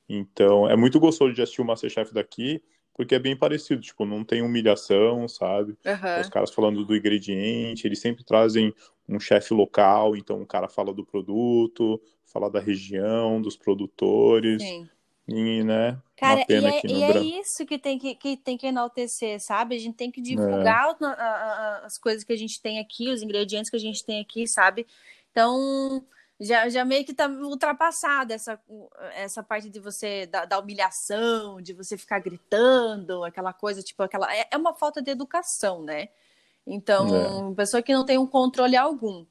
Então, 0.08 0.70
é 0.70 0.76
muito 0.76 1.00
gostoso 1.00 1.34
de 1.34 1.42
assistir 1.42 1.62
o 1.62 1.66
Masterchef 1.66 2.14
daqui, 2.14 2.62
porque 2.94 3.16
é 3.16 3.20
bem 3.20 3.36
parecido, 3.36 3.82
tipo, 3.82 4.06
não 4.06 4.24
tem 4.24 4.42
humilhação, 4.42 5.28
sabe? 5.28 5.78
Uhum. 5.86 6.22
Os 6.22 6.30
caras 6.30 6.52
falando 6.54 6.86
do 6.86 6.96
ingrediente, 6.96 7.88
eles 7.88 8.00
sempre 8.00 8.24
trazem 8.24 8.74
um 9.12 9.20
chefe 9.20 9.54
local, 9.54 10.16
então 10.16 10.42
o 10.42 10.46
cara 10.46 10.68
fala 10.68 10.94
do 10.94 11.06
produto, 11.06 12.02
fala 12.26 12.50
da 12.50 12.60
região, 12.60 13.42
dos 13.42 13.58
produtores. 13.58 14.62
Sim. 14.62 14.90
E, 15.28 15.64
né? 15.64 15.98
Cara, 16.18 16.44
e, 16.48 16.54
é, 16.54 16.82
e 16.86 17.04
é, 17.04 17.40
isso 17.40 17.66
que 17.66 17.78
tem 17.78 17.98
que, 17.98 18.16
que 18.16 18.38
tem 18.38 18.58
que 18.58 18.68
enaltecer, 18.68 19.40
sabe? 19.40 19.76
A 19.76 19.80
gente 19.80 19.96
tem 19.96 20.12
que 20.12 20.22
divulgar 20.22 20.96
é. 21.02 21.86
as 21.86 21.98
coisas 21.98 22.24
que 22.24 22.34
a 22.34 22.38
gente 22.38 22.62
tem 22.62 22.80
aqui, 22.80 23.10
os 23.10 23.22
ingredientes 23.22 23.70
que 23.70 23.76
a 23.76 23.80
gente 23.80 24.04
tem 24.04 24.20
aqui, 24.20 24.48
sabe? 24.48 24.86
Então, 25.32 26.04
já, 26.40 26.68
já 26.70 26.84
meio 26.84 27.06
que 27.06 27.14
tá 27.14 27.28
ultrapassada 27.28 28.34
essa, 28.34 28.60
essa 29.14 29.44
parte 29.44 29.70
de 29.70 29.80
você, 29.80 30.26
da, 30.26 30.44
da, 30.44 30.60
humilhação, 30.60 31.62
de 31.62 31.72
você 31.72 31.98
ficar 31.98 32.20
gritando, 32.20 33.24
aquela 33.24 33.54
coisa, 33.54 33.82
tipo, 33.82 34.02
aquela. 34.04 34.34
É, 34.36 34.48
é 34.52 34.58
uma 34.58 34.74
falta 34.74 35.02
de 35.02 35.12
educação, 35.12 35.84
né? 35.84 36.10
Então, 36.66 37.52
é. 37.52 37.56
pessoa 37.56 37.82
que 37.82 37.94
não 37.94 38.06
tem 38.06 38.18
um 38.18 38.28
controle 38.28 38.76
algum. 38.76 39.26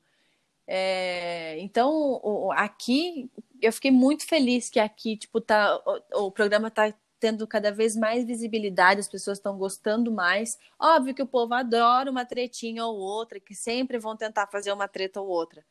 É, 0.67 1.59
então, 1.61 2.51
aqui, 2.53 3.31
eu 3.61 3.73
fiquei 3.73 3.91
muito 3.91 4.27
feliz 4.27 4.69
que 4.69 4.79
aqui, 4.79 5.17
tipo, 5.17 5.41
tá, 5.41 5.81
o, 6.15 6.27
o 6.27 6.31
programa 6.31 6.71
tá 6.71 6.93
tendo 7.21 7.47
cada 7.47 7.71
vez 7.71 7.95
mais 7.95 8.25
visibilidade, 8.25 9.01
as 9.01 9.09
pessoas 9.09 9.39
estão 9.39 9.57
gostando 9.59 10.11
mais. 10.11 10.59
Óbvio 10.79 11.15
que 11.15 11.23
o 11.23 11.27
povo 11.27 11.53
adora 11.55 12.11
uma 12.11 12.25
tretinha 12.25 12.85
ou 12.87 12.97
outra, 12.97 13.39
que 13.39 13.55
sempre 13.55 13.99
vão 13.99 14.17
tentar 14.17 14.47
fazer 14.47 14.73
uma 14.73 14.89
treta 14.89 15.21
ou 15.21 15.29
outra. 15.29 15.65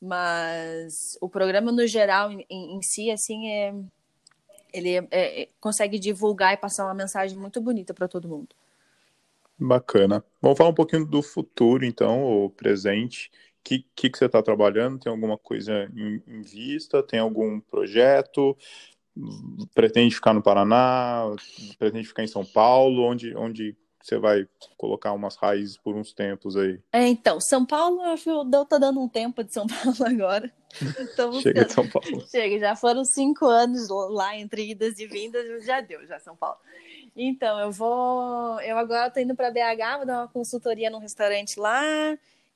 Mas 0.00 1.16
o 1.20 1.28
programa, 1.28 1.72
no 1.72 1.86
geral, 1.86 2.30
em, 2.32 2.46
em 2.50 2.82
si, 2.82 3.10
assim, 3.10 3.48
é, 3.48 3.74
ele 4.72 4.96
é, 4.96 5.08
é, 5.10 5.48
consegue 5.60 5.98
divulgar 5.98 6.54
e 6.54 6.56
passar 6.56 6.84
uma 6.84 6.94
mensagem 6.94 7.38
muito 7.38 7.60
bonita 7.60 7.94
para 7.94 8.08
todo 8.08 8.28
mundo. 8.28 8.54
Bacana. 9.58 10.24
Vamos 10.40 10.56
falar 10.56 10.70
um 10.70 10.74
pouquinho 10.74 11.04
do 11.04 11.22
futuro, 11.22 11.84
então, 11.84 12.44
o 12.44 12.50
presente 12.50 13.30
que, 13.68 13.84
que, 13.94 14.08
que 14.08 14.16
você 14.18 14.24
está 14.24 14.42
trabalhando? 14.42 14.98
Tem 14.98 15.12
alguma 15.12 15.36
coisa 15.36 15.90
em, 15.94 16.22
em, 16.26 16.40
vista? 16.40 17.02
Tem 17.02 17.20
algum 17.20 17.60
projeto? 17.60 18.56
Pretende 19.74 20.14
ficar 20.14 20.32
no 20.32 20.42
Paraná? 20.42 21.24
Pretende 21.78 22.08
ficar 22.08 22.24
em 22.24 22.28
São 22.28 22.46
Paulo? 22.46 23.02
Onde, 23.02 23.36
onde 23.36 23.76
você 24.00 24.18
vai 24.18 24.48
colocar 24.78 25.12
umas 25.12 25.36
raízes 25.36 25.76
por 25.76 25.94
uns 25.94 26.14
tempos 26.14 26.56
aí? 26.56 26.80
É, 26.90 27.06
então, 27.06 27.38
São 27.40 27.66
Paulo, 27.66 28.00
eu 28.00 28.10
acho 28.10 28.24
que 28.24 28.30
eu 28.30 28.64
tô 28.64 28.78
dando 28.78 29.00
um 29.00 29.08
tempo 29.08 29.44
de 29.44 29.52
São 29.52 29.66
Paulo 29.68 30.06
agora. 30.06 30.50
Chega 31.42 31.66
de 31.66 31.72
São 31.72 31.86
Paulo. 31.86 32.26
Chega, 32.26 32.58
já 32.58 32.74
foram 32.74 33.04
cinco 33.04 33.44
anos 33.44 33.88
lá 33.90 34.34
entre 34.34 34.70
idas 34.70 34.98
e 34.98 35.06
vindas, 35.06 35.64
já 35.66 35.82
deu, 35.82 36.06
já 36.06 36.18
São 36.18 36.34
Paulo. 36.34 36.58
Então, 37.20 37.58
eu 37.58 37.72
vou. 37.72 38.60
Eu 38.60 38.78
agora 38.78 39.10
tô 39.10 39.18
indo 39.18 39.34
para 39.34 39.50
BH, 39.50 39.96
vou 39.96 40.06
dar 40.06 40.20
uma 40.20 40.28
consultoria 40.28 40.88
num 40.88 41.00
restaurante 41.00 41.58
lá 41.58 41.82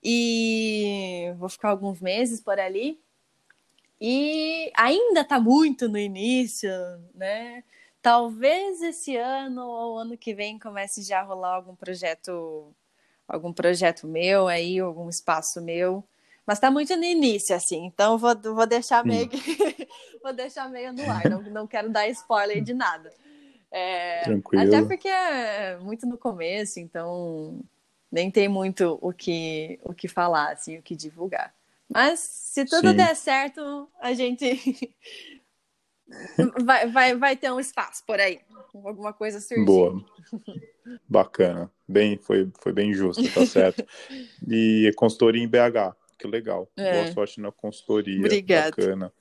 e 0.01 1.35
vou 1.37 1.49
ficar 1.49 1.71
alguns 1.71 2.01
meses 2.01 2.41
por 2.41 2.61
ali. 2.61 3.01
E 4.01 4.71
ainda 4.77 5.23
está 5.23 5.41
muito 5.41 5.89
no 5.89 5.99
início, 5.99 6.71
né? 7.13 7.65
Talvez 8.01 8.81
esse 8.83 9.17
ano 9.17 9.67
ou 9.67 9.99
ano 9.99 10.17
que 10.17 10.33
vem 10.33 10.61
comece 10.61 11.03
já 11.03 11.21
a 11.21 11.25
rolar 11.25 11.57
algum 11.57 11.75
projeto, 11.75 12.73
algum 13.27 13.53
projeto 13.53 14.07
meu 14.07 14.47
aí, 14.47 14.79
algum 14.79 15.09
espaço 15.09 15.61
meu. 15.61 16.05
Mas 16.47 16.59
está 16.59 16.71
muito 16.71 16.97
no 16.97 17.05
início, 17.05 17.55
assim, 17.55 17.85
então 17.87 18.19
vou, 18.19 18.37
vou 18.37 18.67
deixar 18.67 19.05
meio 19.05 19.29
que, 19.29 19.39
vou 20.23 20.33
deixar 20.33 20.69
meio 20.69 20.93
no 20.93 21.09
ar, 21.09 21.29
não, 21.31 21.43
não 21.43 21.67
quero 21.67 21.91
dar 21.91 22.09
spoiler 22.09 22.63
de 22.63 22.75
nada. 22.75 23.13
É, 23.73 24.21
Tranquilo. 24.21 24.63
Até 24.63 24.83
porque 24.83 25.09
é 25.09 25.79
muito 25.79 26.07
no 26.07 26.19
começo, 26.19 26.79
então 26.79 27.59
nem 28.11 28.31
tem 28.31 28.47
muito 28.47 28.99
o 29.01 29.11
que, 29.13 29.81
o 29.83 29.95
que 29.95 30.07
falar, 30.07 30.53
assim, 30.53 30.77
o 30.77 30.83
que 30.83 30.95
divulgar. 30.95 31.55
Mas 31.89 32.21
se 32.21 32.67
tudo 32.67 32.91
Sim. 32.91 32.97
der 32.97 33.17
certo, 33.17 33.89
a 33.99 34.13
gente 34.13 34.95
vai, 36.63 36.87
vai, 36.91 37.17
vai 37.17 37.37
ter 37.37 37.51
um 37.51 37.59
espaço 37.59 38.05
por 38.07 38.21
aí. 38.21 38.41
Alguma 38.75 39.15
coisa 39.15 39.41
surgindo. 39.41 39.67
Boa. 39.67 40.05
Bacana. 41.09 41.71
Bem, 41.89 42.19
foi, 42.19 42.51
foi 42.61 42.73
bem 42.73 42.93
justo, 42.93 43.23
tá 43.33 43.47
certo. 43.47 43.85
e 44.47 44.91
consultoria 44.97 45.43
em 45.43 45.49
BH. 45.49 45.97
que 46.19 46.27
legal. 46.27 46.71
É. 46.77 46.93
Boa 46.93 47.13
sorte 47.13 47.41
na 47.41 47.51
consultoria. 47.51 48.19
Obrigada. 48.19 48.71
Bacana. 48.77 49.13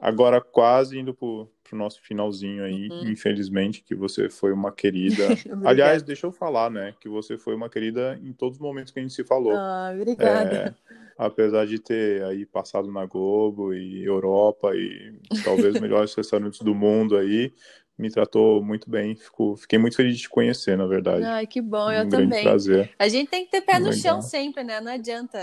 Agora, 0.00 0.40
quase 0.40 0.98
indo 0.98 1.14
para 1.14 1.46
o 1.74 1.78
nosso 1.78 2.00
finalzinho 2.02 2.64
aí, 2.64 2.88
uhum. 2.88 3.08
infelizmente, 3.08 3.82
que 3.82 3.94
você 3.94 4.28
foi 4.28 4.52
uma 4.52 4.72
querida. 4.72 5.26
Aliás, 5.64 6.02
deixa 6.02 6.26
eu 6.26 6.32
falar, 6.32 6.70
né? 6.70 6.94
Que 7.00 7.08
você 7.08 7.36
foi 7.38 7.54
uma 7.54 7.68
querida 7.68 8.18
em 8.22 8.32
todos 8.32 8.56
os 8.56 8.62
momentos 8.62 8.92
que 8.92 8.98
a 8.98 9.02
gente 9.02 9.14
se 9.14 9.24
falou. 9.24 9.52
Ah, 9.54 9.92
obrigada. 9.94 10.76
É, 10.88 10.94
apesar 11.18 11.66
de 11.66 11.78
ter 11.78 12.22
aí 12.24 12.46
passado 12.46 12.90
na 12.90 13.06
Globo 13.06 13.74
e 13.74 14.04
Europa 14.04 14.74
e 14.74 15.18
talvez 15.44 15.74
os 15.74 15.80
melhores 15.80 16.12
restaurantes 16.16 16.60
do 16.60 16.74
mundo 16.74 17.16
aí, 17.16 17.52
me 17.98 18.10
tratou 18.10 18.62
muito 18.62 18.90
bem. 18.90 19.14
Fico, 19.14 19.56
fiquei 19.56 19.78
muito 19.78 19.96
feliz 19.96 20.16
de 20.16 20.22
te 20.22 20.28
conhecer, 20.28 20.76
na 20.76 20.86
verdade. 20.86 21.24
Ai, 21.24 21.46
que 21.46 21.60
bom, 21.60 21.90
eu 21.90 22.04
um 22.04 22.08
também. 22.08 22.42
Prazer. 22.42 22.90
A 22.98 23.08
gente 23.08 23.28
tem 23.28 23.44
que 23.44 23.50
ter 23.50 23.60
pé 23.60 23.78
no 23.78 23.90
Legal. 23.90 24.00
chão 24.00 24.22
sempre, 24.22 24.64
né? 24.64 24.80
Não 24.80 24.92
adianta 24.92 25.38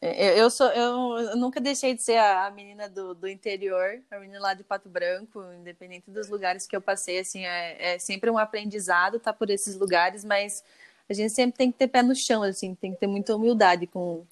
eu, 0.00 0.36
eu, 0.36 0.50
sou, 0.50 0.68
eu, 0.68 1.36
nunca 1.36 1.60
deixei 1.60 1.94
de 1.94 2.02
ser 2.02 2.18
a, 2.18 2.50
menina 2.50 2.88
do, 2.88 3.14
do 3.14 3.28
interior, 3.28 4.00
a 4.10 4.18
menina 4.18 4.38
lá 4.38 4.54
de 4.54 4.62
Pato 4.62 4.88
Branco, 4.88 5.42
independente 5.58 6.10
dos 6.10 6.28
lugares 6.28 6.66
que 6.66 6.76
eu 6.76 6.80
passei, 6.80 7.18
assim, 7.18 7.44
é, 7.44 7.94
é 7.94 7.98
sempre 7.98 8.30
um 8.30 8.38
aprendizado 8.38 9.16
estar 9.16 9.32
tá 9.32 9.38
por 9.38 9.50
esses 9.50 9.76
lugares, 9.76 10.24
mas 10.24 10.62
a 11.08 11.12
gente 11.12 11.32
sempre 11.32 11.58
tem 11.58 11.72
que 11.72 11.78
ter 11.78 11.88
pé 11.88 12.02
no 12.02 12.14
chão, 12.14 12.42
assim, 12.42 12.74
tem 12.74 12.92
que 12.92 13.00
ter 13.00 13.08
muita 13.08 13.34
humildade 13.34 13.86
com, 13.88 14.24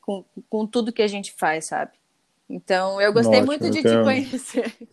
com, 0.00 0.24
com 0.48 0.66
tudo 0.66 0.92
que 0.92 1.02
a 1.02 1.08
gente 1.08 1.32
faz, 1.32 1.66
sabe? 1.66 1.92
Então, 2.48 3.00
eu 3.00 3.12
gostei 3.12 3.42
muito 3.42 3.68
de 3.70 3.82
te 3.82 4.02
conhecer. 4.02 4.74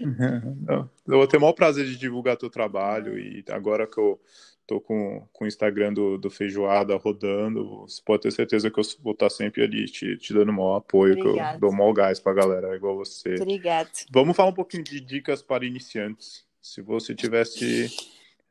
Eu 0.00 1.18
vou 1.18 1.26
ter 1.26 1.38
o 1.38 1.40
maior 1.40 1.52
prazer 1.54 1.84
de 1.84 1.96
divulgar 1.96 2.36
teu 2.36 2.48
trabalho 2.48 3.18
e 3.18 3.44
agora 3.50 3.84
que 3.84 3.98
eu 3.98 4.20
tô 4.68 4.82
com, 4.82 5.26
com 5.32 5.44
o 5.44 5.48
Instagram 5.48 5.94
do, 5.94 6.18
do 6.18 6.28
Feijoada 6.28 6.94
rodando, 6.94 7.80
você 7.80 8.02
pode 8.04 8.22
ter 8.22 8.30
certeza 8.30 8.70
que 8.70 8.78
eu 8.78 8.84
vou 9.02 9.14
estar 9.14 9.30
sempre 9.30 9.64
ali 9.64 9.86
te, 9.86 10.18
te 10.18 10.34
dando 10.34 10.50
o 10.50 10.52
maior 10.52 10.76
apoio, 10.76 11.18
Obrigada. 11.18 11.50
que 11.50 11.56
eu 11.56 11.60
dou 11.60 11.72
maior 11.72 11.92
gás 11.94 12.20
pra 12.20 12.34
galera, 12.34 12.76
igual 12.76 12.94
você. 12.94 13.36
Obrigada. 13.40 13.88
Vamos 14.12 14.36
falar 14.36 14.50
um 14.50 14.54
pouquinho 14.54 14.84
de 14.84 15.00
dicas 15.00 15.40
para 15.40 15.64
iniciantes. 15.64 16.44
Se 16.60 16.82
você 16.82 17.14
tivesse, 17.14 17.88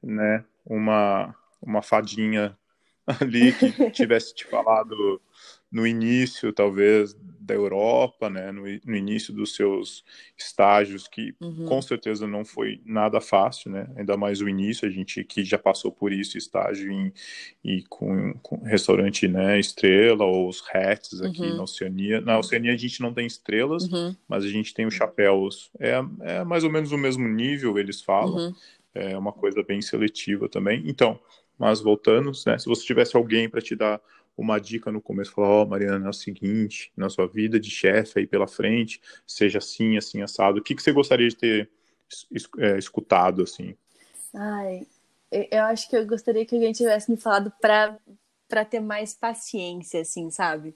né, 0.01 0.43
uma, 0.65 1.35
uma 1.61 1.83
fadinha 1.83 2.57
ali 3.05 3.53
que 3.53 3.91
tivesse 3.91 4.33
te 4.33 4.43
falado 4.45 5.21
no 5.71 5.85
início, 5.85 6.51
talvez, 6.51 7.15
da 7.47 7.53
Europa, 7.53 8.29
né, 8.29 8.51
no, 8.51 8.63
no 8.63 8.95
início 8.95 9.33
dos 9.33 9.55
seus 9.55 10.03
estágios, 10.37 11.07
que 11.07 11.33
uhum. 11.39 11.65
com 11.65 11.81
certeza 11.81 12.27
não 12.27 12.43
foi 12.43 12.81
nada 12.85 13.21
fácil, 13.21 13.71
né, 13.71 13.89
ainda 13.95 14.17
mais 14.17 14.41
o 14.41 14.49
início, 14.49 14.87
a 14.87 14.91
gente 14.91 15.23
que 15.23 15.45
já 15.45 15.57
passou 15.57 15.89
por 15.91 16.11
isso, 16.11 16.37
estágio 16.37 16.91
em, 16.91 17.13
e 17.63 17.83
com, 17.83 18.33
com 18.43 18.57
restaurante, 18.63 19.27
né, 19.27 19.57
estrela, 19.57 20.25
ou 20.25 20.49
os 20.49 20.61
hats 20.73 21.21
aqui 21.21 21.41
uhum. 21.41 21.55
na 21.55 21.63
Oceania. 21.63 22.21
Na 22.21 22.37
Oceania 22.37 22.73
a 22.73 22.77
gente 22.77 23.01
não 23.01 23.13
tem 23.13 23.25
estrelas, 23.25 23.83
uhum. 23.85 24.13
mas 24.27 24.43
a 24.43 24.49
gente 24.49 24.73
tem 24.73 24.85
os 24.85 24.93
chapéus, 24.93 25.71
é, 25.79 26.03
é 26.21 26.43
mais 26.43 26.65
ou 26.65 26.69
menos 26.69 26.91
o 26.91 26.97
mesmo 26.97 27.27
nível, 27.27 27.79
eles 27.79 28.01
falam, 28.01 28.35
uhum. 28.35 28.53
é 28.93 29.17
uma 29.17 29.31
coisa 29.31 29.63
bem 29.63 29.81
seletiva 29.81 30.49
também. 30.49 30.83
Então, 30.85 31.17
mas 31.57 31.79
voltando, 31.79 32.31
né, 32.45 32.57
se 32.57 32.67
você 32.67 32.85
tivesse 32.85 33.15
alguém 33.15 33.49
para 33.49 33.61
te 33.61 33.73
dar 33.73 34.01
uma 34.37 34.59
dica 34.59 34.91
no 34.91 35.01
começo, 35.01 35.31
falar, 35.31 35.49
ó, 35.49 35.63
oh, 35.63 35.65
Mariana, 35.65 36.05
é 36.05 36.09
o 36.09 36.13
seguinte, 36.13 36.91
na 36.95 37.09
sua 37.09 37.27
vida 37.27 37.59
de 37.59 37.71
chefe 37.71 38.19
aí 38.19 38.27
pela 38.27 38.47
frente, 38.47 39.01
seja 39.25 39.57
assim, 39.57 39.97
assim, 39.97 40.21
assado, 40.21 40.59
o 40.59 40.63
que, 40.63 40.75
que 40.75 40.81
você 40.81 40.91
gostaria 40.91 41.27
de 41.27 41.35
ter 41.35 41.69
é, 42.59 42.77
escutado, 42.77 43.41
assim? 43.41 43.75
Ai, 44.33 44.85
eu 45.31 45.63
acho 45.63 45.89
que 45.89 45.97
eu 45.97 46.05
gostaria 46.05 46.45
que 46.45 46.55
alguém 46.55 46.71
tivesse 46.71 47.09
me 47.09 47.17
falado 47.17 47.51
para 47.59 48.65
ter 48.65 48.79
mais 48.79 49.13
paciência, 49.13 50.01
assim, 50.01 50.29
sabe? 50.29 50.73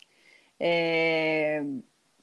É, 0.59 1.63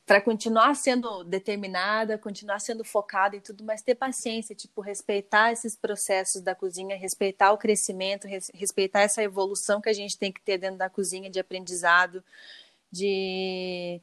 para 0.08 0.22
continuar 0.22 0.74
sendo 0.74 1.22
determinada, 1.22 2.16
continuar 2.16 2.60
sendo 2.60 2.82
focada 2.82 3.36
em 3.36 3.40
tudo, 3.40 3.62
mas 3.62 3.82
ter 3.82 3.94
paciência, 3.94 4.56
tipo, 4.56 4.80
respeitar 4.80 5.52
esses 5.52 5.76
processos 5.76 6.40
da 6.40 6.54
cozinha, 6.54 6.96
respeitar 6.96 7.52
o 7.52 7.58
crescimento, 7.58 8.26
res, 8.26 8.50
respeitar 8.54 9.02
essa 9.02 9.22
evolução 9.22 9.82
que 9.82 9.90
a 9.90 9.92
gente 9.92 10.16
tem 10.16 10.32
que 10.32 10.40
ter 10.40 10.56
dentro 10.56 10.78
da 10.78 10.88
cozinha 10.88 11.28
de 11.28 11.38
aprendizado, 11.38 12.24
de, 12.90 14.00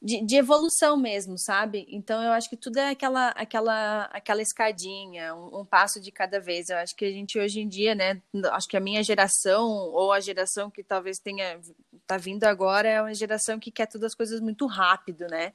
de, 0.00 0.24
de, 0.24 0.36
evolução 0.36 0.96
mesmo, 0.96 1.36
sabe? 1.36 1.88
Então 1.90 2.22
eu 2.22 2.30
acho 2.30 2.48
que 2.48 2.56
tudo 2.56 2.78
é 2.78 2.90
aquela 2.90 3.30
aquela 3.30 4.04
aquela 4.12 4.40
escadinha, 4.40 5.34
um, 5.34 5.62
um, 5.62 5.64
passo 5.64 6.00
de 6.00 6.12
cada 6.12 6.38
vez. 6.38 6.68
Eu 6.68 6.76
acho 6.76 6.94
que 6.94 7.04
a 7.04 7.10
gente 7.10 7.36
hoje 7.36 7.60
em 7.60 7.68
dia, 7.68 7.96
né, 7.96 8.22
acho 8.52 8.68
que 8.68 8.76
a 8.76 8.80
minha 8.80 9.02
geração 9.02 9.66
ou 9.68 10.12
a 10.12 10.20
geração 10.20 10.70
que 10.70 10.84
talvez 10.84 11.18
tenha 11.18 11.60
tá 12.08 12.16
vindo 12.16 12.44
agora 12.44 12.88
é 12.88 13.02
uma 13.02 13.14
geração 13.14 13.60
que 13.60 13.70
quer 13.70 13.86
todas 13.86 14.06
as 14.06 14.14
coisas 14.14 14.40
muito 14.40 14.66
rápido, 14.66 15.26
né? 15.28 15.52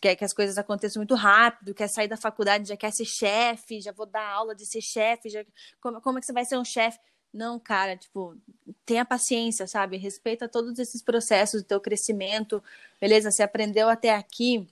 Quer 0.00 0.14
que 0.14 0.24
as 0.24 0.32
coisas 0.32 0.56
aconteçam 0.56 1.00
muito 1.00 1.16
rápido, 1.16 1.74
quer 1.74 1.88
sair 1.88 2.06
da 2.06 2.16
faculdade, 2.16 2.68
já 2.68 2.76
quer 2.76 2.92
ser 2.92 3.04
chefe, 3.04 3.80
já 3.80 3.90
vou 3.90 4.06
dar 4.06 4.28
aula 4.28 4.54
de 4.54 4.64
ser 4.64 4.80
chefe, 4.80 5.28
já... 5.28 5.44
como, 5.80 6.00
como 6.00 6.18
é 6.18 6.20
que 6.20 6.26
você 6.26 6.32
vai 6.32 6.44
ser 6.44 6.56
um 6.56 6.64
chefe? 6.64 7.00
Não, 7.32 7.58
cara, 7.58 7.96
tipo, 7.96 8.36
tenha 8.84 9.04
paciência, 9.04 9.66
sabe? 9.66 9.96
Respeita 9.96 10.48
todos 10.48 10.78
esses 10.78 11.02
processos 11.02 11.62
do 11.62 11.66
teu 11.66 11.80
crescimento. 11.80 12.62
Beleza, 13.00 13.30
você 13.30 13.42
aprendeu 13.42 13.88
até 13.88 14.14
aqui, 14.14 14.68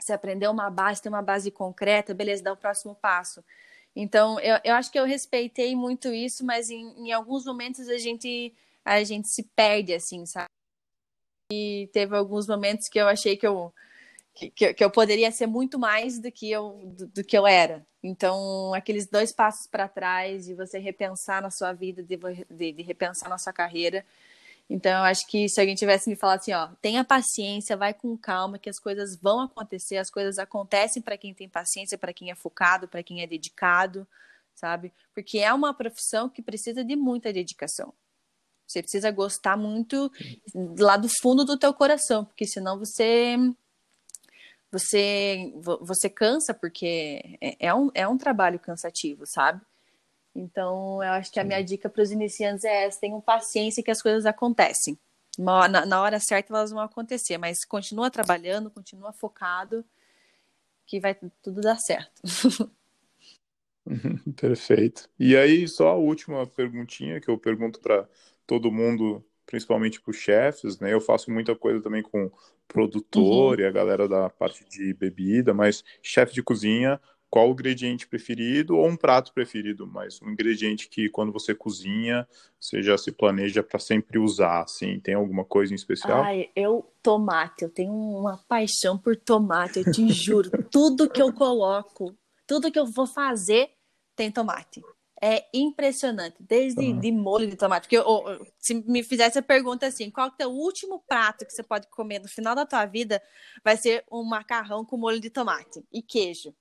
você 0.00 0.14
aprendeu 0.14 0.50
uma 0.50 0.70
base, 0.70 1.02
tem 1.02 1.12
uma 1.12 1.22
base 1.22 1.50
concreta, 1.50 2.14
beleza, 2.14 2.42
dá 2.42 2.52
o 2.52 2.56
próximo 2.56 2.94
passo. 2.94 3.44
Então, 3.94 4.40
eu, 4.40 4.58
eu 4.64 4.74
acho 4.74 4.90
que 4.90 4.98
eu 4.98 5.04
respeitei 5.04 5.76
muito 5.76 6.08
isso, 6.08 6.44
mas 6.44 6.70
em, 6.70 7.08
em 7.08 7.12
alguns 7.12 7.44
momentos 7.44 7.88
a 7.88 7.98
gente 7.98 8.54
a 8.84 9.02
gente 9.02 9.28
se 9.28 9.42
perde, 9.56 9.94
assim, 9.94 10.26
sabe? 10.26 10.48
E 11.52 11.88
teve 11.92 12.16
alguns 12.16 12.46
momentos 12.46 12.88
que 12.88 12.98
eu 12.98 13.08
achei 13.08 13.36
que 13.36 13.46
eu, 13.46 13.72
que, 14.34 14.50
que 14.50 14.84
eu 14.84 14.90
poderia 14.90 15.30
ser 15.30 15.46
muito 15.46 15.78
mais 15.78 16.18
do 16.18 16.30
que 16.30 16.50
eu, 16.50 16.80
do, 16.96 17.06
do 17.06 17.24
que 17.24 17.36
eu 17.36 17.46
era. 17.46 17.86
Então, 18.02 18.74
aqueles 18.74 19.06
dois 19.06 19.32
passos 19.32 19.66
para 19.66 19.88
trás, 19.88 20.46
de 20.46 20.54
você 20.54 20.78
repensar 20.78 21.40
na 21.40 21.50
sua 21.50 21.72
vida, 21.72 22.02
de, 22.02 22.18
de, 22.50 22.72
de, 22.72 22.82
repensar 22.82 23.28
na 23.30 23.38
sua 23.38 23.52
carreira. 23.52 24.04
Então, 24.68 24.92
eu 24.92 25.04
acho 25.04 25.26
que 25.26 25.48
se 25.48 25.60
alguém 25.60 25.74
tivesse 25.74 26.08
me 26.10 26.16
falado 26.16 26.40
assim, 26.40 26.52
ó, 26.52 26.68
tenha 26.82 27.04
paciência, 27.04 27.76
vai 27.76 27.94
com 27.94 28.16
calma, 28.16 28.58
que 28.58 28.68
as 28.68 28.78
coisas 28.78 29.16
vão 29.16 29.40
acontecer, 29.40 29.98
as 29.98 30.10
coisas 30.10 30.38
acontecem 30.38 31.02
para 31.02 31.16
quem 31.16 31.32
tem 31.32 31.48
paciência, 31.48 31.96
para 31.96 32.12
quem 32.12 32.30
é 32.30 32.34
focado, 32.34 32.88
para 32.88 33.02
quem 33.02 33.22
é 33.22 33.26
dedicado, 33.26 34.06
sabe? 34.54 34.92
Porque 35.14 35.38
é 35.38 35.52
uma 35.52 35.74
profissão 35.74 36.28
que 36.28 36.42
precisa 36.42 36.84
de 36.84 36.96
muita 36.96 37.32
dedicação. 37.32 37.94
Você 38.66 38.82
precisa 38.82 39.10
gostar 39.10 39.56
muito 39.56 40.10
lá 40.78 40.96
do 40.96 41.08
fundo 41.20 41.44
do 41.44 41.58
teu 41.58 41.72
coração, 41.72 42.24
porque 42.24 42.46
senão 42.46 42.78
você 42.78 43.36
você 44.70 45.52
você 45.80 46.10
cansa 46.10 46.52
porque 46.52 47.38
é, 47.40 47.66
é 47.68 47.74
um, 47.74 47.90
é 47.94 48.08
um 48.08 48.18
trabalho 48.18 48.58
cansativo, 48.58 49.24
sabe? 49.26 49.60
Então, 50.34 51.02
eu 51.02 51.12
acho 51.12 51.30
que 51.30 51.38
a 51.38 51.44
minha 51.44 51.62
dica 51.62 51.88
para 51.88 52.02
os 52.02 52.10
iniciantes 52.10 52.64
é 52.64 52.84
essa: 52.84 53.00
tenham 53.00 53.20
paciência 53.20 53.82
que 53.82 53.90
as 53.90 54.02
coisas 54.02 54.26
acontecem. 54.26 54.98
Na, 55.38 55.86
na 55.86 56.00
hora 56.00 56.18
certa 56.20 56.52
elas 56.52 56.70
vão 56.70 56.80
acontecer, 56.80 57.38
mas 57.38 57.64
continua 57.64 58.10
trabalhando, 58.10 58.70
continua 58.70 59.12
focado, 59.12 59.84
que 60.86 61.00
vai 61.00 61.14
tudo 61.42 61.60
dar 61.60 61.78
certo. 61.78 62.22
Perfeito. 64.36 65.08
E 65.18 65.36
aí, 65.36 65.68
só 65.68 65.88
a 65.88 65.96
última 65.96 66.46
perguntinha 66.46 67.20
que 67.20 67.28
eu 67.28 67.38
pergunto 67.38 67.80
para 67.80 68.08
todo 68.46 68.72
mundo, 68.72 69.24
principalmente 69.46 70.00
para 70.00 70.10
os 70.10 70.16
chefes, 70.16 70.78
né? 70.78 70.92
Eu 70.92 71.00
faço 71.00 71.30
muita 71.30 71.54
coisa 71.54 71.80
também 71.82 72.02
com 72.02 72.30
produtor 72.66 73.58
uhum. 73.58 73.64
e 73.64 73.66
a 73.66 73.70
galera 73.70 74.08
da 74.08 74.30
parte 74.30 74.64
de 74.68 74.92
bebida, 74.94 75.52
mas 75.52 75.84
chefe 76.02 76.32
de 76.34 76.42
cozinha, 76.42 77.00
qual 77.30 77.48
o 77.48 77.52
ingrediente 77.52 78.06
preferido 78.06 78.76
ou 78.76 78.86
um 78.86 78.96
prato 78.96 79.32
preferido, 79.32 79.86
mas 79.86 80.20
um 80.22 80.30
ingrediente 80.30 80.88
que 80.88 81.08
quando 81.08 81.32
você 81.32 81.54
cozinha, 81.54 82.28
você 82.60 82.82
já 82.82 82.96
se 82.96 83.10
planeja 83.10 83.62
para 83.62 83.78
sempre 83.80 84.18
usar, 84.18 84.62
assim, 84.62 85.00
tem 85.00 85.14
alguma 85.14 85.44
coisa 85.44 85.72
em 85.72 85.76
especial? 85.76 86.22
Ai, 86.22 86.48
eu 86.54 86.88
tomate, 87.02 87.64
eu 87.64 87.70
tenho 87.70 87.92
uma 87.92 88.38
paixão 88.48 88.96
por 88.96 89.16
tomate, 89.16 89.80
eu 89.80 89.92
te 89.92 90.12
juro, 90.12 90.50
tudo 90.70 91.10
que 91.10 91.20
eu 91.20 91.32
coloco, 91.32 92.14
tudo 92.46 92.70
que 92.70 92.78
eu 92.78 92.86
vou 92.86 93.06
fazer 93.06 93.70
tem 94.16 94.30
tomate 94.30 94.80
é 95.24 95.48
impressionante, 95.54 96.36
desde 96.38 96.84
uhum. 96.84 97.00
de 97.00 97.10
molho 97.10 97.48
de 97.48 97.56
tomate. 97.56 97.86
Porque 97.86 97.96
eu, 97.96 98.46
se 98.58 98.74
me 98.74 99.02
fizesse 99.02 99.38
a 99.38 99.42
pergunta 99.42 99.86
assim, 99.86 100.10
qual 100.10 100.30
é 100.38 100.46
o 100.46 100.50
último 100.50 101.02
prato 101.08 101.46
que 101.46 101.52
você 101.52 101.62
pode 101.62 101.86
comer 101.88 102.18
no 102.18 102.28
final 102.28 102.54
da 102.54 102.66
tua 102.66 102.84
vida, 102.84 103.22
vai 103.64 103.74
ser 103.74 104.04
um 104.12 104.22
macarrão 104.22 104.84
com 104.84 104.98
molho 104.98 105.18
de 105.18 105.30
tomate 105.30 105.82
e 105.90 106.02
queijo. 106.02 106.54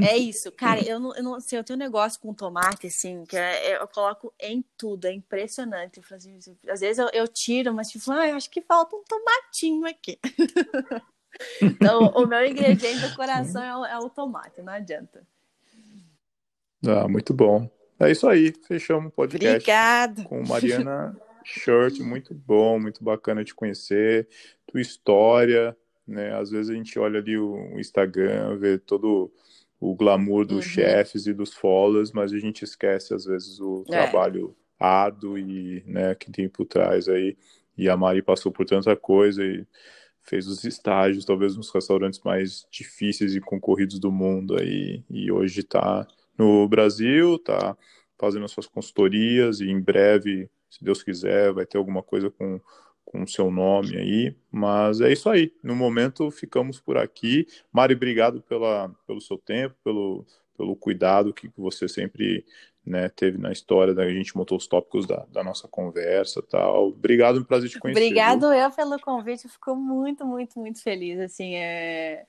É 0.00 0.16
isso, 0.18 0.50
cara. 0.50 0.80
Eu 0.84 0.98
não, 0.98 1.14
eu 1.14 1.22
não 1.22 1.34
assim, 1.36 1.54
eu 1.54 1.62
tenho 1.62 1.76
um 1.76 1.80
negócio 1.80 2.20
com 2.20 2.34
tomate, 2.34 2.88
assim, 2.88 3.24
que 3.24 3.36
é, 3.36 3.70
é 3.70 3.80
eu 3.80 3.86
coloco 3.86 4.34
em 4.40 4.64
tudo, 4.76 5.04
é 5.04 5.12
impressionante. 5.12 6.00
Assim, 6.10 6.40
às 6.68 6.80
vezes 6.80 6.98
eu, 6.98 7.08
eu, 7.12 7.28
tiro, 7.28 7.72
mas 7.72 7.88
tipo, 7.88 8.10
ah, 8.10 8.26
eu 8.26 8.34
acho 8.34 8.50
que 8.50 8.62
falta 8.62 8.96
um 8.96 9.04
tomatinho 9.04 9.86
aqui. 9.86 10.18
então, 11.62 12.00
o 12.16 12.26
meu 12.26 12.44
ingrediente 12.44 13.08
do 13.08 13.14
coração 13.14 13.62
é 13.62 13.76
o, 13.76 13.86
é 13.86 13.98
o 13.98 14.10
tomate, 14.10 14.60
não 14.60 14.72
adianta. 14.72 15.24
Ah, 16.84 17.06
muito 17.06 17.32
bom. 17.32 17.75
É 17.98 18.10
isso 18.10 18.28
aí, 18.28 18.52
fechamos 18.66 19.08
o 19.08 19.10
podcast 19.10 19.56
Obrigado. 19.56 20.24
com 20.24 20.46
Mariana 20.46 21.16
Shirt, 21.42 22.00
muito 22.00 22.34
bom, 22.34 22.78
muito 22.78 23.02
bacana 23.02 23.42
de 23.42 23.54
conhecer, 23.54 24.28
tua 24.66 24.80
história, 24.80 25.74
né? 26.06 26.34
Às 26.38 26.50
vezes 26.50 26.70
a 26.70 26.74
gente 26.74 26.98
olha 26.98 27.20
ali 27.20 27.38
o 27.38 27.78
Instagram, 27.78 28.58
vê 28.58 28.78
todo 28.78 29.32
o 29.80 29.94
glamour 29.94 30.44
dos 30.44 30.66
uhum. 30.66 30.72
chefes 30.72 31.26
e 31.26 31.32
dos 31.32 31.54
followers, 31.54 32.12
mas 32.12 32.32
a 32.32 32.38
gente 32.38 32.64
esquece 32.64 33.14
às 33.14 33.24
vezes 33.24 33.60
o 33.60 33.84
é. 33.88 33.90
trabalho 33.90 34.54
árduo 34.78 35.38
e, 35.38 35.82
né, 35.86 36.14
que 36.14 36.30
tem 36.30 36.48
por 36.48 36.66
trás 36.66 37.08
aí. 37.08 37.36
E 37.78 37.88
a 37.88 37.96
Mari 37.96 38.22
passou 38.22 38.52
por 38.52 38.66
tanta 38.66 38.94
coisa 38.94 39.42
e 39.42 39.66
fez 40.22 40.46
os 40.46 40.64
estágios, 40.64 41.24
talvez 41.24 41.56
nos 41.56 41.70
restaurantes 41.70 42.20
mais 42.24 42.66
difíceis 42.70 43.34
e 43.34 43.40
concorridos 43.40 43.98
do 43.98 44.10
mundo 44.10 44.58
aí, 44.58 45.04
e 45.08 45.30
hoje 45.30 45.60
está 45.60 46.06
no 46.38 46.68
Brasil, 46.68 47.36
está 47.36 47.76
fazendo 48.18 48.44
as 48.44 48.50
suas 48.50 48.66
consultorias 48.66 49.60
e 49.60 49.70
em 49.70 49.80
breve, 49.80 50.48
se 50.70 50.82
Deus 50.82 51.02
quiser, 51.02 51.52
vai 51.52 51.66
ter 51.66 51.78
alguma 51.78 52.02
coisa 52.02 52.30
com 52.30 52.60
com 53.06 53.22
o 53.22 53.28
seu 53.28 53.50
nome 53.50 53.96
aí, 53.96 54.36
mas 54.50 55.00
é 55.00 55.12
isso 55.12 55.30
aí. 55.30 55.54
No 55.62 55.76
momento 55.76 56.28
ficamos 56.30 56.80
por 56.80 56.98
aqui. 56.98 57.46
Mari, 57.72 57.94
obrigado 57.94 58.42
pela, 58.42 58.90
pelo 59.06 59.20
seu 59.20 59.38
tempo, 59.38 59.76
pelo, 59.84 60.26
pelo 60.58 60.74
cuidado 60.74 61.32
que 61.32 61.48
você 61.56 61.88
sempre 61.88 62.44
né, 62.84 63.08
teve 63.08 63.38
na 63.38 63.52
história 63.52 63.94
da 63.94 64.08
gente 64.08 64.36
montou 64.36 64.58
os 64.58 64.66
tópicos 64.66 65.06
da, 65.06 65.24
da 65.32 65.44
nossa 65.44 65.68
conversa 65.68 66.42
tal. 66.42 66.88
Obrigado, 66.88 67.38
um 67.38 67.44
prazer 67.44 67.70
te 67.70 67.78
conhecer. 67.78 68.00
Obrigado 68.00 68.50
viu? 68.50 68.52
eu 68.52 68.70
pelo 68.72 68.98
convite, 69.00 69.48
fico 69.48 69.76
muito, 69.76 70.26
muito, 70.26 70.58
muito 70.58 70.82
feliz, 70.82 71.18
assim, 71.20 71.54
é, 71.54 71.60
é, 71.60 72.22
é, 72.22 72.26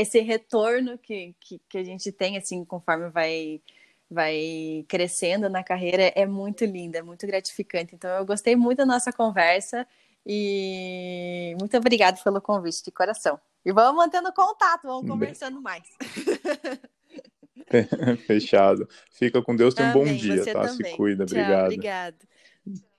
esse 0.00 0.20
retorno 0.20 0.98
que, 0.98 1.34
que, 1.40 1.60
que, 1.68 1.78
a 1.78 1.84
gente 1.84 2.12
tem, 2.12 2.36
assim, 2.36 2.64
conforme 2.64 3.10
vai 3.10 3.60
vai 4.08 4.84
crescendo 4.86 5.48
na 5.48 5.64
carreira 5.64 6.12
é 6.14 6.24
muito 6.24 6.64
lindo, 6.64 6.96
é 6.96 7.02
muito 7.02 7.26
gratificante. 7.26 7.94
Então 7.94 8.08
eu 8.10 8.24
gostei 8.24 8.54
muito 8.54 8.78
da 8.78 8.86
nossa 8.86 9.12
conversa 9.12 9.86
e 10.24 11.56
muito 11.58 11.76
obrigada 11.76 12.18
pelo 12.22 12.40
convite 12.40 12.84
de 12.84 12.92
coração. 12.92 13.38
E 13.64 13.72
vamos 13.72 13.96
mantendo 13.96 14.32
contato, 14.32 14.84
vamos 14.84 15.10
conversando 15.10 15.60
mais. 15.60 15.82
Fechado. 18.26 18.88
Fica 19.10 19.42
com 19.42 19.56
Deus, 19.56 19.74
tenha 19.74 19.88
um 19.88 19.92
bom 19.92 20.04
dia, 20.04 20.44
tá? 20.44 20.68
Também. 20.68 20.92
Se 20.92 20.96
cuida, 20.96 21.26
tchau, 21.26 21.38
obrigado. 21.38 21.64
Obrigado. 21.64 22.16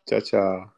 Tchau, 0.06 0.22
tchau. 0.22 0.77